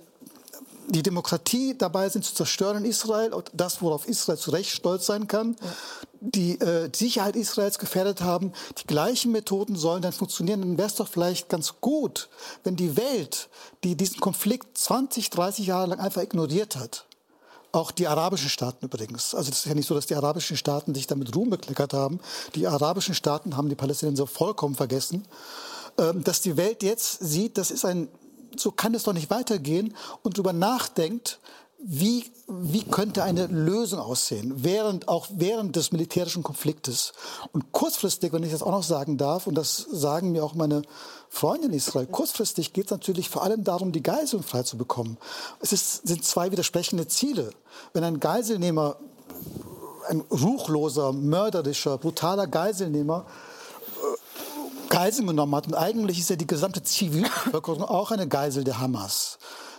die 0.90 1.02
Demokratie 1.02 1.76
dabei 1.76 2.08
sind 2.08 2.24
zu 2.24 2.34
zerstören 2.34 2.78
in 2.78 2.90
Israel, 2.90 3.30
das, 3.52 3.80
worauf 3.80 4.08
Israel 4.08 4.38
zu 4.38 4.50
Recht 4.50 4.70
stolz 4.70 5.06
sein 5.06 5.28
kann, 5.28 5.56
ja. 5.60 5.68
die 6.20 6.60
äh, 6.60 6.90
Sicherheit 6.94 7.36
Israels 7.36 7.78
gefährdet 7.78 8.20
haben, 8.22 8.52
die 8.78 8.86
gleichen 8.86 9.32
Methoden 9.32 9.76
sollen 9.76 10.02
dann 10.02 10.12
funktionieren. 10.12 10.60
Dann 10.60 10.78
wäre 10.78 10.88
es 10.88 10.96
doch 10.96 11.08
vielleicht 11.08 11.48
ganz 11.48 11.74
gut, 11.80 12.28
wenn 12.64 12.76
die 12.76 12.96
Welt, 12.96 13.48
die 13.84 13.96
diesen 13.96 14.20
Konflikt 14.20 14.76
20, 14.76 15.30
30 15.30 15.66
Jahre 15.66 15.90
lang 15.90 16.00
einfach 16.00 16.22
ignoriert 16.22 16.76
hat, 16.76 17.06
auch 17.72 17.92
die 17.92 18.08
arabischen 18.08 18.48
Staaten 18.48 18.84
übrigens. 18.84 19.32
Also 19.32 19.50
es 19.50 19.58
ist 19.58 19.66
ja 19.66 19.74
nicht 19.74 19.86
so, 19.86 19.94
dass 19.94 20.06
die 20.06 20.16
arabischen 20.16 20.56
Staaten 20.56 20.92
sich 20.92 21.06
damit 21.06 21.34
Ruhm 21.36 21.50
bekleckert 21.50 21.92
haben. 21.92 22.18
Die 22.56 22.66
arabischen 22.66 23.14
Staaten 23.14 23.56
haben 23.56 23.68
die 23.68 23.76
Palästinenser 23.76 24.26
vollkommen 24.26 24.74
vergessen. 24.74 25.24
Ähm, 25.98 26.24
dass 26.24 26.40
die 26.40 26.56
Welt 26.56 26.82
jetzt 26.82 27.18
sieht, 27.20 27.58
das 27.58 27.70
ist 27.70 27.84
ein 27.84 28.08
so 28.56 28.70
kann 28.70 28.94
es 28.94 29.04
doch 29.04 29.12
nicht 29.12 29.30
weitergehen 29.30 29.94
und 30.22 30.36
darüber 30.36 30.52
nachdenkt, 30.52 31.40
wie, 31.82 32.30
wie 32.46 32.82
könnte 32.82 33.22
eine 33.22 33.46
Lösung 33.46 34.00
aussehen, 34.00 34.52
während, 34.56 35.08
auch 35.08 35.28
während 35.30 35.76
des 35.76 35.92
militärischen 35.92 36.42
Konfliktes. 36.42 37.12
Und 37.52 37.72
kurzfristig, 37.72 38.32
wenn 38.32 38.42
ich 38.42 38.52
das 38.52 38.62
auch 38.62 38.70
noch 38.70 38.82
sagen 38.82 39.16
darf, 39.16 39.46
und 39.46 39.54
das 39.54 39.86
sagen 39.90 40.32
mir 40.32 40.44
auch 40.44 40.54
meine 40.54 40.82
Freunde 41.30 41.68
in 41.68 41.72
Israel, 41.72 42.06
kurzfristig 42.06 42.74
geht 42.74 42.86
es 42.86 42.90
natürlich 42.90 43.30
vor 43.30 43.42
allem 43.42 43.64
darum, 43.64 43.92
die 43.92 44.02
Geiseln 44.02 44.42
frei 44.42 44.62
zu 44.62 44.76
bekommen. 44.76 45.16
Es 45.60 45.72
ist, 45.72 46.06
sind 46.06 46.22
zwei 46.24 46.52
widersprechende 46.52 47.08
Ziele. 47.08 47.50
Wenn 47.94 48.04
ein 48.04 48.20
Geiselnehmer, 48.20 48.96
ein 50.08 50.20
ruchloser, 50.30 51.12
mörderischer, 51.12 51.96
brutaler 51.96 52.46
Geiselnehmer, 52.46 53.24
Geiseln 54.90 55.26
genommen 55.26 55.54
hat, 55.54 55.66
und 55.66 55.74
eigentlich 55.74 56.18
ist 56.18 56.28
ja 56.28 56.36
die 56.36 56.46
gesamte 56.46 56.82
Zivilbevölkerung 56.82 57.82
auch 57.82 58.10
eine 58.10 58.28
Geisel 58.28 58.64
der 58.64 58.78
Hamas, 58.78 59.38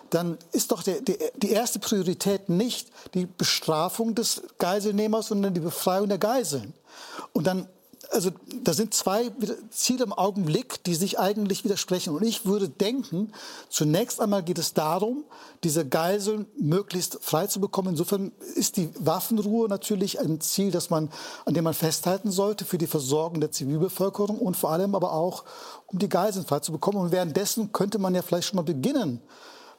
dann 0.10 0.38
ist 0.52 0.72
doch 0.72 0.82
der, 0.82 1.02
der, 1.02 1.16
die 1.38 1.52
erste 1.52 1.80
Priorität 1.80 2.50
nicht 2.50 2.90
die 3.14 3.28
Bestrafung 3.28 4.16
des 4.16 4.42
Geiselnehmers, 4.58 5.28
sondern 5.28 5.54
die 5.54 5.60
Befreiung 5.60 6.10
der 6.10 6.18
Geiseln. 6.18 6.74
Und 7.34 7.46
dann, 7.48 7.68
also 8.12 8.30
da 8.64 8.74
sind 8.74 8.94
zwei 8.94 9.32
Ziele 9.70 10.04
im 10.04 10.14
Augenblick, 10.14 10.84
die 10.84 10.96
sich 10.96 11.18
eigentlich 11.18 11.64
widersprechen. 11.64 12.14
Und 12.14 12.24
ich 12.24 12.46
würde 12.46 12.68
denken, 12.68 13.32
zunächst 13.70 14.20
einmal 14.20 14.44
geht 14.44 14.58
es 14.58 14.74
darum, 14.74 15.24
diese 15.64 15.88
Geiseln 15.88 16.46
möglichst 16.60 17.20
frei 17.22 17.48
zu 17.48 17.62
bekommen. 17.62 17.90
Insofern 17.90 18.32
ist 18.56 18.78
die 18.78 18.90
Waffenruhe 19.00 19.70
natürlich 19.70 20.20
ein 20.20 20.42
Ziel, 20.42 20.72
das 20.72 20.90
man, 20.90 21.10
an 21.46 21.54
dem 21.54 21.64
man 21.64 21.74
festhalten 21.74 22.32
sollte 22.32 22.66
für 22.66 22.78
die 22.78 22.88
Versorgung 22.88 23.40
der 23.40 23.52
Zivilbevölkerung 23.52 24.40
und 24.40 24.58
vor 24.58 24.72
allem 24.72 24.94
aber 24.94 25.14
auch, 25.14 25.46
um 25.88 25.98
die 25.98 26.10
Geiseln 26.10 26.46
frei 26.46 26.60
zu 26.60 26.74
bekommen. 26.74 26.98
Und 26.98 27.12
währenddessen 27.12 27.72
könnte 27.72 27.98
man 27.98 28.14
ja 28.14 28.22
vielleicht 28.22 28.50
schon 28.50 28.58
mal 28.58 28.64
beginnen, 28.64 29.22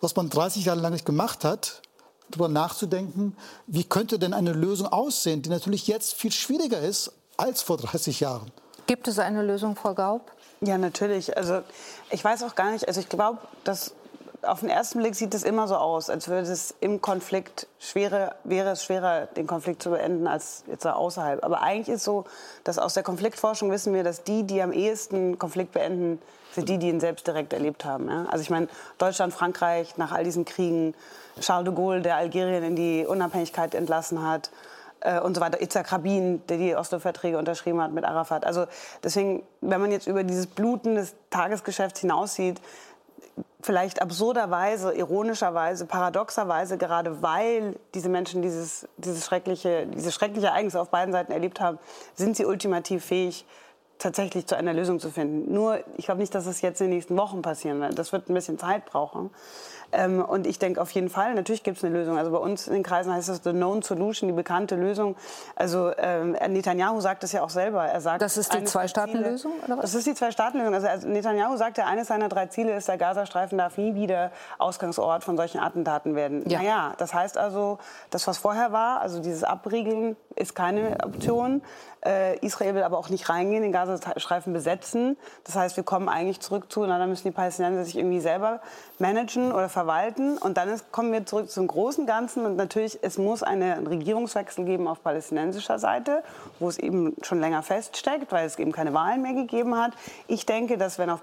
was 0.00 0.16
man 0.16 0.30
30 0.30 0.64
Jahre 0.64 0.80
lang 0.80 0.92
nicht 0.92 1.06
gemacht 1.06 1.44
hat, 1.44 1.82
darüber 2.30 2.48
nachzudenken, 2.48 3.36
wie 3.66 3.84
könnte 3.84 4.18
denn 4.18 4.32
eine 4.32 4.52
Lösung 4.52 4.86
aussehen, 4.86 5.42
die 5.42 5.50
natürlich 5.50 5.86
jetzt 5.86 6.14
viel 6.14 6.32
schwieriger 6.32 6.80
ist 6.80 7.12
als 7.36 7.62
vor 7.62 7.76
30 7.76 8.20
Jahren. 8.20 8.50
Gibt 8.86 9.08
es 9.08 9.18
eine 9.18 9.42
Lösung, 9.42 9.76
Frau 9.76 9.94
Gaub? 9.94 10.32
Ja, 10.60 10.78
natürlich. 10.78 11.36
Also 11.36 11.62
ich 12.10 12.22
weiß 12.22 12.42
auch 12.44 12.54
gar 12.54 12.72
nicht, 12.72 12.86
also 12.86 13.00
ich 13.00 13.08
glaube, 13.08 13.38
dass 13.64 13.94
auf 14.42 14.60
den 14.60 14.70
ersten 14.70 14.98
Blick 14.98 15.14
sieht 15.14 15.34
es 15.34 15.44
immer 15.44 15.68
so 15.68 15.76
aus, 15.76 16.10
als 16.10 16.28
würde 16.28 16.50
es 16.50 16.74
im 16.80 17.00
Konflikt 17.00 17.68
schwerer, 17.78 18.34
wäre 18.44 18.70
es 18.70 18.84
schwerer, 18.84 19.26
den 19.26 19.46
Konflikt 19.46 19.82
zu 19.82 19.90
beenden, 19.90 20.26
als 20.26 20.64
jetzt 20.66 20.86
außerhalb. 20.86 21.44
Aber 21.44 21.62
eigentlich 21.62 21.88
ist 21.88 22.04
so, 22.04 22.24
dass 22.64 22.78
aus 22.78 22.94
der 22.94 23.02
Konfliktforschung 23.02 23.70
wissen 23.70 23.94
wir, 23.94 24.02
dass 24.02 24.24
die, 24.24 24.42
die 24.42 24.60
am 24.60 24.72
ehesten 24.72 25.38
Konflikt 25.38 25.72
beenden, 25.72 26.20
sind 26.54 26.68
die, 26.68 26.78
die 26.78 26.88
ihn 26.88 27.00
selbst 27.00 27.26
direkt 27.26 27.52
erlebt 27.52 27.84
haben. 27.84 28.08
Ja? 28.08 28.26
Also 28.30 28.42
ich 28.42 28.50
meine, 28.50 28.68
Deutschland, 28.98 29.32
Frankreich, 29.32 29.96
nach 29.96 30.12
all 30.12 30.24
diesen 30.24 30.44
Kriegen, 30.44 30.94
Charles 31.40 31.64
de 31.64 31.74
Gaulle, 31.74 32.02
der 32.02 32.16
Algerien 32.16 32.64
in 32.64 32.76
die 32.76 33.06
Unabhängigkeit 33.06 33.74
entlassen 33.74 34.26
hat, 34.26 34.50
äh, 35.02 35.20
und 35.20 35.34
so 35.34 35.40
weiter. 35.40 35.60
Itzhak 35.60 35.92
Rabin, 35.92 36.46
der 36.46 36.58
die 36.58 36.74
Oslo-Verträge 36.74 37.38
unterschrieben 37.38 37.80
hat 37.80 37.92
mit 37.92 38.04
Arafat. 38.04 38.44
Also 38.46 38.66
deswegen, 39.02 39.42
wenn 39.60 39.80
man 39.80 39.90
jetzt 39.90 40.06
über 40.06 40.24
dieses 40.24 40.46
Bluten 40.46 40.94
des 40.94 41.14
Tagesgeschäfts 41.30 42.00
hinaussieht, 42.00 42.60
vielleicht 43.60 44.02
absurderweise, 44.02 44.92
ironischerweise, 44.92 45.86
paradoxerweise, 45.86 46.78
gerade 46.78 47.22
weil 47.22 47.76
diese 47.94 48.08
Menschen 48.08 48.42
dieses, 48.42 48.88
dieses 48.96 49.24
schreckliche, 49.24 49.86
diese 49.86 50.10
schreckliche 50.12 50.48
Ereignisse 50.48 50.80
auf 50.80 50.90
beiden 50.90 51.12
Seiten 51.12 51.32
erlebt 51.32 51.60
haben, 51.60 51.78
sind 52.14 52.36
sie 52.36 52.44
ultimativ 52.44 53.04
fähig, 53.04 53.46
tatsächlich 53.98 54.46
zu 54.46 54.56
einer 54.56 54.72
Lösung 54.72 54.98
zu 54.98 55.10
finden. 55.10 55.52
Nur, 55.52 55.78
ich 55.96 56.06
glaube 56.06 56.20
nicht, 56.20 56.34
dass 56.34 56.46
es 56.46 56.60
jetzt 56.60 56.80
in 56.80 56.88
den 56.88 56.96
nächsten 56.96 57.16
Wochen 57.16 57.40
passieren 57.40 57.80
wird. 57.80 57.96
Das 57.96 58.12
wird 58.12 58.28
ein 58.28 58.34
bisschen 58.34 58.58
Zeit 58.58 58.84
brauchen. 58.84 59.30
Ähm, 59.92 60.24
und 60.24 60.46
ich 60.46 60.58
denke 60.58 60.80
auf 60.80 60.90
jeden 60.90 61.08
Fall, 61.08 61.34
natürlich 61.34 61.62
gibt 61.62 61.78
es 61.78 61.84
eine 61.84 61.96
Lösung. 61.96 62.18
Also 62.18 62.30
bei 62.30 62.38
uns 62.38 62.66
in 62.66 62.74
den 62.74 62.82
Kreisen 62.82 63.12
heißt 63.12 63.28
das 63.28 63.42
the 63.44 63.50
known 63.50 63.82
solution, 63.82 64.28
die 64.28 64.34
bekannte 64.34 64.74
Lösung. 64.76 65.16
Also 65.54 65.92
ähm, 65.98 66.32
Netanyahu 66.48 67.00
sagt 67.00 67.24
es 67.24 67.32
ja 67.32 67.42
auch 67.42 67.50
selber. 67.50 67.84
Er 67.84 68.00
sagt, 68.00 68.22
das 68.22 68.36
ist 68.36 68.52
die 68.54 68.64
Zwei-Staaten-Lösung? 68.64 69.52
Das 69.66 69.94
ist 69.94 70.06
die 70.06 70.14
Zwei-Staaten-Lösung. 70.14 70.74
Also 70.74 71.08
Netanyahu 71.08 71.56
sagt 71.56 71.78
ja, 71.78 71.86
eines 71.86 72.08
seiner 72.08 72.28
drei 72.28 72.46
Ziele 72.46 72.74
ist, 72.74 72.88
der 72.88 72.98
Gazastreifen 72.98 73.58
darf 73.58 73.76
nie 73.76 73.94
wieder 73.94 74.32
Ausgangsort 74.58 75.24
von 75.24 75.36
solchen 75.36 75.60
Attentaten 75.60 76.14
werden. 76.14 76.48
Ja. 76.48 76.58
Naja, 76.58 76.92
das 76.98 77.12
heißt 77.12 77.36
also, 77.36 77.78
das, 78.10 78.26
was 78.26 78.38
vorher 78.38 78.72
war, 78.72 79.00
also 79.00 79.20
dieses 79.20 79.44
Abriegeln, 79.44 80.16
ist 80.34 80.54
keine 80.54 80.96
Option. 81.04 81.62
Äh, 82.04 82.38
Israel 82.38 82.74
will 82.74 82.82
aber 82.82 82.98
auch 82.98 83.08
nicht 83.08 83.28
reingehen, 83.28 83.62
den 83.62 83.72
Gazastreifen 83.72 84.52
besetzen. 84.52 85.16
Das 85.44 85.54
heißt, 85.54 85.76
wir 85.76 85.84
kommen 85.84 86.08
eigentlich 86.08 86.40
zurück 86.40 86.70
zu, 86.72 86.84
na, 86.84 86.98
dann 86.98 87.08
müssen 87.08 87.28
die 87.28 87.30
Palästinenser 87.30 87.84
sich 87.84 87.96
irgendwie 87.96 88.20
selber 88.20 88.60
managen 88.98 89.52
oder 89.52 89.68
verwalten. 89.68 90.36
Und 90.38 90.56
dann 90.56 90.68
ist, 90.68 90.90
kommen 90.90 91.12
wir 91.12 91.24
zurück 91.26 91.50
zum 91.50 91.66
großen 91.66 92.06
Ganzen. 92.06 92.44
Und 92.44 92.56
natürlich, 92.56 92.98
es 93.02 93.18
muss 93.18 93.42
einen 93.42 93.86
Regierungswechsel 93.86 94.64
geben 94.64 94.88
auf 94.88 95.02
palästinensischer 95.02 95.78
Seite, 95.78 96.22
wo 96.58 96.68
es 96.68 96.78
eben 96.78 97.14
schon 97.22 97.40
länger 97.40 97.62
feststeckt, 97.62 98.32
weil 98.32 98.46
es 98.46 98.58
eben 98.58 98.72
keine 98.72 98.92
Wahlen 98.94 99.22
mehr 99.22 99.34
gegeben 99.34 99.76
hat. 99.76 99.92
Ich 100.26 100.46
denke, 100.46 100.78
dass 100.78 100.98
wenn 100.98 101.10
auf 101.10 101.20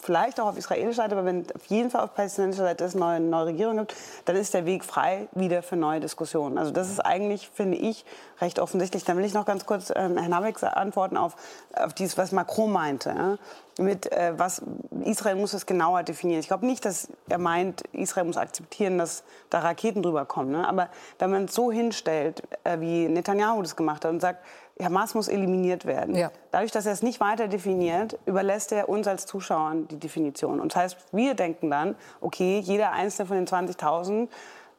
vielleicht 0.00 0.40
auch 0.40 0.46
auf 0.46 0.56
israelischer 0.56 1.02
Seite, 1.02 1.16
aber 1.16 1.24
wenn 1.24 1.46
auf 1.54 1.66
jeden 1.66 1.90
Fall 1.90 2.02
auf 2.02 2.14
palästinensischer 2.14 2.64
Seite 2.64 2.84
es 2.84 2.96
eine 2.96 3.20
neue 3.20 3.46
Regierung 3.46 3.78
gibt, 3.78 3.94
dann 4.24 4.36
ist 4.36 4.54
der 4.54 4.66
Weg 4.66 4.84
frei 4.84 5.28
wieder 5.32 5.62
für 5.62 5.76
neue 5.76 6.00
Diskussionen. 6.00 6.58
Also 6.58 6.70
das 6.70 6.90
ist 6.90 7.00
eigentlich, 7.00 7.50
finde 7.52 7.76
ich, 7.76 8.04
recht 8.40 8.58
offensichtlich. 8.58 9.04
Dann 9.04 9.16
will 9.16 9.24
ich 9.24 9.34
noch 9.34 9.46
ganz 9.46 9.66
kurz 9.66 9.92
ähm, 9.94 10.16
Herrn 10.16 10.34
Habeck 10.34 10.62
antworten 10.62 11.16
auf, 11.16 11.36
auf 11.74 11.94
dieses, 11.94 12.16
was 12.18 12.32
Macron 12.32 12.72
meinte. 12.72 13.10
Ja? 13.10 13.38
Mit 13.78 14.10
äh, 14.12 14.32
was 14.36 14.62
Israel 15.04 15.36
muss 15.36 15.52
es 15.52 15.66
genauer 15.66 16.02
definieren. 16.02 16.40
Ich 16.40 16.48
glaube 16.48 16.66
nicht, 16.66 16.84
dass 16.84 17.08
er 17.28 17.38
meint, 17.38 17.82
Israel 17.92 18.24
muss 18.24 18.36
akzeptieren, 18.36 18.98
dass 18.98 19.22
da 19.50 19.60
Raketen 19.60 20.02
drüber 20.02 20.24
kommen. 20.24 20.50
Ne? 20.50 20.66
Aber 20.66 20.88
wenn 21.18 21.30
man 21.30 21.44
es 21.44 21.54
so 21.54 21.70
hinstellt, 21.70 22.42
äh, 22.64 22.80
wie 22.80 23.08
Netanyahu 23.08 23.62
das 23.62 23.76
gemacht 23.76 24.04
hat 24.04 24.10
und 24.10 24.20
sagt, 24.20 24.44
Hamas 24.82 25.14
muss 25.14 25.28
eliminiert 25.28 25.84
werden. 25.84 26.14
Ja. 26.14 26.30
Dadurch, 26.50 26.70
dass 26.70 26.86
er 26.86 26.92
es 26.92 27.02
nicht 27.02 27.20
weiter 27.20 27.48
definiert, 27.48 28.18
überlässt 28.26 28.72
er 28.72 28.88
uns 28.88 29.06
als 29.08 29.26
Zuschauern 29.26 29.88
die 29.88 29.98
Definition. 29.98 30.60
Und 30.60 30.74
das 30.74 30.82
heißt, 30.82 30.96
wir 31.12 31.34
denken 31.34 31.70
dann, 31.70 31.96
okay, 32.20 32.60
jeder 32.60 32.92
einzelne 32.92 33.26
von 33.26 33.36
den 33.36 33.46
20.000 33.46 34.28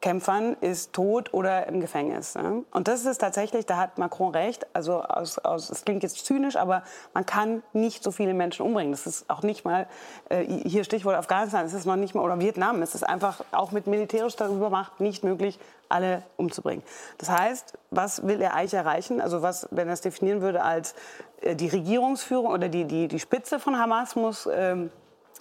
Kämpfern 0.01 0.55
ist 0.61 0.93
tot 0.93 1.33
oder 1.33 1.67
im 1.67 1.81
Gefängnis. 1.81 2.35
Ne? 2.35 2.63
Und 2.71 2.87
das 2.87 3.05
ist 3.05 3.17
tatsächlich, 3.17 3.65
da 3.65 3.77
hat 3.77 3.97
Macron 3.97 4.33
recht. 4.33 4.65
Also 4.73 5.01
aus, 5.01 5.39
aus, 5.39 5.69
es 5.69 5.83
klingt 5.83 6.03
jetzt 6.03 6.25
zynisch, 6.25 6.55
aber 6.55 6.83
man 7.13 7.25
kann 7.25 7.63
nicht 7.73 8.01
so 8.01 8.11
viele 8.11 8.33
Menschen 8.33 8.65
umbringen. 8.65 8.91
Das 8.91 9.05
ist 9.05 9.29
auch 9.29 9.43
nicht 9.43 9.65
mal 9.65 9.87
äh, 10.29 10.45
hier 10.45 10.85
Stichwort 10.85 11.15
Afghanistan. 11.15 11.65
Es 11.65 11.73
ist 11.73 11.85
noch 11.85 11.97
nicht 11.97 12.15
mal 12.15 12.21
oder 12.21 12.39
Vietnam. 12.39 12.81
Es 12.81 12.95
ist 12.95 13.03
einfach 13.03 13.43
auch 13.51 13.71
mit 13.71 13.87
militärischer 13.87 14.47
Übermacht 14.47 15.01
nicht 15.01 15.25
möglich, 15.25 15.59
alle 15.89 16.23
umzubringen. 16.37 16.83
Das 17.17 17.29
heißt, 17.29 17.73
was 17.91 18.25
will 18.25 18.41
er 18.41 18.53
eigentlich 18.53 18.75
erreichen? 18.75 19.19
Also 19.19 19.41
was, 19.41 19.67
wenn 19.71 19.87
er 19.87 19.93
es 19.93 20.01
definieren 20.01 20.39
würde 20.39 20.63
als 20.63 20.95
äh, 21.41 21.55
die 21.55 21.67
Regierungsführung 21.67 22.47
oder 22.47 22.69
die, 22.69 22.85
die, 22.85 23.09
die 23.09 23.19
Spitze 23.19 23.59
von 23.59 23.77
Hamas 23.77 24.15
muss 24.15 24.47
ähm, 24.49 24.91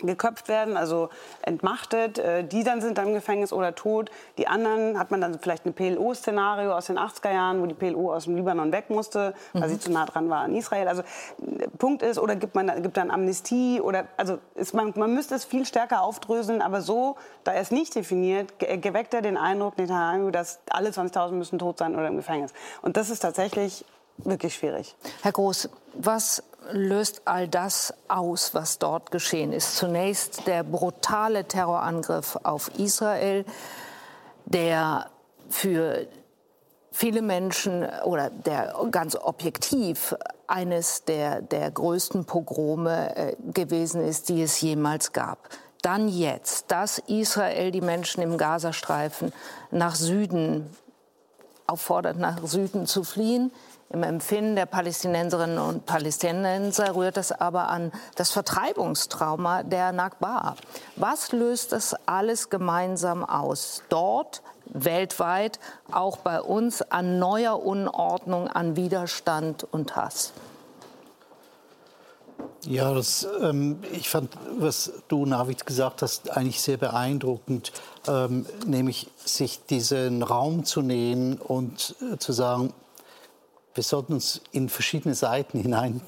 geköpft 0.02 0.48
werden, 0.48 0.76
also 0.76 1.08
entmachtet. 1.42 2.18
Äh, 2.18 2.44
die 2.44 2.64
dann 2.64 2.80
sind 2.80 2.98
dann 2.98 3.08
im 3.08 3.14
Gefängnis 3.14 3.52
oder 3.52 3.74
tot. 3.74 4.10
Die 4.36 4.46
anderen 4.46 4.98
hat 4.98 5.10
man 5.10 5.20
dann 5.20 5.38
vielleicht 5.38 5.66
ein 5.66 5.74
PLO-Szenario 5.74 6.72
aus 6.72 6.86
den 6.86 6.98
80er 6.98 7.32
Jahren, 7.32 7.60
wo 7.60 7.66
die 7.66 7.74
PLO 7.74 8.12
aus 8.12 8.24
dem 8.24 8.36
Libanon 8.36 8.72
weg 8.72 8.90
musste, 8.90 9.34
weil 9.52 9.62
mhm. 9.62 9.68
sie 9.68 9.78
zu 9.78 9.92
nah 9.92 10.06
dran 10.06 10.30
war 10.30 10.42
an 10.42 10.54
Israel. 10.54 10.88
Also 10.88 11.02
Punkt 11.78 12.02
ist, 12.02 12.18
oder 12.18 12.36
gibt 12.36 12.54
man 12.54 12.82
gibt 12.82 12.96
dann 12.96 13.10
Amnestie 13.10 13.80
oder 13.80 14.06
also 14.16 14.38
ist 14.54 14.74
man, 14.74 14.92
man 14.96 15.14
müsste 15.14 15.34
es 15.34 15.44
viel 15.44 15.64
stärker 15.64 16.02
aufdröseln, 16.02 16.62
aber 16.62 16.80
so, 16.80 17.16
da 17.44 17.52
er 17.52 17.60
es 17.60 17.70
nicht 17.70 17.94
definiert, 17.94 18.58
ge 18.58 18.76
geweckt 18.78 19.14
er 19.14 19.22
den 19.22 19.36
Eindruck, 19.36 19.78
Netanyahu, 19.78 20.30
dass 20.30 20.60
alle 20.70 20.90
20.000 20.90 21.32
müssen 21.32 21.58
tot 21.58 21.78
sein 21.78 21.94
oder 21.94 22.08
im 22.08 22.16
Gefängnis. 22.16 22.52
Und 22.82 22.96
das 22.96 23.10
ist 23.10 23.20
tatsächlich 23.20 23.84
wirklich 24.18 24.54
schwierig. 24.54 24.96
Herr 25.22 25.32
Groß, 25.32 25.68
was 25.94 26.42
löst 26.72 27.22
all 27.24 27.48
das 27.48 27.94
aus, 28.08 28.54
was 28.54 28.78
dort 28.78 29.10
geschehen 29.10 29.52
ist? 29.52 29.76
Zunächst 29.76 30.46
der 30.46 30.62
brutale 30.62 31.44
Terrorangriff 31.46 32.38
auf 32.42 32.70
Israel, 32.78 33.44
der 34.46 35.10
für 35.48 36.06
viele 36.90 37.22
Menschen 37.22 37.86
oder 38.04 38.30
der 38.30 38.74
ganz 38.90 39.16
objektiv 39.16 40.14
eines 40.46 41.04
der, 41.04 41.42
der 41.42 41.70
größten 41.70 42.24
Pogrome 42.24 43.16
äh, 43.16 43.36
gewesen 43.52 44.02
ist, 44.02 44.28
die 44.28 44.42
es 44.42 44.60
jemals 44.60 45.12
gab. 45.12 45.48
Dann 45.82 46.08
jetzt, 46.08 46.70
dass 46.72 46.98
Israel 46.98 47.70
die 47.70 47.80
Menschen 47.80 48.22
im 48.22 48.36
Gazastreifen 48.36 49.32
nach 49.70 49.94
Süden 49.94 50.68
auffordert, 51.68 52.18
nach 52.18 52.44
Süden 52.46 52.86
zu 52.86 53.04
fliehen. 53.04 53.52
Im 53.90 54.02
Empfinden 54.02 54.54
der 54.54 54.66
Palästinenserinnen 54.66 55.58
und 55.58 55.86
Palästinenser 55.86 56.94
rührt 56.94 57.16
es 57.16 57.32
aber 57.32 57.68
an 57.68 57.90
das 58.16 58.30
Vertreibungstrauma 58.30 59.62
der 59.62 59.92
Nakba. 59.92 60.56
Was 60.96 61.32
löst 61.32 61.72
das 61.72 61.96
alles 62.04 62.50
gemeinsam 62.50 63.24
aus? 63.24 63.82
Dort, 63.88 64.42
weltweit, 64.66 65.58
auch 65.90 66.18
bei 66.18 66.42
uns, 66.42 66.82
an 66.82 67.18
neuer 67.18 67.64
Unordnung, 67.64 68.48
an 68.48 68.76
Widerstand 68.76 69.66
und 69.70 69.96
Hass? 69.96 70.34
Ja, 72.66 72.92
das, 72.92 73.26
ähm, 73.40 73.78
ich 73.92 74.10
fand, 74.10 74.36
was 74.58 74.92
du, 75.08 75.24
Navid, 75.24 75.64
gesagt 75.64 76.02
hast, 76.02 76.30
eigentlich 76.36 76.60
sehr 76.60 76.76
beeindruckend, 76.76 77.72
ähm, 78.06 78.44
nämlich 78.66 79.08
sich 79.24 79.64
diesen 79.64 80.22
Raum 80.22 80.64
zu 80.64 80.82
nehmen 80.82 81.38
und 81.38 81.96
äh, 82.12 82.18
zu 82.18 82.32
sagen, 82.32 82.74
wir 83.78 83.84
sollten 83.84 84.14
uns 84.14 84.40
in 84.50 84.68
verschiedene 84.68 85.14
Seiten 85.14 85.60
hinein 85.60 86.00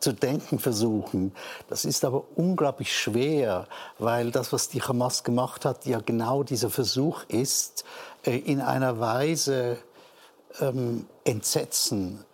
zu 0.00 0.14
denken 0.14 0.58
versuchen. 0.58 1.34
Das 1.68 1.84
ist 1.84 2.02
aber 2.02 2.24
unglaublich 2.34 2.96
schwer, 2.96 3.66
weil 3.98 4.30
das, 4.30 4.54
was 4.54 4.70
die 4.70 4.80
Hamas 4.80 5.22
gemacht 5.22 5.66
hat, 5.66 5.84
ja 5.84 6.00
genau 6.00 6.44
dieser 6.44 6.70
Versuch 6.70 7.24
ist, 7.28 7.84
äh, 8.24 8.38
in 8.38 8.62
einer 8.62 9.00
Weise 9.00 9.76
ähm, 10.62 11.04
Entsetzen, 11.24 12.24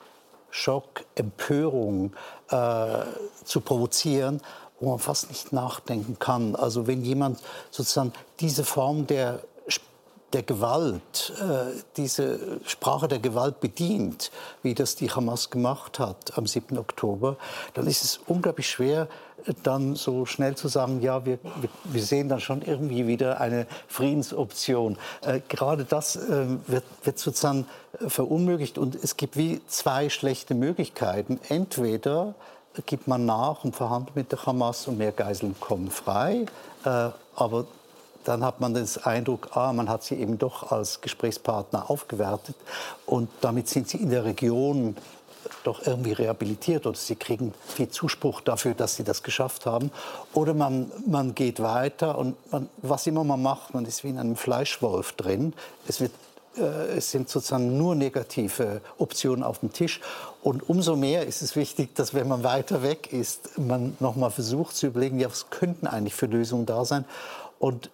Schock, 0.50 1.04
Empörung 1.16 2.12
äh, 2.50 3.02
zu 3.42 3.62
provozieren, 3.62 4.40
wo 4.78 4.90
man 4.90 5.00
fast 5.00 5.30
nicht 5.30 5.52
nachdenken 5.52 6.20
kann. 6.20 6.54
Also 6.54 6.86
wenn 6.86 7.02
jemand 7.02 7.40
sozusagen 7.72 8.12
diese 8.38 8.62
Form 8.62 9.08
der 9.08 9.42
der 10.32 10.42
Gewalt, 10.42 11.32
äh, 11.40 11.80
diese 11.96 12.60
Sprache 12.64 13.08
der 13.08 13.18
Gewalt 13.18 13.60
bedient, 13.60 14.30
wie 14.62 14.74
das 14.74 14.94
die 14.94 15.10
Hamas 15.10 15.50
gemacht 15.50 15.98
hat 15.98 16.38
am 16.38 16.46
7. 16.46 16.78
Oktober, 16.78 17.36
dann 17.74 17.86
ist 17.86 18.04
es 18.04 18.20
unglaublich 18.26 18.68
schwer, 18.68 19.08
dann 19.62 19.96
so 19.96 20.26
schnell 20.26 20.54
zu 20.54 20.68
sagen, 20.68 21.00
ja, 21.00 21.24
wir, 21.24 21.38
wir 21.84 22.02
sehen 22.02 22.28
dann 22.28 22.40
schon 22.40 22.62
irgendwie 22.62 23.06
wieder 23.06 23.40
eine 23.40 23.66
Friedensoption. 23.88 24.98
Äh, 25.22 25.40
gerade 25.48 25.84
das 25.84 26.16
äh, 26.16 26.46
wird, 26.66 26.84
wird 27.02 27.18
sozusagen 27.18 27.66
verunmöglicht 28.06 28.78
und 28.78 28.94
es 28.94 29.16
gibt 29.16 29.36
wie 29.36 29.60
zwei 29.66 30.10
schlechte 30.10 30.54
Möglichkeiten. 30.54 31.40
Entweder 31.48 32.34
gibt 32.86 33.08
man 33.08 33.26
nach 33.26 33.64
und 33.64 33.74
verhandelt 33.74 34.14
mit 34.14 34.30
der 34.30 34.46
Hamas 34.46 34.86
und 34.86 34.98
mehr 34.98 35.10
Geiseln 35.10 35.56
kommen 35.58 35.90
frei, 35.90 36.46
aber 37.34 37.66
dann 38.24 38.44
hat 38.44 38.60
man 38.60 38.74
den 38.74 38.86
Eindruck, 39.04 39.56
ah, 39.56 39.72
man 39.72 39.88
hat 39.88 40.02
sie 40.02 40.16
eben 40.16 40.38
doch 40.38 40.70
als 40.70 41.00
Gesprächspartner 41.00 41.90
aufgewertet 41.90 42.56
und 43.06 43.28
damit 43.40 43.68
sind 43.68 43.88
sie 43.88 43.98
in 43.98 44.10
der 44.10 44.24
Region 44.24 44.96
doch 45.64 45.86
irgendwie 45.86 46.12
rehabilitiert 46.12 46.86
oder 46.86 46.96
sie 46.96 47.16
kriegen 47.16 47.54
viel 47.66 47.88
Zuspruch 47.88 48.40
dafür, 48.40 48.74
dass 48.74 48.96
sie 48.96 49.04
das 49.04 49.22
geschafft 49.22 49.66
haben. 49.66 49.90
Oder 50.34 50.54
man, 50.54 50.90
man 51.06 51.34
geht 51.34 51.60
weiter 51.60 52.18
und 52.18 52.36
man, 52.52 52.68
was 52.78 53.06
immer 53.06 53.24
man 53.24 53.42
macht, 53.42 53.74
man 53.74 53.84
ist 53.84 54.04
wie 54.04 54.08
in 54.08 54.18
einem 54.18 54.36
Fleischwolf 54.36 55.12
drin. 55.12 55.54
Es, 55.86 56.00
wird, 56.00 56.12
äh, 56.56 56.96
es 56.96 57.10
sind 57.10 57.28
sozusagen 57.28 57.76
nur 57.76 57.94
negative 57.94 58.80
Optionen 58.98 59.42
auf 59.42 59.60
dem 59.60 59.72
Tisch. 59.72 60.00
Und 60.42 60.68
umso 60.68 60.96
mehr 60.96 61.26
ist 61.26 61.42
es 61.42 61.56
wichtig, 61.56 61.94
dass 61.94 62.14
wenn 62.14 62.28
man 62.28 62.44
weiter 62.44 62.82
weg 62.82 63.12
ist, 63.12 63.58
man 63.58 63.96
nochmal 64.00 64.30
versucht 64.30 64.76
zu 64.76 64.86
überlegen, 64.86 65.18
ja, 65.18 65.30
was 65.30 65.50
könnten 65.50 65.86
eigentlich 65.86 66.14
für 66.14 66.26
Lösungen 66.26 66.66
da 66.66 66.84
sein. 66.84 67.04
Und 67.58 67.90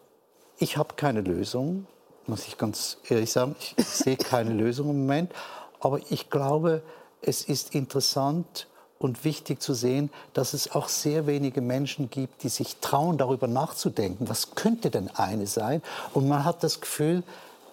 ich 0.59 0.77
habe 0.77 0.95
keine 0.97 1.21
Lösung, 1.21 1.87
muss 2.27 2.47
ich 2.47 2.59
ganz 2.59 2.99
ehrlich 3.09 3.33
sagen. 3.33 3.57
Ich 3.59 3.75
sehe 3.87 4.17
keine 4.17 4.53
Lösung 4.53 4.91
im 4.91 5.01
Moment. 5.01 5.33
Aber 5.81 6.01
ich 6.11 6.31
glaube, 6.31 6.83
es 7.23 7.43
ist 7.43 7.75
interessant 7.75 8.67
und 8.99 9.25
wichtig 9.25 9.61
zu 9.61 9.75
sehen, 9.75 10.11
dass 10.33 10.55
es 10.55 10.75
auch 10.75 10.89
sehr 10.89 11.27
wenige 11.27 11.61
Menschen 11.61 12.09
gibt, 12.09 12.43
die 12.43 12.49
sich 12.49 12.77
trauen, 12.77 13.19
darüber 13.19 13.47
nachzudenken. 13.47 14.29
Was 14.29 14.55
könnte 14.55 14.91
denn 14.91 15.11
eine 15.11 15.47
sein? 15.47 15.83
Und 16.15 16.29
man 16.29 16.45
hat 16.45 16.63
das 16.63 16.81
Gefühl, 16.81 17.23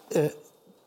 äh, 0.10 0.30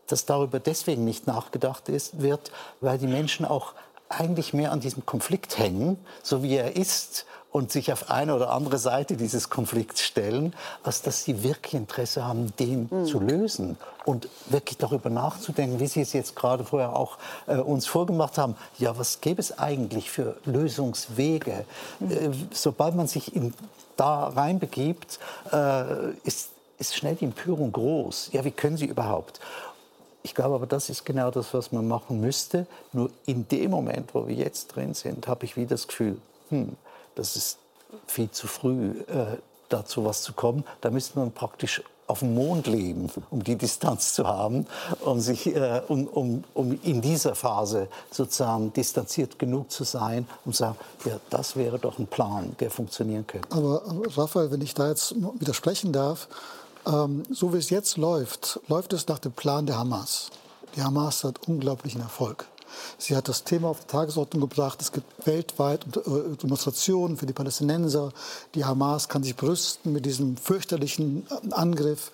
dass 0.06 0.26
darüber 0.26 0.60
deswegen 0.60 1.04
nicht 1.04 1.26
nachgedacht 1.26 1.88
ist, 1.88 2.20
wird, 2.20 2.52
weil 2.80 2.98
die 2.98 3.08
Menschen 3.08 3.44
auch 3.44 3.72
eigentlich 4.08 4.52
mehr 4.52 4.70
an 4.70 4.80
diesem 4.80 5.04
Konflikt 5.04 5.58
hängen, 5.58 5.98
so 6.22 6.42
wie 6.42 6.54
er 6.54 6.76
ist, 6.76 7.26
und 7.56 7.72
sich 7.72 7.90
auf 7.90 8.10
eine 8.10 8.34
oder 8.34 8.50
andere 8.50 8.76
Seite 8.76 9.16
dieses 9.16 9.48
Konflikts 9.48 10.02
stellen, 10.02 10.52
als 10.82 11.00
dass 11.00 11.24
sie 11.24 11.42
wirklich 11.42 11.72
Interesse 11.72 12.22
haben, 12.22 12.52
den 12.58 12.86
mhm. 12.90 13.06
zu 13.06 13.18
lösen 13.18 13.78
und 14.04 14.28
wirklich 14.50 14.76
darüber 14.76 15.08
nachzudenken, 15.08 15.80
wie 15.80 15.86
Sie 15.86 16.02
es 16.02 16.12
jetzt 16.12 16.36
gerade 16.36 16.64
vorher 16.64 16.94
auch 16.94 17.16
äh, 17.46 17.56
uns 17.56 17.86
vorgemacht 17.86 18.36
haben. 18.36 18.56
Ja, 18.76 18.98
was 18.98 19.22
gäbe 19.22 19.40
es 19.40 19.58
eigentlich 19.58 20.10
für 20.10 20.36
Lösungswege? 20.44 21.64
Mhm. 21.98 22.10
Äh, 22.10 22.30
sobald 22.52 22.94
man 22.94 23.06
sich 23.06 23.34
in, 23.34 23.54
da 23.96 24.28
reinbegibt, 24.28 25.18
äh, 25.50 26.10
ist, 26.24 26.50
ist 26.78 26.94
schnell 26.94 27.14
die 27.14 27.24
Empörung 27.24 27.72
groß. 27.72 28.32
Ja, 28.32 28.44
wie 28.44 28.50
können 28.50 28.76
Sie 28.76 28.84
überhaupt? 28.84 29.40
Ich 30.22 30.34
glaube 30.34 30.56
aber, 30.56 30.66
das 30.66 30.90
ist 30.90 31.06
genau 31.06 31.30
das, 31.30 31.54
was 31.54 31.72
man 31.72 31.88
machen 31.88 32.20
müsste. 32.20 32.66
Nur 32.92 33.08
in 33.24 33.48
dem 33.48 33.70
Moment, 33.70 34.14
wo 34.14 34.28
wir 34.28 34.34
jetzt 34.34 34.76
drin 34.76 34.92
sind, 34.92 35.26
habe 35.26 35.46
ich 35.46 35.56
wieder 35.56 35.70
das 35.70 35.88
Gefühl, 35.88 36.18
hm, 36.50 36.76
das 37.16 37.34
ist 37.34 37.58
viel 38.06 38.30
zu 38.30 38.46
früh, 38.46 38.90
äh, 39.08 39.36
dazu 39.68 40.04
was 40.04 40.22
zu 40.22 40.32
kommen. 40.32 40.64
Da 40.80 40.90
müsste 40.90 41.18
man 41.18 41.32
praktisch 41.32 41.82
auf 42.06 42.20
dem 42.20 42.34
Mond 42.34 42.68
leben, 42.68 43.10
um 43.30 43.42
die 43.42 43.56
Distanz 43.56 44.14
zu 44.14 44.26
haben, 44.26 44.66
um, 45.00 45.20
sich, 45.20 45.46
äh, 45.46 45.82
um, 45.88 46.06
um, 46.06 46.44
um 46.54 46.78
in 46.82 47.00
dieser 47.00 47.34
Phase 47.34 47.88
sozusagen 48.10 48.72
distanziert 48.72 49.38
genug 49.38 49.72
zu 49.72 49.82
sein, 49.82 50.28
um 50.44 50.52
zu 50.52 50.58
sagen, 50.58 50.76
ja, 51.04 51.18
das 51.30 51.56
wäre 51.56 51.78
doch 51.78 51.98
ein 51.98 52.06
Plan, 52.06 52.54
der 52.60 52.70
funktionieren 52.70 53.26
könnte. 53.26 53.48
Aber 53.50 53.82
Raphael, 54.16 54.50
wenn 54.52 54.60
ich 54.60 54.74
da 54.74 54.88
jetzt 54.88 55.16
widersprechen 55.40 55.92
darf, 55.92 56.28
ähm, 56.86 57.24
so 57.30 57.52
wie 57.52 57.58
es 57.58 57.70
jetzt 57.70 57.96
läuft, 57.96 58.60
läuft 58.68 58.92
es 58.92 59.08
nach 59.08 59.18
dem 59.18 59.32
Plan 59.32 59.66
der 59.66 59.78
Hamas. 59.78 60.30
Die 60.76 60.82
Hamas 60.82 61.24
hat 61.24 61.48
unglaublichen 61.48 62.02
Erfolg. 62.02 62.46
Sie 62.98 63.16
hat 63.16 63.28
das 63.28 63.44
Thema 63.44 63.68
auf 63.68 63.80
die 63.80 63.86
Tagesordnung 63.86 64.40
gebracht. 64.42 64.80
Es 64.80 64.92
gibt 64.92 65.26
weltweit 65.26 65.84
äh, 65.96 66.36
Demonstrationen 66.42 67.16
für 67.16 67.26
die 67.26 67.32
Palästinenser. 67.32 68.12
Die 68.54 68.64
Hamas 68.64 69.08
kann 69.08 69.22
sich 69.22 69.36
brüsten 69.36 69.92
mit 69.92 70.06
diesem 70.06 70.36
fürchterlichen 70.36 71.26
äh, 71.30 71.52
Angriff 71.52 72.10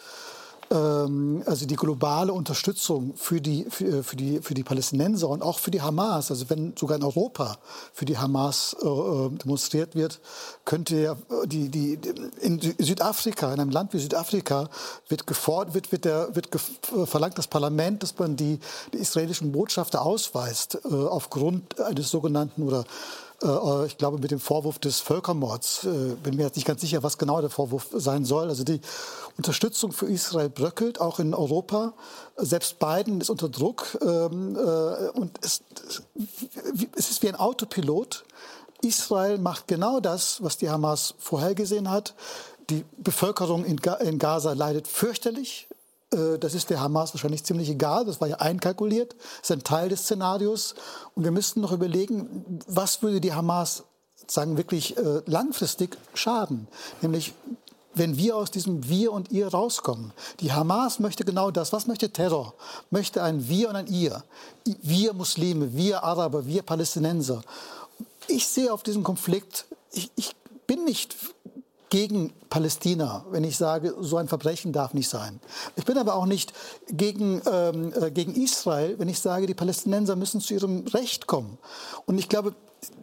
also 0.75 1.67
die 1.67 1.77
globale 1.77 2.33
Unterstützung 2.33 3.15
für 3.17 3.41
die, 3.41 3.67
für, 3.69 3.99
äh, 3.99 4.03
für, 4.03 4.17
die, 4.17 4.41
für 4.41 4.55
die 4.55 4.63
Palästinenser 4.63 5.29
und 5.29 5.43
auch 5.43 5.59
für 5.59 5.71
die 5.71 5.83
Hamas, 5.83 6.31
also 6.31 6.49
wenn 6.51 6.75
sogar 6.77 6.97
in 6.97 7.05
Europa 7.05 7.59
für 7.93 8.05
die 8.05 8.17
Hamas 8.17 8.75
äh, 8.83 8.87
äh 8.87 9.31
demonstriert 9.31 9.95
wird, 9.95 10.21
könnte 10.65 10.97
ja 10.97 11.17
die, 11.47 11.69
die, 11.69 11.99
in 12.41 12.61
Südafrika, 12.79 13.53
in 13.53 13.61
einem 13.61 13.71
Land 13.71 13.93
wie 13.93 13.99
Südafrika, 13.99 14.69
wird, 15.09 15.27
gefordert, 15.27 15.75
wird, 15.75 15.93
wird, 15.93 16.05
der, 16.05 16.35
wird 16.35 16.49
verlangt 17.05 17.37
das 17.37 17.49
Parlament, 17.49 18.03
dass 18.03 18.19
man 18.19 18.37
die, 18.37 18.59
die 18.93 18.99
israelischen 18.99 19.53
Botschafter 19.53 20.03
ausweist, 20.03 20.79
äh, 20.85 20.95
aufgrund 20.95 21.81
eines 21.81 22.11
sogenannten 22.11 22.63
oder 22.63 22.85
äh, 23.43 23.87
ich 23.87 23.99
glaube, 23.99 24.19
mit 24.19 24.31
dem 24.31 24.41
Vorwurf 24.41 24.79
des 24.79 25.01
Völkermords. 25.01 25.85
Äh, 25.85 26.15
bin 26.23 26.37
mir 26.37 26.45
jetzt 26.45 26.57
nicht 26.57 26.67
ganz 26.67 26.81
sicher, 26.81 27.03
was 27.03 27.19
genau 27.19 27.41
der 27.41 27.51
Vorwurf 27.51 27.89
sein 27.93 28.25
soll. 28.25 28.49
Also 28.49 28.65
die 28.65 28.81
Unterstützung 29.37 29.93
für 29.93 30.07
Israel 30.07 30.49
bröckelt, 30.49 31.01
auch 31.01 31.19
in 31.19 31.35
Europa. 31.35 31.95
Selbst 32.37 32.79
Biden 32.79 33.21
ist 33.21 33.31
unter 33.31 33.49
Druck. 33.49 33.99
Ähm, 34.03 34.57
äh, 34.57 35.09
und 35.11 35.39
es, 35.43 35.63
es 36.97 37.11
ist 37.11 37.23
wie 37.23 37.29
ein 37.29 37.37
Autopilot. 37.37 38.25
Israel 38.83 39.39
macht 39.39 39.69
genau 39.69 40.01
das, 40.01 40.43
was 40.43 40.59
die 40.59 40.71
Hamas 40.71 41.15
vorhergesehen 41.19 41.91
hat. 41.91 42.15
Die 42.71 42.85
Bevölkerung 42.97 43.65
in, 43.65 43.77
Gaza 43.77 44.53
leidet 44.53 44.89
fürchterlich. 44.89 45.69
Äh, 46.13 46.39
das 46.39 46.55
ist 46.55 46.71
der 46.71 46.81
Hamas 46.81 47.15
wahrscheinlich 47.15 47.45
ziemlich 47.45 47.69
egal. 47.69 48.05
Das 48.05 48.21
war 48.21 48.29
ja 48.29 48.37
einkalkuliert. 48.37 49.15
Das 49.41 49.51
ist 49.51 49.53
ein 49.53 49.65
Teil 49.65 49.89
des 49.89 50.03
Szenarios. 50.03 50.75
Und 51.15 51.25
wir 51.25 51.31
müssten 51.31 51.61
noch 51.61 51.73
überlegen, 51.73 52.61
was 52.67 53.03
würde 53.03 53.21
die 53.21 53.33
Hamas 53.33 53.85
sagen, 54.27 54.57
wirklich 54.57 54.97
äh, 54.97 55.23
langfristig 55.27 55.97
schaden. 56.15 56.69
Nämlich, 57.01 57.35
wenn 57.95 58.17
wir 58.17 58.37
aus 58.37 58.51
diesem 58.51 58.89
Wir 58.89 59.13
und 59.13 59.31
Ihr 59.31 59.49
rauskommen. 59.49 60.13
Die 60.41 60.53
Hamas 60.53 60.99
möchte 60.99 61.25
genau 61.25 61.51
das. 61.51 61.73
Was 61.73 61.87
möchte 61.87 62.11
Terror? 62.11 62.55
Möchte 62.91 63.23
ein 63.23 63.49
Wir 63.49 63.69
und 63.69 63.77
ein 63.77 63.87
Ihr. 63.87 64.23
Wir 64.65 65.13
Muslime, 65.13 65.75
wir 65.75 66.03
Araber, 66.03 66.47
wir 66.47 66.63
Palästinenser. 66.63 67.43
Ich 68.29 68.47
sehe 68.47 68.73
auf 68.73 68.83
diesen 68.83 69.03
Konflikt, 69.03 69.67
ich, 69.93 70.11
ich 70.17 70.35
bin 70.67 70.85
nicht 70.85 71.17
gegen 71.93 72.33
Palästina, 72.49 73.23
wenn 73.33 73.45
ich 73.45 73.59
sage, 73.59 73.95
so 74.01 74.17
ein 74.17 74.27
Verbrechen 74.27 74.73
darf 74.73 74.95
nicht 74.95 75.11
sein. 75.11 75.41
Ich 75.77 75.85
bin 75.85 75.99
aber 75.99 76.15
auch 76.15 76.25
nicht 76.25 76.55
gegen, 76.89 77.43
ähm, 77.45 77.93
äh, 77.93 78.11
gegen 78.11 78.35
Israel, 78.35 78.99
wenn 78.99 79.11
ich 79.11 79.21
sage, 79.21 79.47
die 79.47 79.53
Palästinenser 79.53 80.17
müssen 80.17 80.41
zu 80.41 80.55
ihrem 80.55 80.87
Recht 80.87 81.27
kommen. 81.27 81.59
Und 82.07 82.17
ich 82.17 82.31
glaube, 82.31 82.55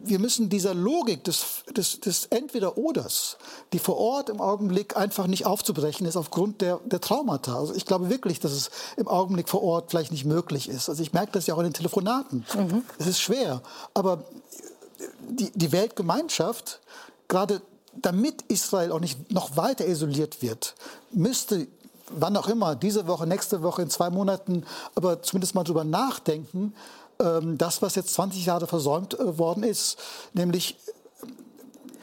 wir 0.02 0.18
müssen 0.18 0.48
dieser 0.48 0.74
Logik 0.74 1.22
des, 1.22 1.62
des, 1.70 2.00
des 2.00 2.26
Entweder-Oders, 2.26 3.36
die 3.72 3.78
vor 3.78 3.96
Ort 3.96 4.28
im 4.28 4.40
Augenblick 4.40 4.96
einfach 4.96 5.28
nicht 5.28 5.46
aufzubrechen 5.46 6.04
ist 6.04 6.16
aufgrund 6.16 6.60
der, 6.60 6.80
der 6.84 7.00
Traumata. 7.00 7.56
Also 7.56 7.72
ich 7.76 7.86
glaube 7.86 8.10
wirklich, 8.10 8.40
dass 8.40 8.50
es 8.50 8.70
im 8.96 9.06
Augenblick 9.06 9.48
vor 9.48 9.62
Ort 9.62 9.90
vielleicht 9.90 10.10
nicht 10.10 10.24
möglich 10.24 10.68
ist. 10.68 10.88
Also 10.88 11.00
ich 11.00 11.12
merke 11.12 11.30
das 11.30 11.46
ja 11.46 11.54
auch 11.54 11.60
in 11.60 11.66
den 11.66 11.74
Telefonaten. 11.74 12.44
Mhm. 12.56 12.82
Es 12.98 13.06
ist 13.06 13.20
schwer. 13.20 13.62
Aber 13.94 14.24
die, 15.28 15.52
die 15.54 15.70
Weltgemeinschaft, 15.70 16.80
gerade 17.28 17.62
damit 17.94 18.42
Israel 18.42 18.92
auch 18.92 19.00
nicht 19.00 19.32
noch 19.32 19.56
weiter 19.56 19.86
isoliert 19.86 20.42
wird, 20.42 20.74
müsste 21.12 21.66
wann 22.10 22.36
auch 22.36 22.48
immer, 22.48 22.74
diese 22.74 23.06
Woche, 23.06 23.26
nächste 23.26 23.62
Woche, 23.62 23.82
in 23.82 23.90
zwei 23.90 24.10
Monaten, 24.10 24.64
aber 24.94 25.22
zumindest 25.22 25.54
mal 25.54 25.64
drüber 25.64 25.84
nachdenken, 25.84 26.74
ähm, 27.20 27.56
das, 27.58 27.82
was 27.82 27.94
jetzt 27.94 28.14
20 28.14 28.46
Jahre 28.46 28.66
versäumt 28.66 29.18
äh, 29.18 29.38
worden 29.38 29.62
ist, 29.62 29.98
nämlich 30.32 30.76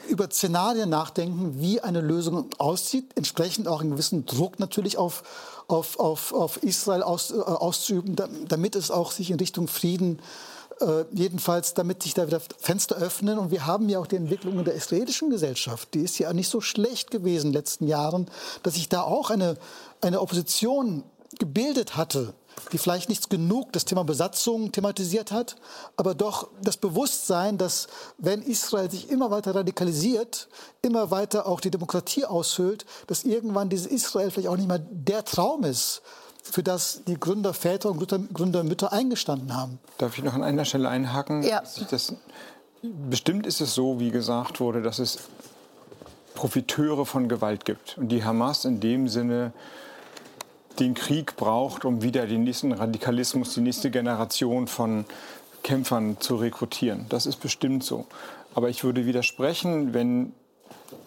über 0.08 0.30
Szenarien 0.30 0.88
nachdenken, 0.88 1.60
wie 1.60 1.82
eine 1.82 2.00
Lösung 2.00 2.48
aussieht, 2.56 3.10
entsprechend 3.14 3.68
auch 3.68 3.82
einen 3.82 3.90
gewissen 3.90 4.24
Druck 4.24 4.58
natürlich 4.58 4.96
auf, 4.96 5.22
auf, 5.68 6.00
auf, 6.00 6.32
auf 6.32 6.62
Israel 6.62 7.02
aus, 7.02 7.30
äh, 7.30 7.34
auszuüben, 7.34 8.16
damit 8.48 8.76
es 8.76 8.90
auch 8.90 9.12
sich 9.12 9.30
in 9.30 9.38
Richtung 9.38 9.68
Frieden 9.68 10.18
äh, 10.18 10.22
jedenfalls, 11.12 11.74
damit 11.74 12.02
sich 12.02 12.14
da 12.14 12.26
wieder 12.26 12.40
Fenster 12.58 12.96
öffnen. 12.96 13.38
Und 13.38 13.50
wir 13.50 13.66
haben 13.66 13.88
ja 13.88 13.98
auch 13.98 14.06
die 14.06 14.16
Entwicklung 14.16 14.58
in 14.58 14.64
der 14.64 14.74
israelischen 14.74 15.30
Gesellschaft. 15.30 15.94
Die 15.94 16.00
ist 16.00 16.18
ja 16.18 16.32
nicht 16.32 16.48
so 16.48 16.60
schlecht 16.60 17.10
gewesen 17.10 17.48
in 17.48 17.52
den 17.52 17.58
letzten 17.58 17.86
Jahren, 17.86 18.30
dass 18.62 18.74
sich 18.74 18.88
da 18.88 19.02
auch 19.02 19.30
eine, 19.30 19.56
eine 20.00 20.20
Opposition 20.20 21.04
gebildet 21.38 21.96
hatte, 21.96 22.34
die 22.72 22.78
vielleicht 22.78 23.08
nicht 23.08 23.30
genug 23.30 23.72
das 23.72 23.84
Thema 23.84 24.02
Besatzung 24.02 24.72
thematisiert 24.72 25.30
hat, 25.30 25.56
aber 25.96 26.14
doch 26.14 26.48
das 26.62 26.76
Bewusstsein, 26.76 27.58
dass 27.58 27.88
wenn 28.16 28.42
Israel 28.42 28.90
sich 28.90 29.10
immer 29.10 29.30
weiter 29.30 29.54
radikalisiert, 29.54 30.48
immer 30.82 31.10
weiter 31.10 31.46
auch 31.46 31.60
die 31.60 31.70
Demokratie 31.70 32.24
aushöhlt, 32.24 32.86
dass 33.06 33.24
irgendwann 33.24 33.68
dieses 33.68 33.86
Israel 33.86 34.30
vielleicht 34.30 34.48
auch 34.48 34.56
nicht 34.56 34.68
mehr 34.68 34.80
der 34.80 35.24
Traum 35.24 35.64
ist, 35.64 36.02
für 36.50 36.62
das 36.62 37.02
die 37.06 37.18
Gründerväter 37.18 37.90
und 37.90 37.98
Gründermütter 38.32 38.92
eingestanden 38.92 39.54
haben. 39.56 39.78
Darf 39.98 40.18
ich 40.18 40.24
noch 40.24 40.34
an 40.34 40.42
einer 40.42 40.64
Stelle 40.64 40.88
einhaken? 40.88 41.42
Ja. 41.42 41.62
Das, 41.90 42.14
bestimmt 42.82 43.46
ist 43.46 43.60
es 43.60 43.74
so, 43.74 44.00
wie 44.00 44.10
gesagt 44.10 44.60
wurde, 44.60 44.82
dass 44.82 44.98
es 44.98 45.18
Profiteure 46.34 47.04
von 47.04 47.28
Gewalt 47.28 47.64
gibt. 47.64 47.98
Und 47.98 48.08
die 48.10 48.24
Hamas 48.24 48.64
in 48.64 48.80
dem 48.80 49.08
Sinne 49.08 49.52
den 50.78 50.94
Krieg 50.94 51.36
braucht, 51.36 51.84
um 51.84 52.02
wieder 52.02 52.26
den 52.26 52.44
nächsten 52.44 52.72
Radikalismus, 52.72 53.54
die 53.54 53.60
nächste 53.60 53.90
Generation 53.90 54.68
von 54.68 55.04
Kämpfern 55.64 56.18
zu 56.20 56.36
rekrutieren. 56.36 57.06
Das 57.08 57.26
ist 57.26 57.40
bestimmt 57.40 57.82
so. 57.82 58.06
Aber 58.54 58.68
ich 58.68 58.84
würde 58.84 59.06
widersprechen, 59.06 59.92
wenn 59.92 60.32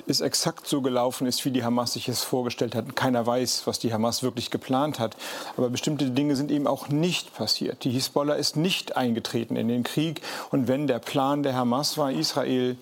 es 0.08 0.22
exakt 0.22 0.68
so 0.68 0.82
gelaufen 0.82 1.28
ist, 1.28 1.44
wie 1.46 1.52
die 1.52 1.64
Hamas 1.64 1.94
sich 1.94 2.08
es 2.10 2.24
vorgestellt 2.24 2.76
hat. 2.76 2.96
Keiner 2.96 3.26
weiß, 3.26 3.64
was 3.66 3.80
die 3.80 3.94
Hamas 3.94 4.24
wirklich 4.24 4.52
geplant 4.52 5.00
hat. 5.00 5.16
Aber 5.58 5.70
bestimmte 5.70 6.10
Dinge 6.10 6.36
sind 6.36 6.52
eben 6.52 6.68
auch 6.68 6.90
nicht 6.90 7.36
passiert. 7.36 7.84
Die 7.84 7.92
Hisbollah 7.92 8.36
ist 8.36 8.56
nicht 8.56 8.98
eingetreten 8.98 9.56
in 9.56 9.68
den 9.68 9.84
Krieg. 9.84 10.22
Und 10.52 10.68
wenn 10.68 10.88
der 10.88 11.00
Plan 11.00 11.44
der 11.44 11.56
Hamas 11.56 11.98
war, 11.98 12.12
Israel 12.12 12.78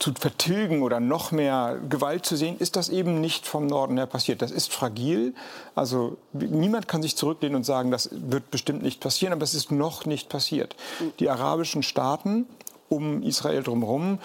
zu 0.00 0.12
vertilgen 0.14 0.82
oder 0.82 0.98
noch 0.98 1.30
mehr 1.30 1.78
Gewalt 1.88 2.24
zu 2.24 2.34
sehen, 2.34 2.56
ist 2.58 2.74
das 2.76 2.88
eben 2.88 3.20
nicht 3.20 3.46
vom 3.46 3.66
Norden 3.66 3.98
her 3.98 4.06
passiert. 4.06 4.40
Das 4.42 4.50
ist 4.50 4.72
fragil. 4.72 5.34
Also 5.74 6.16
niemand 6.32 6.88
kann 6.88 7.02
sich 7.02 7.16
zurücklehnen 7.16 7.56
und 7.56 7.64
sagen, 7.64 7.90
das 7.90 8.08
wird 8.10 8.50
bestimmt 8.50 8.82
nicht 8.82 9.00
passieren, 9.00 9.34
aber 9.34 9.44
es 9.44 9.54
ist 9.54 9.70
noch 9.70 10.06
nicht 10.06 10.28
passiert. 10.30 10.74
Die 11.20 11.28
arabischen 11.28 11.82
Staaten 11.82 12.46
um 12.88 13.22
Israel 13.22 13.62
drumherum 13.62 14.18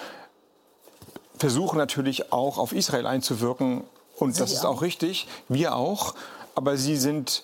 versuchen 1.38 1.78
natürlich 1.78 2.32
auch 2.32 2.58
auf 2.58 2.74
Israel 2.74 3.06
einzuwirken 3.06 3.84
und 4.18 4.40
das 4.40 4.52
ist 4.52 4.66
auch 4.66 4.82
richtig. 4.82 5.28
Wir 5.50 5.76
auch. 5.76 6.16
Aber 6.56 6.78
sie 6.78 6.96
sind 6.96 7.44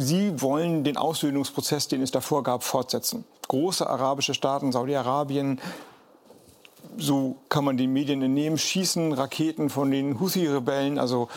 Sie 0.00 0.40
wollen 0.40 0.84
den 0.84 0.96
Aussöhnungsprozess, 0.96 1.88
den 1.88 2.02
es 2.02 2.12
davor 2.12 2.44
gab, 2.44 2.62
fortsetzen. 2.62 3.24
Große 3.48 3.84
arabische 3.84 4.32
Staaten, 4.32 4.70
Saudi-Arabien, 4.70 5.60
so 6.96 7.34
kann 7.48 7.64
man 7.64 7.76
den 7.76 7.92
Medien 7.92 8.22
entnehmen, 8.22 8.58
schießen 8.58 9.12
Raketen 9.12 9.70
von 9.70 9.90
den 9.90 10.20
Houthi-Rebellen, 10.20 11.00
also 11.00 11.28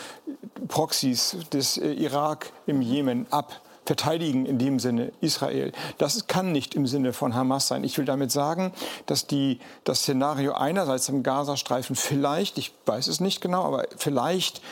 Proxys 0.68 1.36
des 1.52 1.76
äh, 1.76 1.92
Irak 1.92 2.52
im 2.66 2.82
Jemen 2.82 3.26
ab 3.30 3.60
verteidigen 3.84 4.46
in 4.46 4.58
dem 4.58 4.78
Sinne 4.78 5.12
Israel. 5.20 5.72
Das 5.98 6.26
kann 6.26 6.52
nicht 6.52 6.74
im 6.74 6.86
Sinne 6.86 7.12
von 7.12 7.34
Hamas 7.34 7.68
sein. 7.68 7.84
Ich 7.84 7.98
will 7.98 8.04
damit 8.04 8.30
sagen, 8.30 8.72
dass 9.06 9.26
die, 9.26 9.58
das 9.84 10.00
Szenario 10.00 10.52
einerseits 10.52 11.08
im 11.08 11.22
Gazastreifen 11.22 11.96
vielleicht, 11.96 12.58
ich 12.58 12.72
weiß 12.86 13.08
es 13.08 13.20
nicht 13.20 13.40
genau, 13.40 13.64
aber 13.64 13.86
vielleicht 13.96 14.62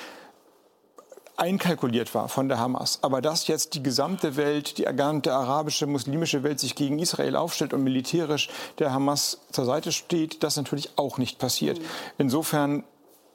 einkalkuliert 1.41 2.15
war 2.15 2.29
von 2.29 2.49
der 2.49 2.59
Hamas. 2.59 2.99
Aber 3.03 3.23
dass 3.23 3.47
jetzt 3.47 3.75
die 3.75 3.83
gesamte 3.83 4.37
Welt, 4.37 4.77
die 4.77 4.85
gesamte 4.85 5.33
arabische, 5.33 5.87
muslimische 5.87 6.43
Welt 6.43 6.61
sich 6.61 6.75
gegen 6.75 6.99
Israel 6.99 7.35
aufstellt 7.35 7.73
und 7.73 7.83
militärisch 7.83 8.51
der 8.79 8.93
Hamas 8.93 9.39
zur 9.51 9.65
Seite 9.65 9.91
steht, 9.91 10.43
das 10.43 10.57
natürlich 10.57 10.91
auch 10.97 11.17
nicht 11.17 11.39
passiert. 11.39 11.81
Insofern 12.19 12.85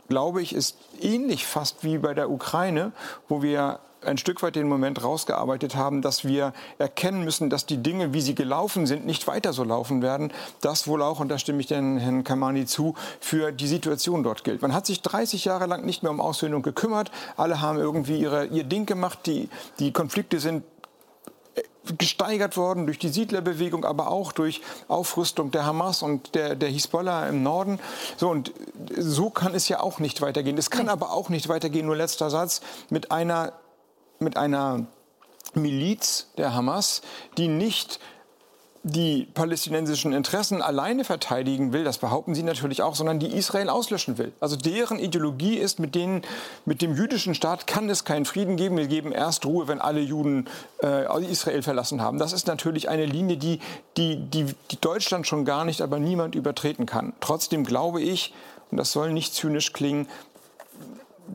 glaube 0.07 0.43
ich, 0.43 0.53
ist 0.53 0.77
ähnlich 1.01 1.47
fast 1.47 1.83
wie 1.83 1.97
bei 1.97 2.13
der 2.13 2.29
Ukraine, 2.29 2.91
wo 3.27 3.41
wir 3.41 3.79
ein 4.05 4.17
Stück 4.17 4.41
weit 4.43 4.55
den 4.55 4.67
Moment 4.67 5.03
rausgearbeitet 5.03 5.75
haben, 5.75 6.01
dass 6.01 6.25
wir 6.25 6.53
erkennen 6.77 7.23
müssen, 7.23 7.49
dass 7.49 7.65
die 7.65 7.77
Dinge, 7.77 8.13
wie 8.13 8.21
sie 8.21 8.35
gelaufen 8.35 8.85
sind, 8.87 9.05
nicht 9.05 9.27
weiter 9.27 9.53
so 9.53 9.63
laufen 9.63 10.01
werden. 10.01 10.31
Das 10.61 10.87
wohl 10.87 11.01
auch, 11.01 11.19
und 11.19 11.29
da 11.29 11.37
stimme 11.37 11.59
ich 11.59 11.67
den 11.67 11.97
Herrn 11.97 12.23
Kamani 12.23 12.65
zu, 12.65 12.95
für 13.19 13.51
die 13.51 13.67
Situation 13.67 14.23
dort 14.23 14.43
gilt. 14.43 14.61
Man 14.61 14.73
hat 14.73 14.85
sich 14.85 15.01
30 15.01 15.45
Jahre 15.45 15.65
lang 15.65 15.85
nicht 15.85 16.03
mehr 16.03 16.11
um 16.11 16.21
Aussöhnung 16.21 16.61
gekümmert. 16.61 17.11
Alle 17.37 17.61
haben 17.61 17.77
irgendwie 17.77 18.19
ihre, 18.19 18.45
ihr 18.47 18.63
Ding 18.63 18.85
gemacht. 18.85 19.19
Die, 19.25 19.49
die 19.79 19.91
Konflikte 19.91 20.39
sind 20.39 20.63
äh, 21.55 21.61
gesteigert 21.97 22.57
worden 22.57 22.85
durch 22.85 22.99
die 22.99 23.09
Siedlerbewegung, 23.09 23.85
aber 23.85 24.09
auch 24.09 24.31
durch 24.31 24.61
Aufrüstung 24.87 25.51
der 25.51 25.65
Hamas 25.65 26.01
und 26.01 26.35
der, 26.35 26.55
der 26.55 26.69
Hisbollah 26.69 27.27
im 27.29 27.43
Norden. 27.43 27.79
So, 28.17 28.29
und 28.29 28.51
so 28.97 29.29
kann 29.29 29.53
es 29.53 29.69
ja 29.69 29.79
auch 29.79 29.99
nicht 29.99 30.21
weitergehen. 30.21 30.57
Es 30.57 30.69
kann 30.69 30.89
aber 30.89 31.11
auch 31.11 31.29
nicht 31.29 31.49
weitergehen, 31.49 31.85
nur 31.85 31.95
letzter 31.95 32.29
Satz, 32.29 32.61
mit 32.89 33.11
einer 33.11 33.53
mit 34.19 34.37
einer 34.37 34.85
Miliz 35.53 36.27
der 36.37 36.53
Hamas, 36.53 37.01
die 37.37 37.47
nicht 37.47 37.99
die 38.87 39.27
palästinensischen 39.33 40.13
Interessen 40.13 40.61
alleine 40.61 41.03
verteidigen 41.05 41.73
will, 41.73 41.83
das 41.83 41.97
behaupten 41.97 42.35
sie 42.35 42.43
natürlich 42.43 42.83
auch, 42.83 42.93
sondern 42.93 43.17
die 43.17 43.35
Israel 43.35 43.67
auslöschen 43.69 44.19
will. 44.19 44.31
Also 44.39 44.55
deren 44.57 44.99
Ideologie 44.99 45.55
ist, 45.55 45.79
mit, 45.79 45.95
denen, 45.95 46.21
mit 46.65 46.83
dem 46.83 46.95
jüdischen 46.95 47.33
Staat 47.33 47.65
kann 47.65 47.89
es 47.89 48.05
keinen 48.05 48.25
Frieden 48.25 48.57
geben. 48.57 48.77
Wir 48.77 48.85
geben 48.85 49.11
erst 49.11 49.43
Ruhe, 49.47 49.67
wenn 49.67 49.81
alle 49.81 50.01
Juden 50.01 50.47
äh, 50.83 51.25
Israel 51.25 51.63
verlassen 51.63 51.99
haben. 51.99 52.19
Das 52.19 52.31
ist 52.31 52.45
natürlich 52.45 52.87
eine 52.87 53.07
Linie, 53.07 53.37
die, 53.37 53.59
die, 53.97 54.17
die, 54.17 54.53
die 54.69 54.79
Deutschland 54.79 55.25
schon 55.25 55.45
gar 55.45 55.65
nicht, 55.65 55.81
aber 55.81 55.97
niemand 55.97 56.35
übertreten 56.35 56.85
kann. 56.85 57.13
Trotzdem 57.21 57.65
glaube 57.65 58.03
ich, 58.03 58.35
und 58.69 58.77
das 58.77 58.91
soll 58.91 59.13
nicht 59.13 59.33
zynisch 59.33 59.73
klingen, 59.73 60.07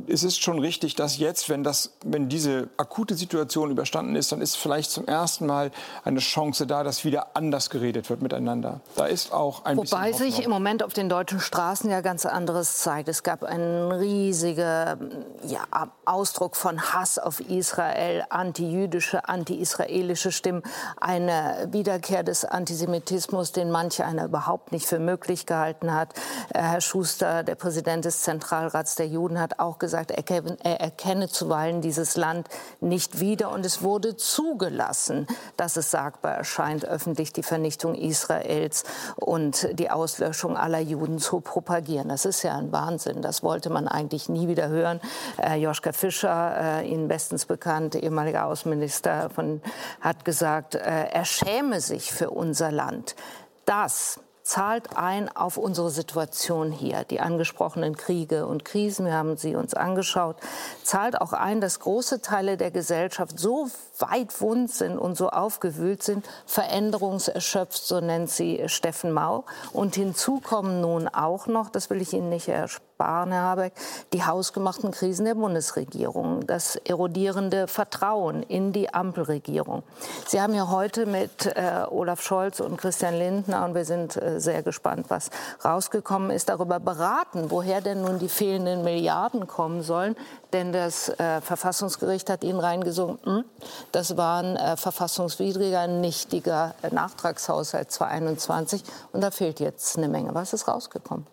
es 0.07 0.23
ist 0.23 0.43
schon 0.43 0.59
richtig, 0.59 0.95
dass 0.95 1.19
jetzt, 1.19 1.49
wenn, 1.49 1.63
das, 1.63 1.93
wenn 2.05 2.29
diese 2.29 2.69
akute 2.77 3.15
Situation 3.15 3.71
überstanden 3.71 4.17
ist, 4.17 4.33
dann 4.33 4.41
ist 4.41 4.57
vielleicht 4.57 4.91
zum 4.91 5.07
ersten 5.07 5.47
Mal 5.47 5.71
eine 6.05 6.21
Chance 6.21 6.67
da, 6.67 6.83
dass 6.83 7.05
wieder 7.05 7.37
anders 7.37 7.71
geredet 7.71 8.11
wird 8.11 8.23
miteinander. 8.23 8.81
Da 8.97 9.07
ist 9.07 9.33
auch 9.33 9.65
ein 9.65 9.77
Wobei 9.77 10.13
sich 10.13 10.45
im 10.45 10.51
Moment 10.51 10.83
auf 10.83 10.93
den 10.93 11.09
deutschen 11.09 11.41
Straßen 11.41 11.91
ja 11.91 12.01
ganz 12.01 12.27
anderes 12.27 12.79
zeigt. 12.79 13.09
Es 13.09 13.23
gab 13.23 13.43
einen 13.43 13.93
riesigen 13.93 15.11
ja, 15.47 15.61
Ausdruck 16.05 16.57
von 16.57 16.81
Hass 16.81 17.19
auf 17.19 17.41
Israel, 17.41 18.25
antijüdische, 18.31 19.29
anti-israelische 19.29 20.33
Stimmen, 20.33 20.63
eine 21.01 21.69
Wiederkehr 21.71 22.23
des 22.23 22.45
Antisemitismus, 22.45 23.53
den 23.53 23.71
manche 23.71 24.05
einer 24.05 24.25
überhaupt 24.25 24.73
nicht 24.73 24.87
für 24.87 24.99
möglich 24.99 25.47
gehalten 25.47 25.95
hat. 25.95 26.15
Äh, 26.55 26.63
Herr 26.63 26.81
Schuster, 26.81 27.43
der 27.43 27.55
Präsident 27.55 28.05
des 28.05 28.23
Zentralrats 28.23 28.95
der 28.95 29.07
Juden, 29.07 29.41
hat 29.41 29.59
auch 29.59 29.79
gesagt, 29.81 30.13
er 30.13 30.81
erkenne 30.81 31.29
zuweilen 31.29 31.81
dieses 31.81 32.17
Land 32.17 32.49
nicht 32.81 33.19
wieder. 33.19 33.51
Und 33.51 33.67
es 33.67 33.83
wurde 33.83 34.17
zugelassen, 34.17 35.27
dass 35.57 35.77
es 35.77 35.91
sagbar 35.91 36.35
erscheint, 36.35 36.85
öffentlich 36.85 37.33
die 37.33 37.43
Vernichtung 37.43 37.95
Israels 37.95 38.85
und 39.17 39.69
die 39.79 39.91
Auslöschung 39.91 40.57
aller 40.57 40.79
Juden 40.79 41.19
zu 41.19 41.41
propagieren. 41.41 42.09
Das 42.09 42.25
ist 42.25 42.43
ja 42.43 42.57
ein 42.57 42.71
Wahnsinn. 42.71 43.23
Das 43.23 43.43
wollte 43.43 43.71
man 43.71 43.89
eigentlich 43.89 44.29
nie 44.29 44.47
wieder 44.47 44.69
hören. 44.69 45.01
Äh, 45.43 45.57
Joschka 45.57 45.93
Fischer, 45.93 46.81
äh, 46.81 46.89
Ihnen 46.89 47.09
bestens 47.09 47.47
bekannt, 47.47 47.95
ehemaliger 47.95 48.47
Außenminister, 48.47 49.31
von, 49.31 49.61
hat 50.01 50.25
gesagt, 50.25 50.75
äh, 50.77 51.07
er 51.11 51.25
schäme 51.25 51.81
sich 51.81 52.13
für 52.13 52.31
unser 52.31 52.71
Land. 52.71 53.17
Das 53.65 54.21
zahlt 54.51 54.97
ein 54.97 55.29
auf 55.29 55.57
unsere 55.57 55.91
Situation 55.91 56.73
hier. 56.73 57.05
Die 57.05 57.21
angesprochenen 57.21 57.97
Kriege 57.97 58.49
und 58.49 58.65
Krisen, 58.65 59.07
wir 59.07 59.13
haben 59.13 59.37
sie 59.37 59.55
uns 59.55 59.75
angeschaut, 59.75 60.35
zahlt 60.83 61.21
auch 61.21 61.33
ein, 61.33 61.61
dass 61.61 61.79
große 61.79 62.21
Teile 62.21 62.57
der 62.57 62.73
Gesellschaft 62.73 63.39
so 63.39 63.69
weit 64.01 64.41
wund 64.41 64.71
sind 64.71 64.99
und 64.99 65.17
so 65.17 65.31
aufgewühlt 65.31 66.03
sind, 66.03 66.27
veränderungserschöpft, 66.47 67.85
so 67.85 68.01
nennt 68.01 68.31
sie 68.31 68.63
Steffen 68.67 69.13
Mau. 69.13 69.45
Und 69.73 69.95
hinzu 69.95 70.41
kommen 70.41 70.81
nun 70.81 71.09
auch 71.09 71.47
noch, 71.47 71.71
das 71.71 71.91
will 71.91 72.01
ich 72.01 72.13
Ihnen 72.13 72.29
nicht 72.29 72.49
ersparen, 72.49 73.33
Herr 73.33 73.43
Habeck, 73.43 73.73
die 74.13 74.25
hausgemachten 74.25 74.91
Krisen 74.91 75.25
der 75.25 75.35
Bundesregierung, 75.35 76.47
das 76.47 76.77
erodierende 76.77 77.67
Vertrauen 77.67 78.43
in 78.43 78.73
die 78.73 78.93
Ampelregierung. 78.93 79.83
Sie 80.27 80.41
haben 80.41 80.55
ja 80.55 80.69
heute 80.69 81.07
mit 81.07 81.47
äh, 81.47 81.85
Olaf 81.91 82.23
Scholz 82.23 82.61
und 82.61 82.77
Christian 82.77 83.15
Lindner, 83.15 83.65
und 83.65 83.75
wir 83.75 83.85
sind 83.85 84.17
äh, 84.17 84.41
sehr 84.41 84.63
gespannt, 84.63 85.07
was 85.09 85.31
rausgekommen 85.65 86.31
ist, 86.31 86.49
darüber 86.49 86.79
beraten, 86.81 87.51
woher 87.51 87.81
denn 87.81 88.03
nun 88.03 88.19
die 88.19 88.29
fehlenden 88.29 88.85
Milliarden 88.85 89.47
kommen 89.47 89.83
sollen. 89.83 90.17
Denn 90.53 90.73
das 90.73 91.09
äh, 91.09 91.41
Verfassungsgericht 91.41 92.29
hat 92.29 92.43
Ihnen 92.43 92.59
reingesungen, 92.59 93.19
hm, 93.25 93.45
das 93.93 94.17
war 94.17 94.43
ein 94.43 94.57
äh, 94.57 94.77
verfassungswidriger, 94.77 95.87
nichtiger 95.87 96.75
äh, 96.83 96.93
Nachtragshaushalt 96.93 97.91
2021 97.91 98.83
und 99.13 99.21
da 99.21 99.31
fehlt 99.31 99.61
jetzt 99.61 99.97
eine 99.97 100.09
Menge. 100.09 100.35
Was 100.35 100.53
ist 100.53 100.67
rausgekommen? 100.67 101.27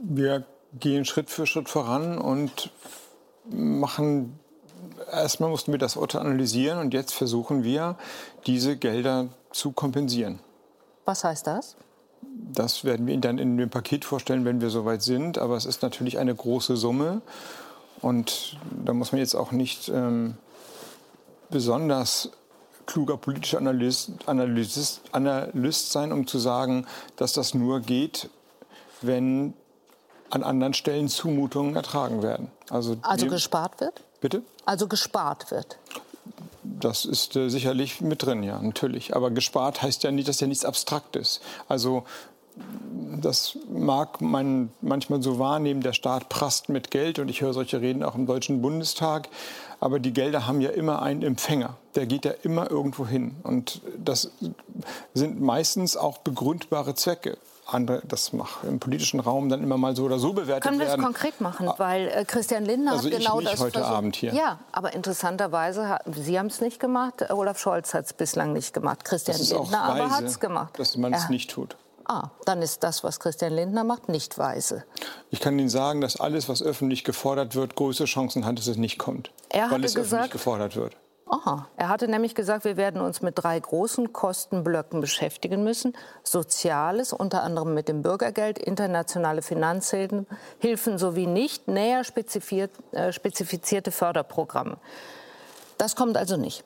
Wir 0.00 0.44
gehen 0.78 1.04
Schritt 1.04 1.30
für 1.30 1.46
Schritt 1.46 1.68
voran 1.68 2.18
und 2.18 2.70
machen 3.48 4.38
erstmal 5.10 5.50
mussten 5.50 5.72
wir 5.72 5.78
das 5.78 5.96
Urteil 5.96 6.22
analysieren 6.22 6.78
und 6.78 6.94
jetzt 6.94 7.14
versuchen 7.14 7.62
wir, 7.64 7.96
diese 8.46 8.76
Gelder 8.76 9.28
zu 9.52 9.72
kompensieren. 9.72 10.40
Was 11.04 11.24
heißt 11.24 11.46
das? 11.46 11.76
Das 12.52 12.84
werden 12.84 13.06
wir 13.06 13.14
Ihnen 13.14 13.22
dann 13.22 13.38
in 13.38 13.56
dem 13.56 13.70
Paket 13.70 14.04
vorstellen, 14.04 14.44
wenn 14.44 14.60
wir 14.60 14.70
soweit 14.70 15.02
sind. 15.02 15.38
Aber 15.38 15.56
es 15.56 15.64
ist 15.64 15.82
natürlich 15.82 16.18
eine 16.18 16.34
große 16.34 16.76
Summe. 16.76 17.22
Und 18.02 18.58
da 18.84 18.92
muss 18.92 19.12
man 19.12 19.20
jetzt 19.20 19.34
auch 19.34 19.52
nicht 19.52 19.88
ähm, 19.88 20.36
besonders 21.50 22.30
kluger 22.84 23.16
politischer 23.16 23.58
Analyst, 23.58 24.10
Analyst, 24.26 25.00
Analyst 25.12 25.92
sein, 25.92 26.12
um 26.12 26.26
zu 26.26 26.38
sagen, 26.38 26.86
dass 27.16 27.32
das 27.32 27.54
nur 27.54 27.80
geht, 27.80 28.28
wenn 29.00 29.54
an 30.30 30.42
anderen 30.42 30.74
Stellen 30.74 31.08
Zumutungen 31.08 31.76
ertragen 31.76 32.22
werden. 32.22 32.50
Also, 32.70 32.96
also 33.02 33.26
gespart 33.26 33.80
wird? 33.80 34.02
Bitte? 34.20 34.42
Also 34.64 34.88
gespart 34.88 35.50
wird. 35.50 35.78
Das 36.62 37.04
ist 37.04 37.36
äh, 37.36 37.48
sicherlich 37.48 38.00
mit 38.00 38.24
drin, 38.24 38.42
ja, 38.42 38.60
natürlich. 38.60 39.14
Aber 39.14 39.30
gespart 39.30 39.82
heißt 39.82 40.04
ja 40.04 40.10
nicht, 40.10 40.28
dass 40.28 40.40
ja 40.40 40.46
nichts 40.46 40.64
Abstraktes. 40.64 41.40
Also 41.68 42.04
das 43.20 43.56
mag 43.68 44.20
man 44.20 44.70
manchmal 44.80 45.22
so 45.22 45.38
wahrnehmen, 45.38 45.80
der 45.80 45.92
Staat 45.92 46.28
prasst 46.28 46.68
mit 46.68 46.90
Geld 46.90 47.18
und 47.18 47.28
ich 47.28 47.40
höre 47.40 47.52
solche 47.52 47.80
Reden 47.80 48.02
auch 48.02 48.14
im 48.14 48.26
Deutschen 48.26 48.62
Bundestag. 48.62 49.28
Aber 49.80 49.98
die 49.98 50.12
Gelder 50.12 50.46
haben 50.46 50.60
ja 50.60 50.70
immer 50.70 51.02
einen 51.02 51.22
Empfänger. 51.22 51.76
Der 51.94 52.06
geht 52.06 52.24
ja 52.24 52.32
immer 52.42 52.70
irgendwo 52.70 53.06
hin. 53.06 53.36
Und 53.42 53.80
das 53.98 54.30
sind 55.14 55.40
meistens 55.40 55.96
auch 55.96 56.18
begründbare 56.18 56.94
Zwecke 56.94 57.36
andere, 57.66 58.02
das 58.06 58.32
macht 58.32 58.64
im 58.64 58.80
politischen 58.80 59.20
Raum 59.20 59.48
dann 59.48 59.62
immer 59.62 59.76
mal 59.76 59.94
so 59.94 60.04
oder 60.04 60.18
so 60.18 60.32
bewertet 60.32 60.64
Können 60.64 60.78
werden. 60.78 60.90
Können 60.90 61.02
wir 61.02 61.08
es 61.08 61.14
konkret 61.14 61.40
machen? 61.40 61.68
Ah. 61.68 61.74
Weil 61.78 62.08
äh, 62.08 62.24
Christian 62.24 62.64
Lindner 62.64 62.92
also 62.92 63.10
hat 63.10 63.18
genau 63.18 63.38
ich 63.38 63.44
nicht 63.44 63.52
das 63.54 63.60
heute 63.60 63.78
versucht. 63.78 63.96
Abend 63.96 64.16
hier. 64.16 64.34
Ja, 64.34 64.58
aber 64.72 64.92
interessanterweise, 64.94 65.98
Sie 66.12 66.38
haben 66.38 66.46
es 66.46 66.60
nicht 66.60 66.80
gemacht, 66.80 67.30
Olaf 67.30 67.58
Scholz 67.58 67.94
hat 67.94 68.06
es 68.06 68.12
bislang 68.12 68.52
nicht 68.52 68.74
gemacht. 68.74 69.04
Christian 69.04 69.38
Lindner 69.38 69.82
aber 69.82 70.10
hat 70.10 70.24
es 70.24 70.40
gemacht. 70.40 70.78
Dass 70.78 70.96
man 70.96 71.12
es 71.14 71.28
nicht 71.28 71.50
tut. 71.50 71.76
Ah, 72.06 72.30
dann 72.44 72.62
ist 72.62 72.82
das, 72.82 73.04
was 73.04 73.20
Christian 73.20 73.52
Lindner 73.52 73.84
macht, 73.84 74.08
nicht 74.08 74.38
weise. 74.38 74.84
Ich 75.30 75.40
kann 75.40 75.58
Ihnen 75.58 75.68
sagen, 75.68 76.00
dass 76.00 76.20
alles, 76.20 76.48
was 76.48 76.62
öffentlich 76.62 77.04
gefordert 77.04 77.54
wird, 77.54 77.76
größere 77.76 78.06
Chancen 78.06 78.44
hat, 78.44 78.58
dass 78.58 78.66
es 78.66 78.76
nicht 78.76 78.98
kommt. 78.98 79.30
Er 79.48 79.70
weil 79.70 79.84
es 79.84 79.94
gesagt, 79.94 80.12
öffentlich 80.12 80.32
gefordert 80.32 80.76
wird. 80.76 80.96
Aha. 81.32 81.66
Er 81.78 81.88
hatte 81.88 82.08
nämlich 82.08 82.34
gesagt, 82.34 82.66
wir 82.66 82.76
werden 82.76 83.00
uns 83.00 83.22
mit 83.22 83.42
drei 83.42 83.58
großen 83.58 84.12
Kostenblöcken 84.12 85.00
beschäftigen 85.00 85.64
müssen. 85.64 85.94
Soziales, 86.22 87.14
unter 87.14 87.42
anderem 87.42 87.72
mit 87.72 87.88
dem 87.88 88.02
Bürgergeld, 88.02 88.58
internationale 88.58 89.40
Finanzhilfen 89.40 90.26
sowie 90.96 91.26
nicht 91.26 91.68
näher 91.68 92.02
äh, 92.02 93.12
spezifizierte 93.12 93.92
Förderprogramme. 93.92 94.76
Das 95.78 95.96
kommt 95.96 96.18
also 96.18 96.36
nicht. 96.36 96.64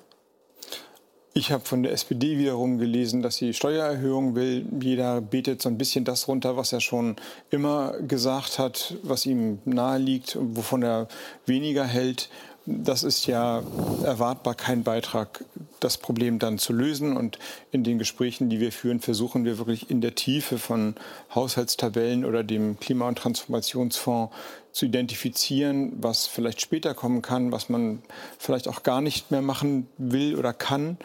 Ich 1.37 1.53
habe 1.53 1.66
von 1.66 1.82
der 1.82 1.93
SPD 1.93 2.39
wiederum 2.39 2.78
gelesen, 2.78 3.20
dass 3.20 3.37
sie 3.37 3.53
Steuererhöhungen 3.53 4.34
will. 4.34 4.64
Jeder 4.80 5.20
betet 5.20 5.61
so 5.61 5.68
ein 5.68 5.76
bisschen 5.76 6.07
das 6.07 6.28
runter, 6.28 6.57
was 6.57 6.72
er 6.72 6.80
schon 6.80 7.16
immer 7.51 7.93
gesagt 8.01 8.59
hat, 8.59 8.95
was 9.03 9.26
ihm 9.26 9.59
nahe 9.66 9.99
liegt, 9.99 10.39
wovon 10.41 10.82
er 10.82 11.09
weniger 11.45 11.84
hält 11.84 12.30
das 12.66 13.05
ist 13.05 13.26
ja 13.26 13.62
erwartbar 14.03 14.57
kein 14.57 14.82
Beitrag, 14.82 15.45
das 15.78 15.99
Problem 15.99 16.41
dann 16.41 16.59
zu 16.59 16.72
lösen. 16.72 17.16
Und 17.16 17.39
in 17.70 17.84
den 17.84 17.99
Gesprächen, 17.99 18.51
die 18.51 18.59
wir 18.59 18.72
führen, 18.72 19.01
versuchen 19.01 19.45
wir 19.45 19.59
wirklich 19.59 19.89
in 19.89 20.01
der 20.01 20.16
Tiefe 20.16 20.59
von 20.59 20.97
Haushaltstabellen 21.34 22.24
oder 22.24 22.43
dem 22.43 22.78
Klima- 22.80 23.09
und 23.09 23.18
Transformationsfonds 23.18 24.34
zu 24.76 24.84
identifizieren, 24.84 25.94
was 26.02 26.26
vielleicht 26.26 26.60
später 26.60 26.92
kommen 26.92 27.22
kann, 27.22 27.50
was 27.50 27.70
man 27.70 28.02
vielleicht 28.38 28.68
auch 28.68 28.82
gar 28.82 29.00
nicht 29.00 29.30
mehr 29.30 29.40
machen 29.40 29.88
will 29.96 30.36
oder 30.36 30.52
kann. 30.52 30.98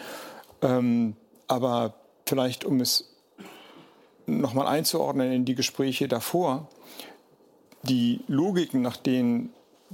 Ähm, 0.62 1.16
aber 1.48 1.94
vielleicht, 2.26 2.66
um 2.66 2.82
es 2.82 3.08
nochmal 4.26 4.68
einzuordnen 4.68 5.32
in 5.32 5.46
die 5.46 5.56
Gespräche 5.56 6.10
davor, 6.10 6.68
die 7.84 8.20
Logiken, 8.28 8.82
nach 8.82 8.98
denen 8.98 9.54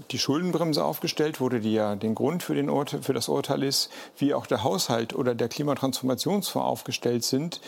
die 0.09 0.17
Schuldenbremse 0.17 0.83
aufgestellt 0.83 1.39
wurde, 1.39 1.59
die 1.59 1.73
ja 1.73 1.95
den 1.95 2.15
Grund 2.15 2.41
für, 2.41 2.55
den 2.55 2.71
Urteil, 2.71 3.03
für 3.03 3.13
das 3.13 3.29
Urteil 3.29 3.61
ist, 3.61 3.91
wie 4.17 4.33
auch 4.33 4.47
der 4.47 4.63
Haushalt 4.63 5.13
oder 5.13 5.35
der 5.35 5.49
Klimatransformationsfonds 5.49 6.67
aufgestellt 6.67 7.23
sind, 7.23 7.61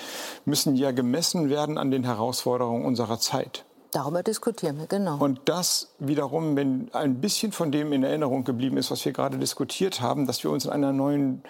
müssen 0.43 0.75
ja 0.75 0.89
gemessen 0.89 1.51
werden 1.51 1.77
an 1.77 1.91
den 1.91 2.03
Herausforderungen 2.03 2.83
unserer 2.83 3.19
Zeit. 3.19 3.63
Darüber 3.91 4.21
diskutieren 4.21 4.77
wir, 4.77 4.85
genau. 4.85 5.17
Und 5.17 5.41
das 5.45 5.89
wiederum, 5.97 6.55
wenn 6.55 6.89
ein 6.93 7.21
bisschen 7.21 7.51
von 7.51 7.71
dem 7.71 7.91
in 7.91 8.03
Erinnerung 8.03 8.43
geblieben 8.43 8.77
ist, 8.77 8.91
was 8.91 9.03
wir 9.03 9.13
gerade 9.13 9.37
diskutiert 9.37 9.99
haben, 10.01 10.27
dass 10.27 10.43
wir 10.43 10.51
uns 10.51 10.65
in 10.65 10.71
einer 10.71 10.93
neuen 10.93 11.41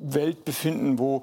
Welt 0.00 0.44
befinden, 0.44 0.98
wo 0.98 1.22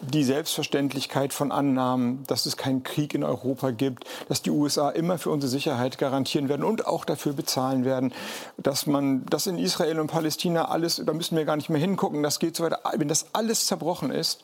die 0.00 0.22
Selbstverständlichkeit 0.22 1.32
von 1.32 1.50
Annahmen, 1.50 2.22
dass 2.28 2.46
es 2.46 2.56
keinen 2.56 2.82
Krieg 2.82 3.14
in 3.14 3.24
Europa 3.24 3.72
gibt, 3.72 4.04
dass 4.28 4.42
die 4.42 4.50
USA 4.50 4.90
immer 4.90 5.18
für 5.18 5.30
unsere 5.30 5.50
Sicherheit 5.50 5.98
garantieren 5.98 6.48
werden 6.48 6.62
und 6.62 6.86
auch 6.86 7.04
dafür 7.04 7.32
bezahlen 7.32 7.84
werden, 7.84 8.12
dass 8.56 8.86
man, 8.86 9.26
dass 9.26 9.46
in 9.46 9.58
Israel 9.58 9.98
und 9.98 10.08
Palästina 10.08 10.66
alles, 10.66 11.02
da 11.04 11.12
müssen 11.12 11.36
wir 11.36 11.44
gar 11.44 11.56
nicht 11.56 11.68
mehr 11.68 11.80
hingucken, 11.80 12.22
das 12.22 12.38
geht 12.38 12.54
so 12.54 12.64
weiter. 12.64 12.80
Wenn 12.96 13.08
das 13.08 13.26
alles 13.32 13.66
zerbrochen 13.66 14.10
ist, 14.10 14.42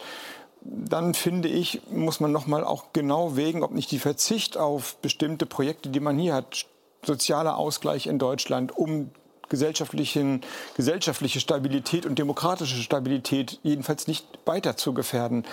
dann 0.65 1.15
finde 1.15 1.49
ich, 1.49 1.83
muss 1.91 2.21
man 2.21 2.33
noch 2.33 2.47
mal 2.47 2.65
auch 2.65 2.87
genau 2.93 3.37
wägen, 3.37 3.63
ob 3.63 3.73
nicht 3.73 3.91
die 3.91 3.99
Verzicht 3.99 4.57
auf 4.57 4.97
bestimmte 4.97 5.47
Projekte, 5.47 5.91
die 5.91 6.01
man 6.01 6.19
hier 6.19 6.35
hat, 6.35 6.67
sozialer 7.05 7.59
Ausgleich 7.59 8.07
in 8.07 8.19
Deutschland, 8.19 8.77
um 8.77 9.11
gesellschaftlichen, 9.51 10.41
gesellschaftliche 10.77 11.39
Stabilität 11.39 12.07
und 12.07 12.19
demokratische 12.19 12.77
Stabilität 12.77 13.61
jedenfalls 13.63 14.07
nicht 14.07 14.27
weiter 14.47 14.77
zu 14.77 14.95
gefährden. 14.95 15.45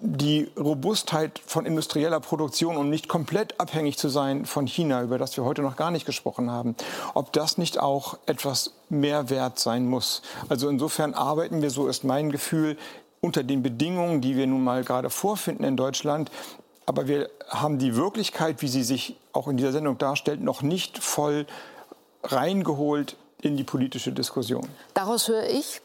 Die 0.00 0.48
Robustheit 0.56 1.40
von 1.44 1.66
industrieller 1.66 2.20
Produktion 2.20 2.76
und 2.76 2.88
nicht 2.88 3.08
komplett 3.08 3.60
abhängig 3.60 3.98
zu 3.98 4.08
sein 4.08 4.46
von 4.46 4.66
China, 4.66 5.02
über 5.02 5.18
das 5.18 5.36
wir 5.36 5.44
heute 5.44 5.60
noch 5.60 5.76
gar 5.76 5.90
nicht 5.90 6.06
gesprochen 6.06 6.50
haben, 6.50 6.76
ob 7.14 7.32
das 7.32 7.58
nicht 7.58 7.80
auch 7.80 8.16
etwas 8.26 8.74
mehr 8.88 9.28
wert 9.28 9.58
sein 9.58 9.86
muss. 9.86 10.22
Also 10.48 10.68
insofern 10.68 11.14
arbeiten 11.14 11.62
wir, 11.62 11.70
so 11.70 11.88
ist 11.88 12.04
mein 12.04 12.30
Gefühl, 12.30 12.78
unter 13.20 13.42
den 13.42 13.62
Bedingungen, 13.62 14.20
die 14.20 14.36
wir 14.36 14.46
nun 14.46 14.62
mal 14.62 14.84
gerade 14.84 15.10
vorfinden 15.10 15.64
in 15.64 15.76
Deutschland, 15.76 16.30
aber 16.86 17.06
wir 17.06 17.28
haben 17.48 17.78
die 17.78 17.96
Wirklichkeit, 17.96 18.62
wie 18.62 18.68
sie 18.68 18.82
sich 18.82 19.16
auch 19.32 19.48
in 19.48 19.56
dieser 19.56 19.72
Sendung 19.72 19.98
darstellt, 19.98 20.40
noch 20.40 20.62
nicht 20.62 20.98
voll 20.98 21.46
reingeholt 22.22 23.16
in 23.42 23.56
die 23.56 23.64
politische 23.64 24.12
Diskussion. 24.12 24.66
Daraus 24.94 25.28
höre 25.28 25.48
ich, 25.48 25.82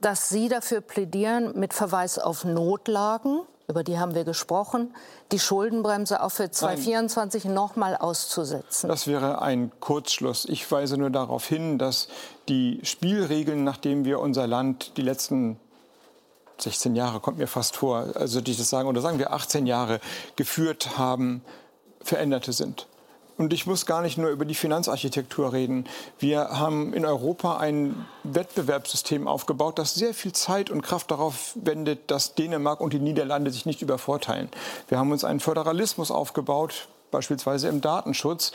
dass 0.00 0.28
Sie 0.28 0.48
dafür 0.48 0.80
plädieren, 0.80 1.58
mit 1.58 1.74
Verweis 1.74 2.18
auf 2.18 2.44
Notlagen, 2.44 3.40
über 3.66 3.82
die 3.82 3.98
haben 3.98 4.14
wir 4.14 4.24
gesprochen, 4.24 4.94
die 5.32 5.38
Schuldenbremse 5.38 6.22
auch 6.22 6.30
für 6.30 6.50
2024 6.50 7.46
noch 7.46 7.76
mal 7.76 7.96
auszusetzen. 7.96 8.88
Das 8.88 9.06
wäre 9.06 9.40
ein 9.40 9.72
Kurzschluss. 9.80 10.44
Ich 10.44 10.70
weise 10.70 10.98
nur 10.98 11.10
darauf 11.10 11.46
hin, 11.46 11.78
dass 11.78 12.08
die 12.48 12.80
Spielregeln, 12.82 13.64
nachdem 13.64 14.04
wir 14.04 14.20
unser 14.20 14.46
Land 14.46 14.96
die 14.98 15.02
letzten 15.02 15.58
16 16.58 16.94
Jahre, 16.94 17.20
kommt 17.20 17.38
mir 17.38 17.46
fast 17.46 17.76
vor, 17.76 18.08
also 18.14 18.40
ich 18.44 18.56
das 18.56 18.68
sagen, 18.68 18.88
oder 18.88 19.00
sagen 19.00 19.18
wir 19.18 19.32
18 19.32 19.66
Jahre 19.66 20.00
geführt 20.36 20.98
haben, 20.98 21.42
veränderte 22.02 22.52
sind. 22.52 22.86
Und 23.36 23.52
ich 23.52 23.66
muss 23.66 23.84
gar 23.84 24.00
nicht 24.00 24.16
nur 24.16 24.30
über 24.30 24.44
die 24.44 24.54
Finanzarchitektur 24.54 25.52
reden. 25.52 25.86
Wir 26.20 26.50
haben 26.50 26.94
in 26.94 27.04
Europa 27.04 27.56
ein 27.56 28.06
Wettbewerbssystem 28.22 29.26
aufgebaut, 29.26 29.78
das 29.78 29.94
sehr 29.94 30.14
viel 30.14 30.32
Zeit 30.32 30.70
und 30.70 30.82
Kraft 30.82 31.10
darauf 31.10 31.52
wendet, 31.56 32.12
dass 32.12 32.36
Dänemark 32.36 32.80
und 32.80 32.92
die 32.92 33.00
Niederlande 33.00 33.50
sich 33.50 33.66
nicht 33.66 33.82
übervorteilen. 33.82 34.48
Wir 34.88 34.98
haben 34.98 35.10
uns 35.10 35.24
einen 35.24 35.40
Föderalismus 35.40 36.12
aufgebaut, 36.12 36.86
beispielsweise 37.14 37.68
im 37.68 37.80
Datenschutz, 37.80 38.52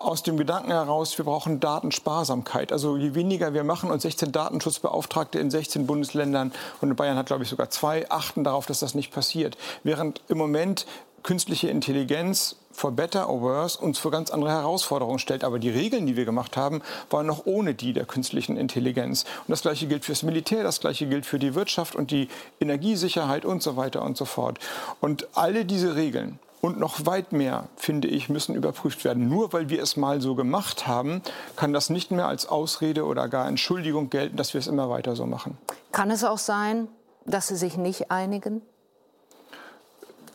aus 0.00 0.22
dem 0.22 0.36
Gedanken 0.36 0.72
heraus, 0.72 1.16
wir 1.16 1.24
brauchen 1.24 1.60
Datensparsamkeit. 1.60 2.72
Also 2.72 2.96
je 2.96 3.14
weniger 3.14 3.54
wir 3.54 3.64
machen 3.64 3.90
und 3.90 4.02
16 4.02 4.32
Datenschutzbeauftragte 4.32 5.38
in 5.38 5.50
16 5.50 5.86
Bundesländern 5.86 6.52
und 6.80 6.90
in 6.90 6.96
Bayern 6.96 7.16
hat, 7.16 7.26
glaube 7.26 7.44
ich, 7.44 7.50
sogar 7.50 7.70
zwei, 7.70 8.10
achten 8.10 8.42
darauf, 8.42 8.66
dass 8.66 8.80
das 8.80 8.94
nicht 8.94 9.12
passiert. 9.12 9.56
Während 9.84 10.22
im 10.28 10.38
Moment 10.38 10.86
künstliche 11.22 11.68
Intelligenz 11.68 12.56
for 12.72 12.92
better 12.92 13.28
or 13.28 13.42
worse 13.42 13.78
uns 13.78 13.98
für 13.98 14.10
ganz 14.10 14.30
andere 14.30 14.50
Herausforderungen 14.50 15.18
stellt. 15.18 15.44
Aber 15.44 15.58
die 15.58 15.70
Regeln, 15.70 16.06
die 16.06 16.16
wir 16.16 16.24
gemacht 16.24 16.56
haben, 16.56 16.82
waren 17.10 17.26
noch 17.26 17.44
ohne 17.44 17.74
die 17.74 17.92
der 17.92 18.06
künstlichen 18.06 18.56
Intelligenz. 18.56 19.24
Und 19.40 19.50
das 19.50 19.62
Gleiche 19.62 19.86
gilt 19.86 20.04
fürs 20.04 20.22
Militär, 20.22 20.62
das 20.62 20.80
Gleiche 20.80 21.06
gilt 21.06 21.26
für 21.26 21.38
die 21.38 21.54
Wirtschaft 21.54 21.94
und 21.94 22.10
die 22.10 22.28
Energiesicherheit 22.58 23.44
und 23.44 23.62
so 23.62 23.76
weiter 23.76 24.02
und 24.02 24.16
so 24.16 24.24
fort. 24.24 24.58
Und 25.00 25.28
alle 25.34 25.64
diese 25.64 25.94
Regeln 25.94 26.38
und 26.60 26.78
noch 26.78 27.06
weit 27.06 27.32
mehr, 27.32 27.68
finde 27.76 28.08
ich, 28.08 28.28
müssen 28.28 28.54
überprüft 28.54 29.04
werden. 29.04 29.28
Nur 29.28 29.52
weil 29.52 29.70
wir 29.70 29.82
es 29.82 29.96
mal 29.96 30.20
so 30.20 30.34
gemacht 30.34 30.86
haben, 30.86 31.22
kann 31.56 31.72
das 31.72 31.90
nicht 31.90 32.10
mehr 32.10 32.26
als 32.26 32.46
Ausrede 32.46 33.04
oder 33.04 33.28
gar 33.28 33.48
Entschuldigung 33.48 34.10
gelten, 34.10 34.36
dass 34.36 34.54
wir 34.54 34.58
es 34.58 34.66
immer 34.66 34.90
weiter 34.90 35.16
so 35.16 35.26
machen. 35.26 35.56
Kann 35.92 36.10
es 36.10 36.24
auch 36.24 36.38
sein, 36.38 36.88
dass 37.24 37.48
Sie 37.48 37.56
sich 37.56 37.76
nicht 37.76 38.10
einigen? 38.10 38.62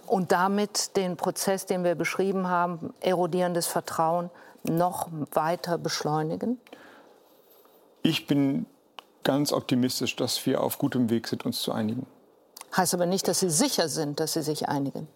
und 0.07 0.31
damit 0.31 0.95
den 0.97 1.17
Prozess, 1.17 1.65
den 1.65 1.83
wir 1.83 1.95
beschrieben 1.95 2.47
haben, 2.47 2.93
erodierendes 3.01 3.67
Vertrauen, 3.67 4.29
noch 4.63 5.07
weiter 5.33 5.77
beschleunigen? 5.77 6.59
Ich 8.01 8.27
bin 8.27 8.65
ganz 9.23 9.51
optimistisch, 9.51 10.15
dass 10.15 10.45
wir 10.45 10.61
auf 10.61 10.77
gutem 10.77 11.09
Weg 11.09 11.27
sind, 11.27 11.45
uns 11.45 11.61
zu 11.61 11.71
einigen. 11.71 12.05
Heißt 12.75 12.93
aber 12.93 13.05
nicht, 13.05 13.27
dass 13.27 13.39
Sie 13.39 13.49
sicher 13.49 13.89
sind, 13.89 14.19
dass 14.19 14.33
Sie 14.33 14.41
sich 14.41 14.69
einigen. 14.69 15.07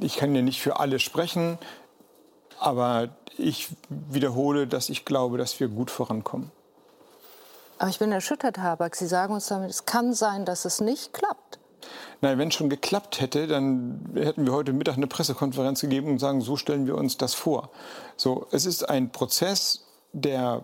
Ich 0.00 0.16
kann 0.16 0.34
ja 0.34 0.42
nicht 0.42 0.60
für 0.60 0.80
alle 0.80 0.98
sprechen, 0.98 1.58
aber 2.58 3.08
ich 3.36 3.68
wiederhole, 3.88 4.66
dass 4.66 4.88
ich 4.88 5.04
glaube, 5.04 5.38
dass 5.38 5.60
wir 5.60 5.68
gut 5.68 5.90
vorankommen. 5.90 6.50
Aber 7.78 7.88
ich 7.88 7.98
bin 7.98 8.12
erschüttert, 8.12 8.58
Habeck. 8.58 8.94
Sie 8.96 9.06
sagen 9.06 9.32
uns 9.32 9.46
damit, 9.46 9.70
es 9.70 9.86
kann 9.86 10.12
sein, 10.12 10.44
dass 10.44 10.64
es 10.64 10.80
nicht 10.80 11.14
klappt. 11.14 11.58
Nein, 12.20 12.36
wenn 12.38 12.48
es 12.48 12.54
schon 12.54 12.68
geklappt 12.68 13.20
hätte, 13.20 13.46
dann 13.46 14.10
hätten 14.14 14.44
wir 14.44 14.52
heute 14.52 14.74
Mittag 14.74 14.96
eine 14.96 15.06
Pressekonferenz 15.06 15.80
gegeben 15.80 16.08
und 16.08 16.18
sagen, 16.18 16.42
so 16.42 16.56
stellen 16.56 16.86
wir 16.86 16.96
uns 16.96 17.16
das 17.16 17.32
vor. 17.32 17.70
So, 18.16 18.46
es 18.50 18.66
ist 18.66 18.86
ein 18.88 19.10
Prozess, 19.12 19.86
der, 20.12 20.62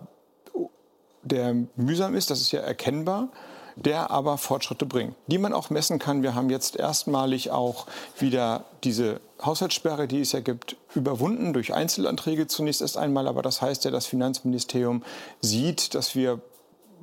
der 1.23 1.55
mühsam 1.75 2.13
ist, 2.13 2.29
das 2.29 2.41
ist 2.41 2.51
ja 2.51 2.59
erkennbar 2.59 3.29
der 3.85 4.11
aber 4.11 4.37
Fortschritte 4.37 4.85
bringt, 4.85 5.15
die 5.27 5.37
man 5.37 5.53
auch 5.53 5.69
messen 5.69 5.99
kann. 5.99 6.23
Wir 6.23 6.33
haben 6.35 6.49
jetzt 6.49 6.75
erstmalig 6.75 7.51
auch 7.51 7.85
wieder 8.17 8.65
diese 8.83 9.21
Haushaltssperre, 9.43 10.07
die 10.07 10.21
es 10.21 10.31
ja 10.31 10.39
gibt, 10.39 10.75
überwunden 10.95 11.53
durch 11.53 11.73
Einzelanträge 11.73 12.47
zunächst 12.47 12.81
erst 12.81 12.97
einmal. 12.97 13.27
Aber 13.27 13.41
das 13.41 13.61
heißt 13.61 13.85
ja, 13.85 13.91
das 13.91 14.07
Finanzministerium 14.07 15.03
sieht, 15.41 15.93
dass 15.93 16.15
wir, 16.15 16.41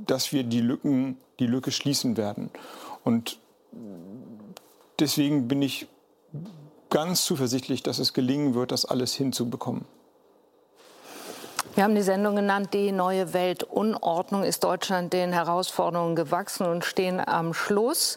dass 0.07 0.33
wir 0.33 0.43
die, 0.43 0.61
Lücken, 0.61 1.17
die 1.39 1.47
Lücke 1.47 1.71
schließen 1.71 2.17
werden. 2.17 2.51
Und 3.05 3.39
deswegen 4.99 5.47
bin 5.47 5.63
ich 5.63 5.87
ganz 6.91 7.25
zuversichtlich, 7.25 7.83
dass 7.83 7.99
es 7.99 8.13
gelingen 8.13 8.55
wird, 8.55 8.73
das 8.73 8.85
alles 8.85 9.15
hinzubekommen. 9.15 9.85
Wir 11.75 11.83
haben 11.83 11.97
die 11.97 12.03
Sendung 12.03 12.37
genannt, 12.37 12.69
die 12.73 12.93
neue 12.93 13.33
Weltunordnung. 13.33 14.45
Ist 14.45 14.63
Deutschland 14.63 15.13
den 15.13 15.33
Herausforderungen 15.33 16.15
gewachsen 16.15 16.69
und 16.69 16.85
stehen 16.85 17.19
am 17.19 17.53
Schluss 17.53 18.17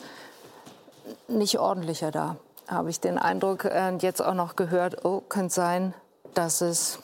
nicht 1.28 1.58
ordentlicher 1.58 2.12
da? 2.12 2.36
Habe 2.68 2.92
ich 2.92 3.00
den 3.00 3.18
Eindruck, 3.18 3.66
äh, 3.66 3.96
jetzt 4.00 4.22
auch 4.22 4.36
noch 4.36 4.56
gehört, 4.56 5.04
oh, 5.06 5.22
könnte 5.28 5.56
sein, 5.56 5.96
dass 6.36 6.62
es. 6.62 7.00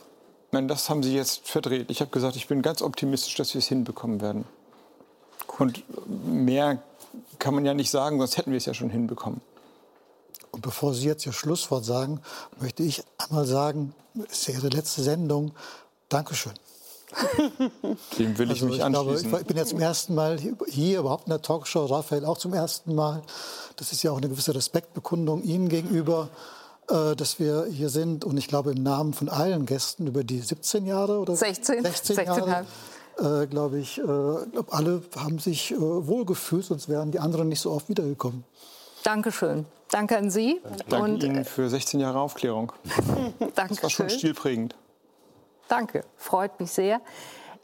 Nein, 0.51 0.67
das 0.67 0.91
haben 0.91 1.01
Sie 1.01 1.15
jetzt 1.15 1.49
verdreht. 1.49 1.89
Ich 1.89 2.01
habe 2.01 2.11
gesagt, 2.11 2.35
ich 2.35 2.47
bin 2.47 2.61
ganz 2.61 2.83
optimistisch, 2.83 3.33
dass 3.33 3.55
wir 3.55 3.59
es 3.59 3.67
hinbekommen 3.67 4.21
werden. 4.21 4.45
Und 5.57 5.83
mehr 6.07 6.83
kann 7.39 7.55
man 7.55 7.65
ja 7.65 7.73
nicht 7.73 7.89
sagen, 7.89 8.19
sonst 8.19 8.37
hätten 8.37 8.51
wir 8.51 8.57
es 8.57 8.65
ja 8.65 8.75
schon 8.75 8.91
hinbekommen. 8.91 9.41
Und 10.51 10.61
bevor 10.61 10.93
Sie 10.93 11.07
jetzt 11.07 11.25
Ihr 11.25 11.33
Schlusswort 11.33 11.83
sagen, 11.83 12.21
möchte 12.59 12.83
ich 12.83 13.03
einmal 13.17 13.45
sagen, 13.45 13.95
es 14.27 14.41
ist 14.41 14.47
ja 14.49 14.53
Ihre 14.53 14.69
letzte 14.69 15.01
Sendung. 15.01 15.53
Dankeschön. 16.13 16.53
Dem 18.19 18.37
will 18.37 18.51
ich 18.51 18.61
also 18.61 18.65
mich 18.67 18.75
ich 18.75 18.83
anschließen. 18.83 19.29
Glaube, 19.29 19.41
ich 19.41 19.47
bin 19.47 19.57
jetzt 19.57 19.69
zum 19.69 19.79
ersten 19.79 20.13
Mal 20.13 20.39
hier 20.67 20.99
überhaupt 20.99 21.25
in 21.25 21.31
der 21.31 21.41
Talkshow, 21.41 21.85
Raphael 21.85 22.25
auch 22.25 22.37
zum 22.37 22.53
ersten 22.53 22.93
Mal. 22.93 23.23
Das 23.77 23.91
ist 23.91 24.03
ja 24.03 24.11
auch 24.11 24.17
eine 24.17 24.29
gewisse 24.29 24.53
Respektbekundung 24.53 25.41
Ihnen 25.41 25.69
gegenüber, 25.69 26.29
äh, 26.87 27.15
dass 27.15 27.39
wir 27.39 27.65
hier 27.65 27.89
sind. 27.89 28.25
Und 28.25 28.37
ich 28.37 28.47
glaube, 28.47 28.71
im 28.71 28.83
Namen 28.83 29.13
von 29.13 29.27
allen 29.27 29.65
Gästen 29.65 30.05
über 30.05 30.23
die 30.23 30.39
17 30.39 30.85
Jahre 30.85 31.19
oder 31.19 31.35
16, 31.35 31.83
16, 31.83 32.15
16 32.15 32.47
Jahre, 32.47 32.65
äh, 33.17 33.47
glaube 33.47 33.79
ich, 33.79 33.97
äh, 33.97 34.03
glaub, 34.03 34.71
alle 34.71 35.01
haben 35.15 35.39
sich 35.39 35.71
äh, 35.71 35.77
wohlgefühlt, 35.79 36.65
sonst 36.65 36.89
wären 36.89 37.11
die 37.11 37.19
anderen 37.19 37.49
nicht 37.49 37.61
so 37.61 37.71
oft 37.71 37.89
wiedergekommen. 37.89 38.43
Dankeschön. 39.03 39.65
Danke 39.89 40.17
an 40.17 40.29
Sie. 40.29 40.61
Danke 40.89 41.03
und, 41.03 41.23
Ihnen 41.23 41.45
für 41.45 41.69
16 41.69 41.99
Jahre 41.99 42.19
Aufklärung. 42.19 42.71
Danke. 43.55 43.73
Das 43.75 43.83
war 43.83 43.89
schon 43.89 44.09
stilprägend. 44.09 44.75
Danke, 45.67 46.03
freut 46.17 46.59
mich 46.59 46.71
sehr. 46.71 47.01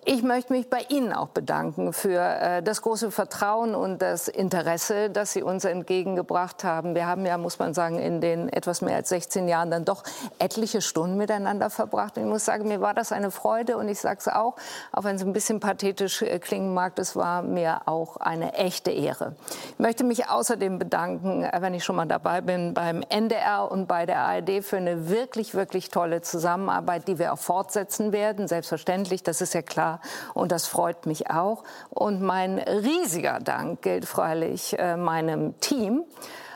Ich 0.06 0.24
möchte 0.24 0.54
mich 0.54 0.70
bei 0.70 0.86
Ihnen 0.88 1.12
auch 1.12 1.28
bedanken 1.28 1.91
für 1.91 2.22
äh, 2.22 2.64
das 2.64 2.82
große 2.82 3.12
Vertrauen 3.12 3.76
und 3.76 4.02
das 4.02 4.30
Interesse, 4.30 5.10
das 5.10 5.34
Sie 5.34 5.43
uns 5.43 5.66
entgegengebracht 5.66 6.64
haben. 6.64 6.95
Wir 6.95 7.06
haben 7.06 7.26
ja, 7.26 7.38
muss 7.38 7.60
man 7.60 7.74
sagen, 7.74 8.00
in 8.00 8.22
den 8.22 8.47
etwas 8.47 8.82
mehr 8.82 8.95
als 8.95 9.10
16 9.10 9.50
Jahren 9.50 9.70
dann 9.70 9.84
doch 9.84 10.04
etliche 10.39 10.82
Stunden 10.82 11.18
miteinander 11.18 11.70
verbracht. 11.70 12.18
Und 12.18 12.24
ich 12.24 12.30
muss 12.30 12.45
sagen, 12.45 12.70
mir 12.70 12.80
war 12.80 12.93
das 12.93 13.12
eine 13.12 13.30
Freude 13.30 13.78
und 13.78 13.89
ich 13.89 14.00
sage 14.00 14.20
es 14.20 14.30
auch, 14.30 14.56
auch 14.93 15.04
wenn 15.04 15.18
es 15.18 15.22
ein 15.22 15.34
bisschen 15.34 15.60
pathetisch 15.60 16.22
äh, 16.22 16.39
klingen 16.39 16.74
mag, 16.74 16.97
es 16.97 17.18
war 17.18 17.41
mir 17.41 17.82
auch 17.86 18.18
eine 18.18 18.54
echte 18.54 18.91
Ehre. 18.91 19.36
Ich 19.74 19.80
möchte 19.80 20.06
mich 20.06 20.30
außerdem 20.30 20.80
bedanken, 20.80 21.43
äh, 21.43 21.58
wenn 21.60 21.74
ich 21.74 21.84
schon 21.84 21.97
mal 21.97 22.08
dabei 22.08 22.39
bin, 22.39 22.74
beim 22.74 23.04
NDR 23.10 23.70
und 23.70 23.88
bei 23.88 24.06
der 24.06 24.20
ARD 24.20 24.64
für 24.64 24.78
eine 24.78 25.10
wirklich, 25.10 25.56
wirklich 25.56 25.89
tolle 25.89 26.22
Zusammenarbeit, 26.22 27.10
die 27.10 27.20
wir 27.20 27.34
auch 27.34 27.39
fortsetzen 27.39 28.14
werden. 28.14 28.47
Selbstverständlich, 28.47 29.24
das 29.24 29.41
ist 29.41 29.54
ja 29.54 29.62
klar 29.62 29.89
und 30.34 30.52
das 30.52 30.68
freut 30.68 31.06
mich 31.06 31.30
auch. 31.30 31.64
Und 31.90 32.22
mein 32.22 32.60
riesiger 32.60 33.40
Dank 33.40 33.82
gilt 33.82 34.06
freilich 34.06 34.78
äh, 34.78 34.98
meinem 34.98 35.60
Team 35.60 36.04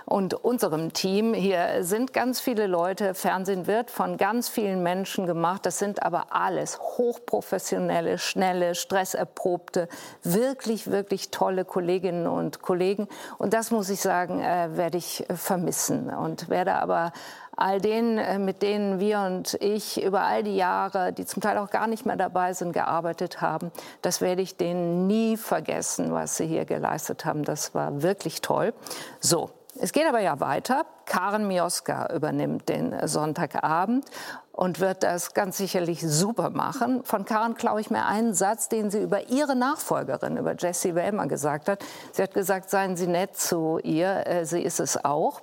und 0.06 0.34
unserem 0.34 0.93
Team. 0.93 1.34
Hier 1.34 1.84
sind 1.84 2.14
ganz 2.14 2.39
viele 2.39 2.68
Leute. 2.68 3.14
Fernsehen 3.14 3.68
wird 3.68 3.91
von 3.91 4.18
ganz 4.18 4.49
vielen 4.49 4.84
Menschen 4.84 5.26
gemacht. 5.26 5.66
Das 5.66 5.80
sind 5.80 6.04
aber 6.04 6.28
alles 6.30 6.80
hochprofessionelle, 6.80 8.18
schnelle, 8.18 8.76
stresserprobte, 8.76 9.88
wirklich, 10.24 10.89
wirklich 10.91 11.32
tolle 11.32 11.66
Kolleginnen 11.66 12.28
und 12.28 12.62
Kollegen. 12.62 13.08
Und 13.38 13.54
das 13.54 13.72
muss 13.72 13.89
ich 13.89 14.01
sagen, 14.01 14.41
äh, 14.41 14.76
werde 14.76 14.97
ich 14.97 15.26
vermissen 15.34 16.10
und 16.10 16.49
werde 16.49 16.76
aber 16.76 17.12
all 17.56 17.80
denen, 17.80 18.18
äh, 18.18 18.39
mit 18.39 18.62
denen 18.62 18.99
wir 18.99 19.22
und 19.22 19.56
ich 19.56 20.04
über 20.04 20.22
all 20.22 20.43
die 20.43 20.56
Jahre, 20.56 21.14
die 21.14 21.26
zum 21.26 21.41
Teil 21.41 21.58
auch 21.58 21.70
gar 21.70 21.88
nicht 21.88 22.06
mehr 22.06 22.16
dabei 22.16 22.54
sind, 22.54 22.74
gearbeitet 22.74 23.41
haben. 23.41 23.72
Das 24.01 24.22
werde 24.22 24.41
ich 24.41 24.58
denen 24.58 25.08
nie 25.08 25.38
vergessen, 25.38 26.14
was 26.14 26.38
sie 26.38 26.47
hier 26.47 26.66
geleistet 26.66 27.26
haben. 27.26 27.43
Das 27.43 27.76
war 27.76 28.01
wirklich 28.01 28.41
toll. 28.41 28.74
So. 29.20 29.51
Es 29.80 29.91
geht 29.91 30.07
aber 30.07 30.19
ja 30.19 30.39
weiter. 30.39 30.86
Karen 31.05 31.47
Mioska 31.47 32.13
übernimmt 32.13 32.69
den 32.69 32.95
Sonntagabend 33.07 34.05
und 34.51 34.80
wird 34.80 35.03
das 35.03 35.34
ganz 35.34 35.57
sicherlich 35.57 36.01
super 36.01 36.51
machen. 36.51 37.03
Von 37.03 37.26
Karen 37.26 37.55
klaue 37.55 37.82
ich 37.82 37.89
mir 37.89 38.05
einen 38.05 38.34
Satz, 38.34 38.69
den 38.69 38.91
sie 38.91 39.01
über 39.01 39.30
ihre 39.30 39.55
Nachfolgerin, 39.55 40.38
über 40.38 40.55
Jessie 40.55 40.93
Wellmer 40.95 41.28
gesagt 41.28 41.69
hat. 41.69 41.84
Sie 42.11 42.21
hat 42.21 42.34
gesagt, 42.34 42.69
seien 42.69 42.95
Sie 42.95 43.07
nett 43.07 43.36
zu 43.36 43.80
ihr, 43.84 44.28
äh, 44.28 44.45
sie 44.45 44.61
ist 44.61 44.80
es 44.80 45.03
auch 45.03 45.41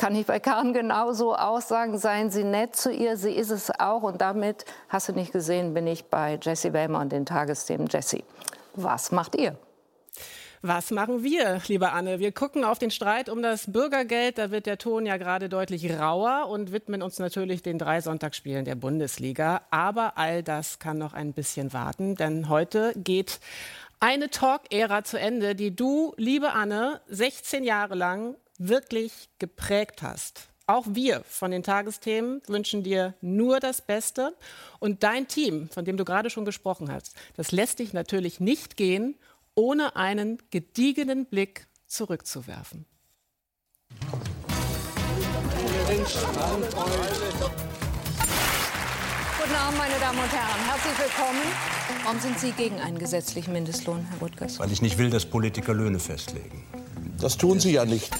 kann 0.00 0.16
ich 0.16 0.24
bei 0.24 0.40
Karen 0.40 0.72
genauso 0.72 1.36
aussagen, 1.36 1.98
seien 1.98 2.30
Sie 2.30 2.42
nett 2.42 2.74
zu 2.74 2.90
ihr, 2.90 3.18
sie 3.18 3.32
ist 3.32 3.50
es 3.50 3.70
auch. 3.78 4.02
Und 4.02 4.22
damit, 4.22 4.64
hast 4.88 5.10
du 5.10 5.12
nicht 5.12 5.30
gesehen, 5.30 5.74
bin 5.74 5.86
ich 5.86 6.06
bei 6.06 6.38
Jessie 6.40 6.72
Wellmer 6.72 7.00
und 7.00 7.12
den 7.12 7.26
Tagesthemen 7.26 7.86
Jessie. 7.86 8.24
Was 8.74 9.12
macht 9.12 9.36
ihr? 9.36 9.58
Was 10.62 10.90
machen 10.90 11.24
wir, 11.24 11.62
liebe 11.68 11.90
Anne? 11.92 12.18
Wir 12.18 12.32
gucken 12.32 12.64
auf 12.64 12.78
den 12.78 12.90
Streit 12.90 13.30
um 13.30 13.40
das 13.40 13.72
Bürgergeld. 13.72 14.36
Da 14.36 14.50
wird 14.50 14.66
der 14.66 14.76
Ton 14.76 15.06
ja 15.06 15.16
gerade 15.16 15.48
deutlich 15.48 15.90
rauer 15.90 16.48
und 16.50 16.70
widmen 16.70 17.00
uns 17.00 17.18
natürlich 17.18 17.62
den 17.62 17.78
drei 17.78 18.02
Sonntagsspielen 18.02 18.66
der 18.66 18.74
Bundesliga. 18.74 19.62
Aber 19.70 20.18
all 20.18 20.42
das 20.42 20.78
kann 20.78 20.98
noch 20.98 21.14
ein 21.14 21.32
bisschen 21.32 21.72
warten, 21.72 22.14
denn 22.14 22.50
heute 22.50 22.92
geht 22.94 23.40
eine 24.00 24.28
Talk-Ära 24.28 25.02
zu 25.02 25.18
Ende, 25.18 25.54
die 25.54 25.74
du, 25.74 26.12
liebe 26.18 26.52
Anne, 26.52 27.00
16 27.08 27.64
Jahre 27.64 27.94
lang 27.94 28.36
wirklich 28.58 29.30
geprägt 29.38 30.02
hast. 30.02 30.50
Auch 30.66 30.84
wir 30.90 31.22
von 31.24 31.52
den 31.52 31.62
Tagesthemen 31.62 32.42
wünschen 32.48 32.82
dir 32.82 33.14
nur 33.22 33.60
das 33.60 33.80
Beste. 33.80 34.36
Und 34.78 35.02
dein 35.02 35.26
Team, 35.26 35.70
von 35.70 35.86
dem 35.86 35.96
du 35.96 36.04
gerade 36.04 36.28
schon 36.28 36.44
gesprochen 36.44 36.92
hast, 36.92 37.16
das 37.36 37.50
lässt 37.50 37.78
dich 37.78 37.94
natürlich 37.94 38.40
nicht 38.40 38.76
gehen, 38.76 39.16
ohne 39.54 39.96
einen 39.96 40.38
gediegenen 40.50 41.26
Blick 41.26 41.66
zurückzuwerfen. 41.86 42.86
Guten 49.38 49.54
Abend, 49.54 49.78
meine 49.78 49.98
Damen 49.98 50.18
und 50.18 50.32
Herren. 50.32 50.60
Herzlich 50.66 50.98
willkommen. 50.98 51.40
Warum 52.04 52.20
sind 52.20 52.38
Sie 52.38 52.52
gegen 52.52 52.80
einen 52.80 52.98
gesetzlichen 52.98 53.52
Mindestlohn, 53.52 54.06
Herr 54.10 54.18
Rutgers? 54.20 54.58
Weil 54.58 54.70
ich 54.72 54.82
nicht 54.82 54.98
will, 54.98 55.10
dass 55.10 55.26
Politiker 55.26 55.74
Löhne 55.74 55.98
festlegen. 55.98 56.64
Das 57.20 57.36
tun 57.36 57.60
Sie 57.60 57.72
ja 57.72 57.84
nicht. 57.84 58.10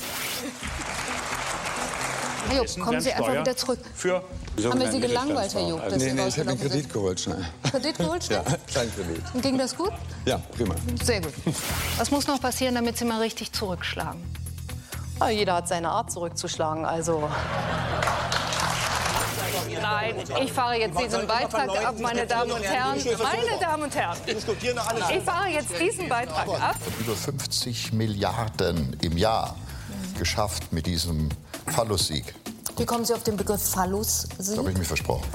Herr 2.50 2.64
Jupp, 2.64 2.84
kommen 2.84 3.00
Sie 3.00 3.12
einfach 3.12 3.32
wieder 3.40 3.56
zurück. 3.56 3.78
Für 3.94 4.22
Haben 4.64 4.80
wir 4.80 4.90
Sie 4.90 5.00
gelangweilt, 5.00 5.54
Herr 5.54 5.68
Jupp? 5.68 5.82
Nee, 5.96 6.12
nee, 6.12 6.26
ich 6.28 6.38
habe 6.38 6.50
einen 6.50 6.60
Kredit 6.60 6.92
geholt, 6.92 7.20
schnell. 7.20 7.44
Kredit 7.70 7.98
geholt, 7.98 8.24
schnell? 8.24 8.42
Ja, 8.50 8.56
Kleinkredit. 8.66 9.22
Und 9.34 9.42
ging 9.42 9.58
das 9.58 9.76
gut? 9.76 9.92
Ja, 10.24 10.38
prima. 10.56 10.74
Sehr 11.02 11.20
gut. 11.20 11.32
Was 11.96 12.10
muss 12.10 12.26
noch 12.26 12.40
passieren, 12.40 12.74
damit 12.74 12.98
Sie 12.98 13.04
mal 13.04 13.20
richtig 13.20 13.52
zurückschlagen? 13.52 14.20
Ja, 15.20 15.28
jeder 15.28 15.54
hat 15.54 15.68
seine 15.68 15.90
Art 15.90 16.10
zurückzuschlagen, 16.10 16.84
also... 16.84 17.28
Nein, 19.82 20.14
ich 20.42 20.52
fahre 20.52 20.76
jetzt 20.76 20.98
diesen 21.00 21.26
Beitrag 21.26 21.68
ab, 21.84 21.94
meine 22.00 22.26
Damen 22.26 22.50
und 22.50 22.62
Herren. 22.62 22.98
Meine 23.22 23.60
Damen 23.60 23.82
und 23.84 23.94
Herren, 23.94 24.16
ich 24.36 25.22
fahre 25.22 25.48
jetzt 25.48 25.72
diesen 25.80 26.08
Beitrag 26.08 26.48
ab. 26.48 26.76
Über 26.98 27.14
50 27.14 27.92
Milliarden 27.92 28.96
im 29.00 29.16
Jahr 29.16 29.56
geschafft 30.18 30.72
mit 30.72 30.86
diesem 30.86 31.28
Phallus-Sieg. 31.66 32.34
Wie 32.80 32.86
kommen 32.86 33.04
Sie 33.04 33.12
auf 33.12 33.22
den 33.22 33.36
Begriff 33.36 33.60
Phallus? 33.62 34.26
Das 34.38 34.56
habe 34.56 34.70
ich 34.70 34.78
mir 34.78 34.84
versprochen. 34.86 35.28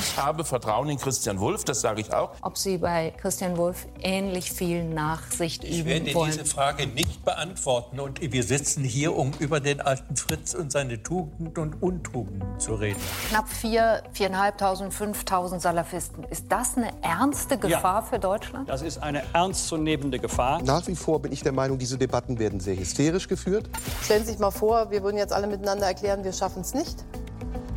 ich 0.00 0.16
habe 0.16 0.44
Vertrauen 0.44 0.88
in 0.88 0.98
Christian 0.98 1.38
Wulff, 1.38 1.62
das 1.64 1.80
sage 1.80 2.00
ich 2.00 2.12
auch. 2.12 2.32
Ob 2.42 2.58
Sie 2.58 2.78
bei 2.78 3.14
Christian 3.20 3.56
Wulff 3.56 3.86
ähnlich 4.02 4.50
viel 4.50 4.82
Nachsicht 4.82 5.62
ich 5.62 5.78
üben 5.78 5.90
werde 5.90 6.12
wollen? 6.12 6.32
diese 6.32 6.44
Frage 6.44 6.88
nicht 6.88 7.24
beantworten. 7.24 8.00
Und 8.00 8.20
wir 8.20 8.42
sitzen 8.42 8.82
hier, 8.82 9.14
um 9.16 9.30
über 9.38 9.60
den 9.60 9.80
alten 9.80 10.16
Fritz 10.16 10.54
und 10.54 10.72
seine 10.72 11.00
Tugenden 11.00 11.56
und 11.56 11.80
Untugenden 11.80 12.58
zu 12.58 12.74
reden. 12.74 12.98
Knapp 13.28 13.46
4.000, 13.62 14.02
4.500, 14.12 14.90
5.000 14.90 15.60
Salafisten. 15.60 16.24
Ist 16.24 16.46
das 16.48 16.76
eine 16.76 16.90
ernste 17.02 17.58
Gefahr 17.58 18.00
Ja. 18.00 18.02
für 18.02 18.18
Deutschland? 18.18 18.68
Das 18.68 18.82
ist 18.82 18.98
eine 18.98 19.22
ernstzunehmende 19.32 20.18
Gefahr. 20.18 20.60
Nach 20.64 20.84
wie 20.88 20.96
vor 20.96 21.22
bin 21.22 21.30
ich 21.30 21.44
der 21.44 21.52
Meinung, 21.52 21.78
diese 21.78 21.96
Debatten 21.96 22.40
werden 22.40 22.58
sehr 22.58 22.76
hysterisch 22.76 23.28
geführt. 23.28 23.70
Stellen 24.02 24.24
Sie 24.24 24.32
sich 24.32 24.38
mal 24.38 24.50
vor, 24.50 24.90
wir 24.90 25.02
würden 25.02 25.16
jetzt 25.16 25.32
alle 25.32 25.46
miteinander 25.46 25.86
erklären, 25.86 26.24
wir 26.24 26.32
schaffen 26.32 26.62
es 26.62 26.74
nicht. 26.74 27.04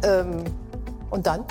Ähm, 0.03 0.43
und 1.09 1.25
dann? 1.25 1.45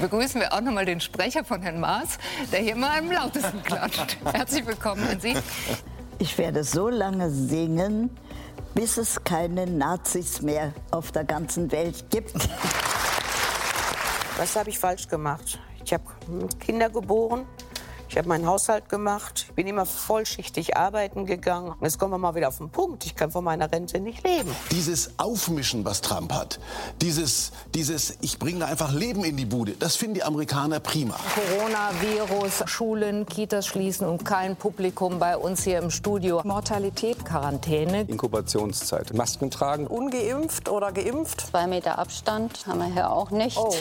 Begrüßen 0.00 0.40
wir 0.40 0.52
auch 0.52 0.60
noch 0.60 0.72
mal 0.72 0.84
den 0.84 1.00
Sprecher 1.00 1.44
von 1.44 1.62
Herrn 1.62 1.80
Maas, 1.80 2.18
der 2.52 2.60
hier 2.60 2.76
mal 2.76 2.98
am 2.98 3.10
lautesten 3.10 3.62
klatscht. 3.62 4.18
Herzlich 4.32 4.66
willkommen 4.66 5.06
an 5.08 5.18
Sie. 5.18 5.34
Ich 6.18 6.36
werde 6.38 6.62
so 6.62 6.88
lange 6.88 7.30
singen, 7.30 8.10
bis 8.74 8.96
es 8.96 9.24
keine 9.24 9.66
Nazis 9.66 10.42
mehr 10.42 10.72
auf 10.90 11.10
der 11.10 11.24
ganzen 11.24 11.72
Welt 11.72 12.10
gibt. 12.10 12.34
Was 14.36 14.54
habe 14.56 14.70
ich 14.70 14.78
falsch 14.78 15.08
gemacht? 15.08 15.58
Ich 15.84 15.92
habe 15.92 16.04
Kinder 16.60 16.90
geboren. 16.90 17.46
Ich 18.08 18.16
habe 18.16 18.26
meinen 18.28 18.46
Haushalt 18.46 18.88
gemacht. 18.88 19.46
Ich 19.48 19.54
bin 19.54 19.66
immer 19.66 19.84
vollschichtig 19.84 20.76
arbeiten 20.78 21.26
gegangen. 21.26 21.72
Und 21.72 21.82
jetzt 21.82 21.98
kommen 21.98 22.12
wir 22.12 22.18
mal 22.18 22.34
wieder 22.34 22.48
auf 22.48 22.56
den 22.56 22.70
Punkt. 22.70 23.04
Ich 23.04 23.14
kann 23.14 23.30
von 23.30 23.44
meiner 23.44 23.70
Rente 23.70 24.00
nicht 24.00 24.24
leben. 24.26 24.50
Dieses 24.70 25.18
Aufmischen, 25.18 25.84
was 25.84 26.00
Trump 26.00 26.32
hat, 26.32 26.58
dieses, 27.02 27.52
dieses 27.74 28.16
ich 28.22 28.38
bringe 28.38 28.64
einfach 28.64 28.92
Leben 28.92 29.24
in 29.24 29.36
die 29.36 29.44
Bude, 29.44 29.72
das 29.72 29.96
finden 29.96 30.14
die 30.14 30.22
Amerikaner 30.22 30.80
prima. 30.80 31.16
Coronavirus, 31.34 32.64
Schulen, 32.64 33.26
Kitas 33.26 33.66
schließen 33.66 34.06
und 34.06 34.24
kein 34.24 34.56
Publikum 34.56 35.18
bei 35.18 35.36
uns 35.36 35.64
hier 35.64 35.78
im 35.78 35.90
Studio. 35.90 36.40
Mortalität, 36.44 37.26
Quarantäne. 37.26 38.02
Inkubationszeit. 38.02 39.12
Masken 39.12 39.50
tragen. 39.50 39.86
Ungeimpft 39.86 40.70
oder 40.70 40.92
geimpft? 40.92 41.42
Zwei 41.42 41.66
Meter 41.66 41.98
Abstand 41.98 42.66
haben 42.66 42.78
wir 42.78 42.92
hier 42.92 43.10
auch 43.10 43.30
nicht. 43.30 43.58
Oh. 43.58 43.74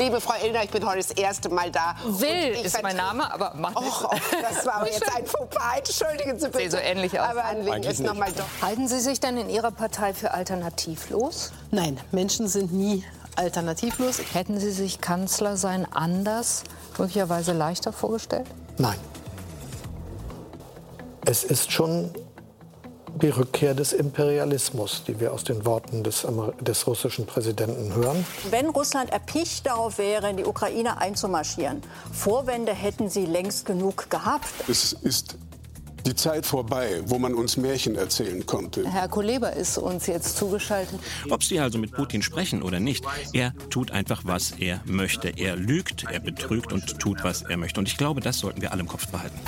Liebe 0.00 0.18
Frau 0.18 0.32
Illner, 0.42 0.64
ich 0.64 0.70
bin 0.70 0.86
heute 0.86 0.96
das 0.96 1.10
erste 1.10 1.50
Mal 1.50 1.70
da. 1.70 1.94
Will 2.06 2.52
Und 2.52 2.54
ich 2.54 2.64
ist 2.64 2.82
mein 2.82 2.96
Name, 2.96 3.30
aber 3.30 3.52
macht 3.54 3.76
Och, 3.76 4.04
och, 4.04 4.20
das 4.40 4.64
war 4.64 4.86
jetzt 4.86 5.14
ein 5.14 5.26
Fauxpas. 5.26 5.76
Entschuldigen 5.76 6.38
Sie 6.38 6.46
bitte. 6.46 6.58
Sehe 6.58 6.70
so 6.70 6.76
ähnlich 6.78 7.20
aus. 7.20 7.28
Aber 7.28 7.44
anlegen 7.44 7.70
Eigentlich 7.74 7.92
ist 7.92 8.00
noch 8.00 8.14
mal 8.14 8.24
nicht. 8.26 8.38
doch. 8.38 8.46
Halten 8.62 8.88
Sie 8.88 8.98
sich 8.98 9.20
denn 9.20 9.36
in 9.36 9.50
Ihrer 9.50 9.70
Partei 9.70 10.14
für 10.14 10.32
alternativlos? 10.32 11.52
Nein, 11.70 12.00
Menschen 12.12 12.48
sind 12.48 12.72
nie 12.72 13.04
alternativlos. 13.36 14.20
Hätten 14.32 14.58
Sie 14.58 14.70
sich 14.70 15.02
Kanzler 15.02 15.58
sein 15.58 15.86
anders, 15.92 16.64
möglicherweise 16.96 17.52
leichter 17.52 17.92
vorgestellt? 17.92 18.46
Nein. 18.78 18.96
Es 21.26 21.44
ist 21.44 21.70
schon 21.72 22.10
die 23.20 23.28
Rückkehr 23.28 23.74
des 23.74 23.92
Imperialismus, 23.92 25.04
die 25.06 25.20
wir 25.20 25.32
aus 25.32 25.44
den 25.44 25.64
Worten 25.64 26.02
des, 26.02 26.26
des 26.60 26.86
russischen 26.86 27.26
Präsidenten 27.26 27.94
hören. 27.94 28.24
Wenn 28.50 28.68
Russland 28.68 29.10
erpicht 29.10 29.66
darauf 29.66 29.98
wäre, 29.98 30.30
in 30.30 30.36
die 30.36 30.44
Ukraine 30.44 30.98
einzumarschieren, 30.98 31.82
Vorwände 32.12 32.72
hätten 32.72 33.08
sie 33.08 33.26
längst 33.26 33.66
genug 33.66 34.10
gehabt. 34.10 34.48
Es 34.68 34.92
ist 34.92 35.36
die 36.06 36.14
Zeit 36.14 36.46
vorbei, 36.46 37.02
wo 37.06 37.18
man 37.18 37.34
uns 37.34 37.56
Märchen 37.56 37.96
erzählen 37.96 38.44
konnte. 38.46 38.88
Herr 38.90 39.08
Kuleba 39.08 39.48
ist 39.48 39.78
uns 39.78 40.06
jetzt 40.06 40.36
zugeschaltet. 40.36 40.98
Ob 41.30 41.42
Sie 41.42 41.60
also 41.60 41.78
mit 41.78 41.92
Putin 41.92 42.22
sprechen 42.22 42.62
oder 42.62 42.80
nicht, 42.80 43.04
er 43.32 43.52
tut 43.70 43.90
einfach, 43.90 44.22
was 44.24 44.52
er 44.52 44.80
möchte. 44.84 45.28
Er 45.36 45.56
lügt, 45.56 46.04
er 46.10 46.20
betrügt 46.20 46.72
und 46.72 46.98
tut, 46.98 47.24
was 47.24 47.42
er 47.42 47.56
möchte. 47.56 47.80
Und 47.80 47.88
ich 47.88 47.96
glaube, 47.96 48.20
das 48.20 48.38
sollten 48.38 48.62
wir 48.62 48.72
alle 48.72 48.80
im 48.80 48.88
Kopf 48.88 49.08
behalten. 49.08 49.38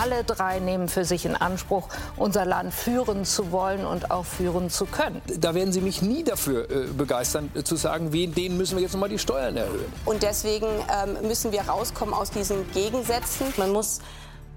Alle 0.00 0.24
drei 0.24 0.58
nehmen 0.60 0.88
für 0.88 1.04
sich 1.04 1.24
in 1.24 1.36
Anspruch, 1.36 1.88
unser 2.16 2.44
Land 2.44 2.74
führen 2.74 3.24
zu 3.24 3.52
wollen 3.52 3.84
und 3.84 4.10
auch 4.10 4.24
führen 4.24 4.70
zu 4.70 4.86
können. 4.86 5.20
Da 5.38 5.54
werden 5.54 5.72
Sie 5.72 5.80
mich 5.80 6.02
nie 6.02 6.24
dafür 6.24 6.70
äh, 6.70 6.86
begeistern, 6.86 7.50
äh, 7.54 7.62
zu 7.62 7.76
sagen, 7.76 8.12
wen, 8.12 8.34
denen 8.34 8.56
müssen 8.56 8.76
wir 8.76 8.82
jetzt 8.82 8.92
noch 8.92 9.00
mal 9.00 9.08
die 9.08 9.18
Steuern 9.18 9.56
erhöhen. 9.56 9.92
Und 10.04 10.22
deswegen 10.22 10.66
ähm, 10.66 11.26
müssen 11.26 11.52
wir 11.52 11.62
rauskommen 11.62 12.14
aus 12.14 12.30
diesen 12.30 12.70
Gegensätzen. 12.72 13.46
Man 13.56 13.72
muss 13.72 14.00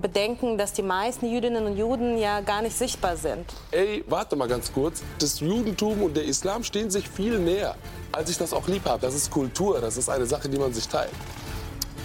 bedenken, 0.01 0.57
dass 0.57 0.73
die 0.73 0.81
meisten 0.81 1.27
Jüdinnen 1.27 1.65
und 1.65 1.77
Juden 1.77 2.17
ja 2.17 2.41
gar 2.41 2.61
nicht 2.61 2.77
sichtbar 2.77 3.17
sind. 3.17 3.45
Ey, 3.71 4.03
warte 4.07 4.35
mal 4.35 4.47
ganz 4.47 4.71
kurz. 4.71 5.01
Das 5.19 5.39
Judentum 5.39 6.01
und 6.03 6.15
der 6.15 6.25
Islam 6.25 6.63
stehen 6.63 6.89
sich 6.91 7.09
viel 7.09 7.39
näher, 7.39 7.75
als 8.11 8.29
ich 8.29 8.37
das 8.37 8.53
auch 8.53 8.67
lieb 8.67 8.85
habe. 8.85 9.01
Das 9.01 9.15
ist 9.15 9.31
Kultur, 9.31 9.79
das 9.81 9.97
ist 9.97 10.09
eine 10.09 10.25
Sache, 10.25 10.49
die 10.49 10.57
man 10.57 10.73
sich 10.73 10.87
teilt. 10.87 11.11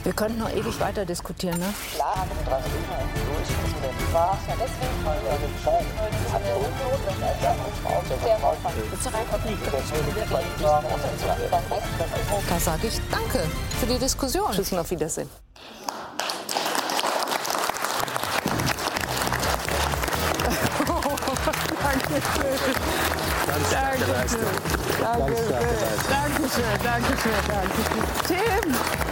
Wir 0.03 0.15
könnten 0.15 0.39
noch 0.39 0.51
ewig 0.51 0.81
weiter 0.81 1.05
diskutieren, 1.05 1.59
ne? 1.59 1.75
Da 12.49 12.59
sage 12.59 12.87
ich 12.87 13.01
Danke 13.11 13.47
für 13.79 13.87
die 13.87 13.99
Diskussion. 13.99 14.53
Tschüss 14.53 14.73
und 14.73 14.79
auf 14.79 14.91
Wiedersehen. 14.91 15.29
Dankeschön. 22.11 22.59
Dankeschön. 23.71 24.51
Dankeschön. 26.11 26.75
Dankeschön. 26.83 27.39
Dankeschön. 27.47 28.05
Tim, 28.27 28.65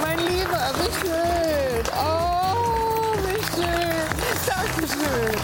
mein 0.02 0.18
Lieber, 0.18 0.64
wie 0.78 0.92
schön. 0.98 1.84
Oh, 1.96 3.14
wie 3.22 3.42
schön. 3.54 4.02
Dankeschön. 4.46 5.36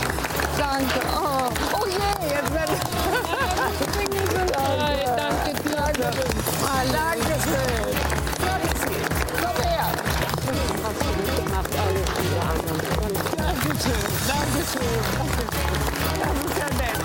Danke. 0.58 1.00
Oh, 1.14 1.48
oh 1.74 1.86
je, 1.86 2.10
jetzt 2.28 2.52
werde 2.52 2.72
ich. 2.72 2.82
Ich 3.86 4.08
hier 4.10 4.26
so 4.26 4.42
leid. 4.52 5.06
Danke, 5.16 5.62
danke. 5.76 6.24
Ah, 6.66 6.82
Dankeschön. 6.92 7.86
Dankeschön. 8.44 9.02
Komm 9.40 9.56
her. 9.62 9.86
Dankeschön. 13.36 14.02
Dankeschön. 14.26 14.94
Das 16.20 16.36
ist 16.46 16.58
ja 16.58 16.68
nett. 16.78 17.03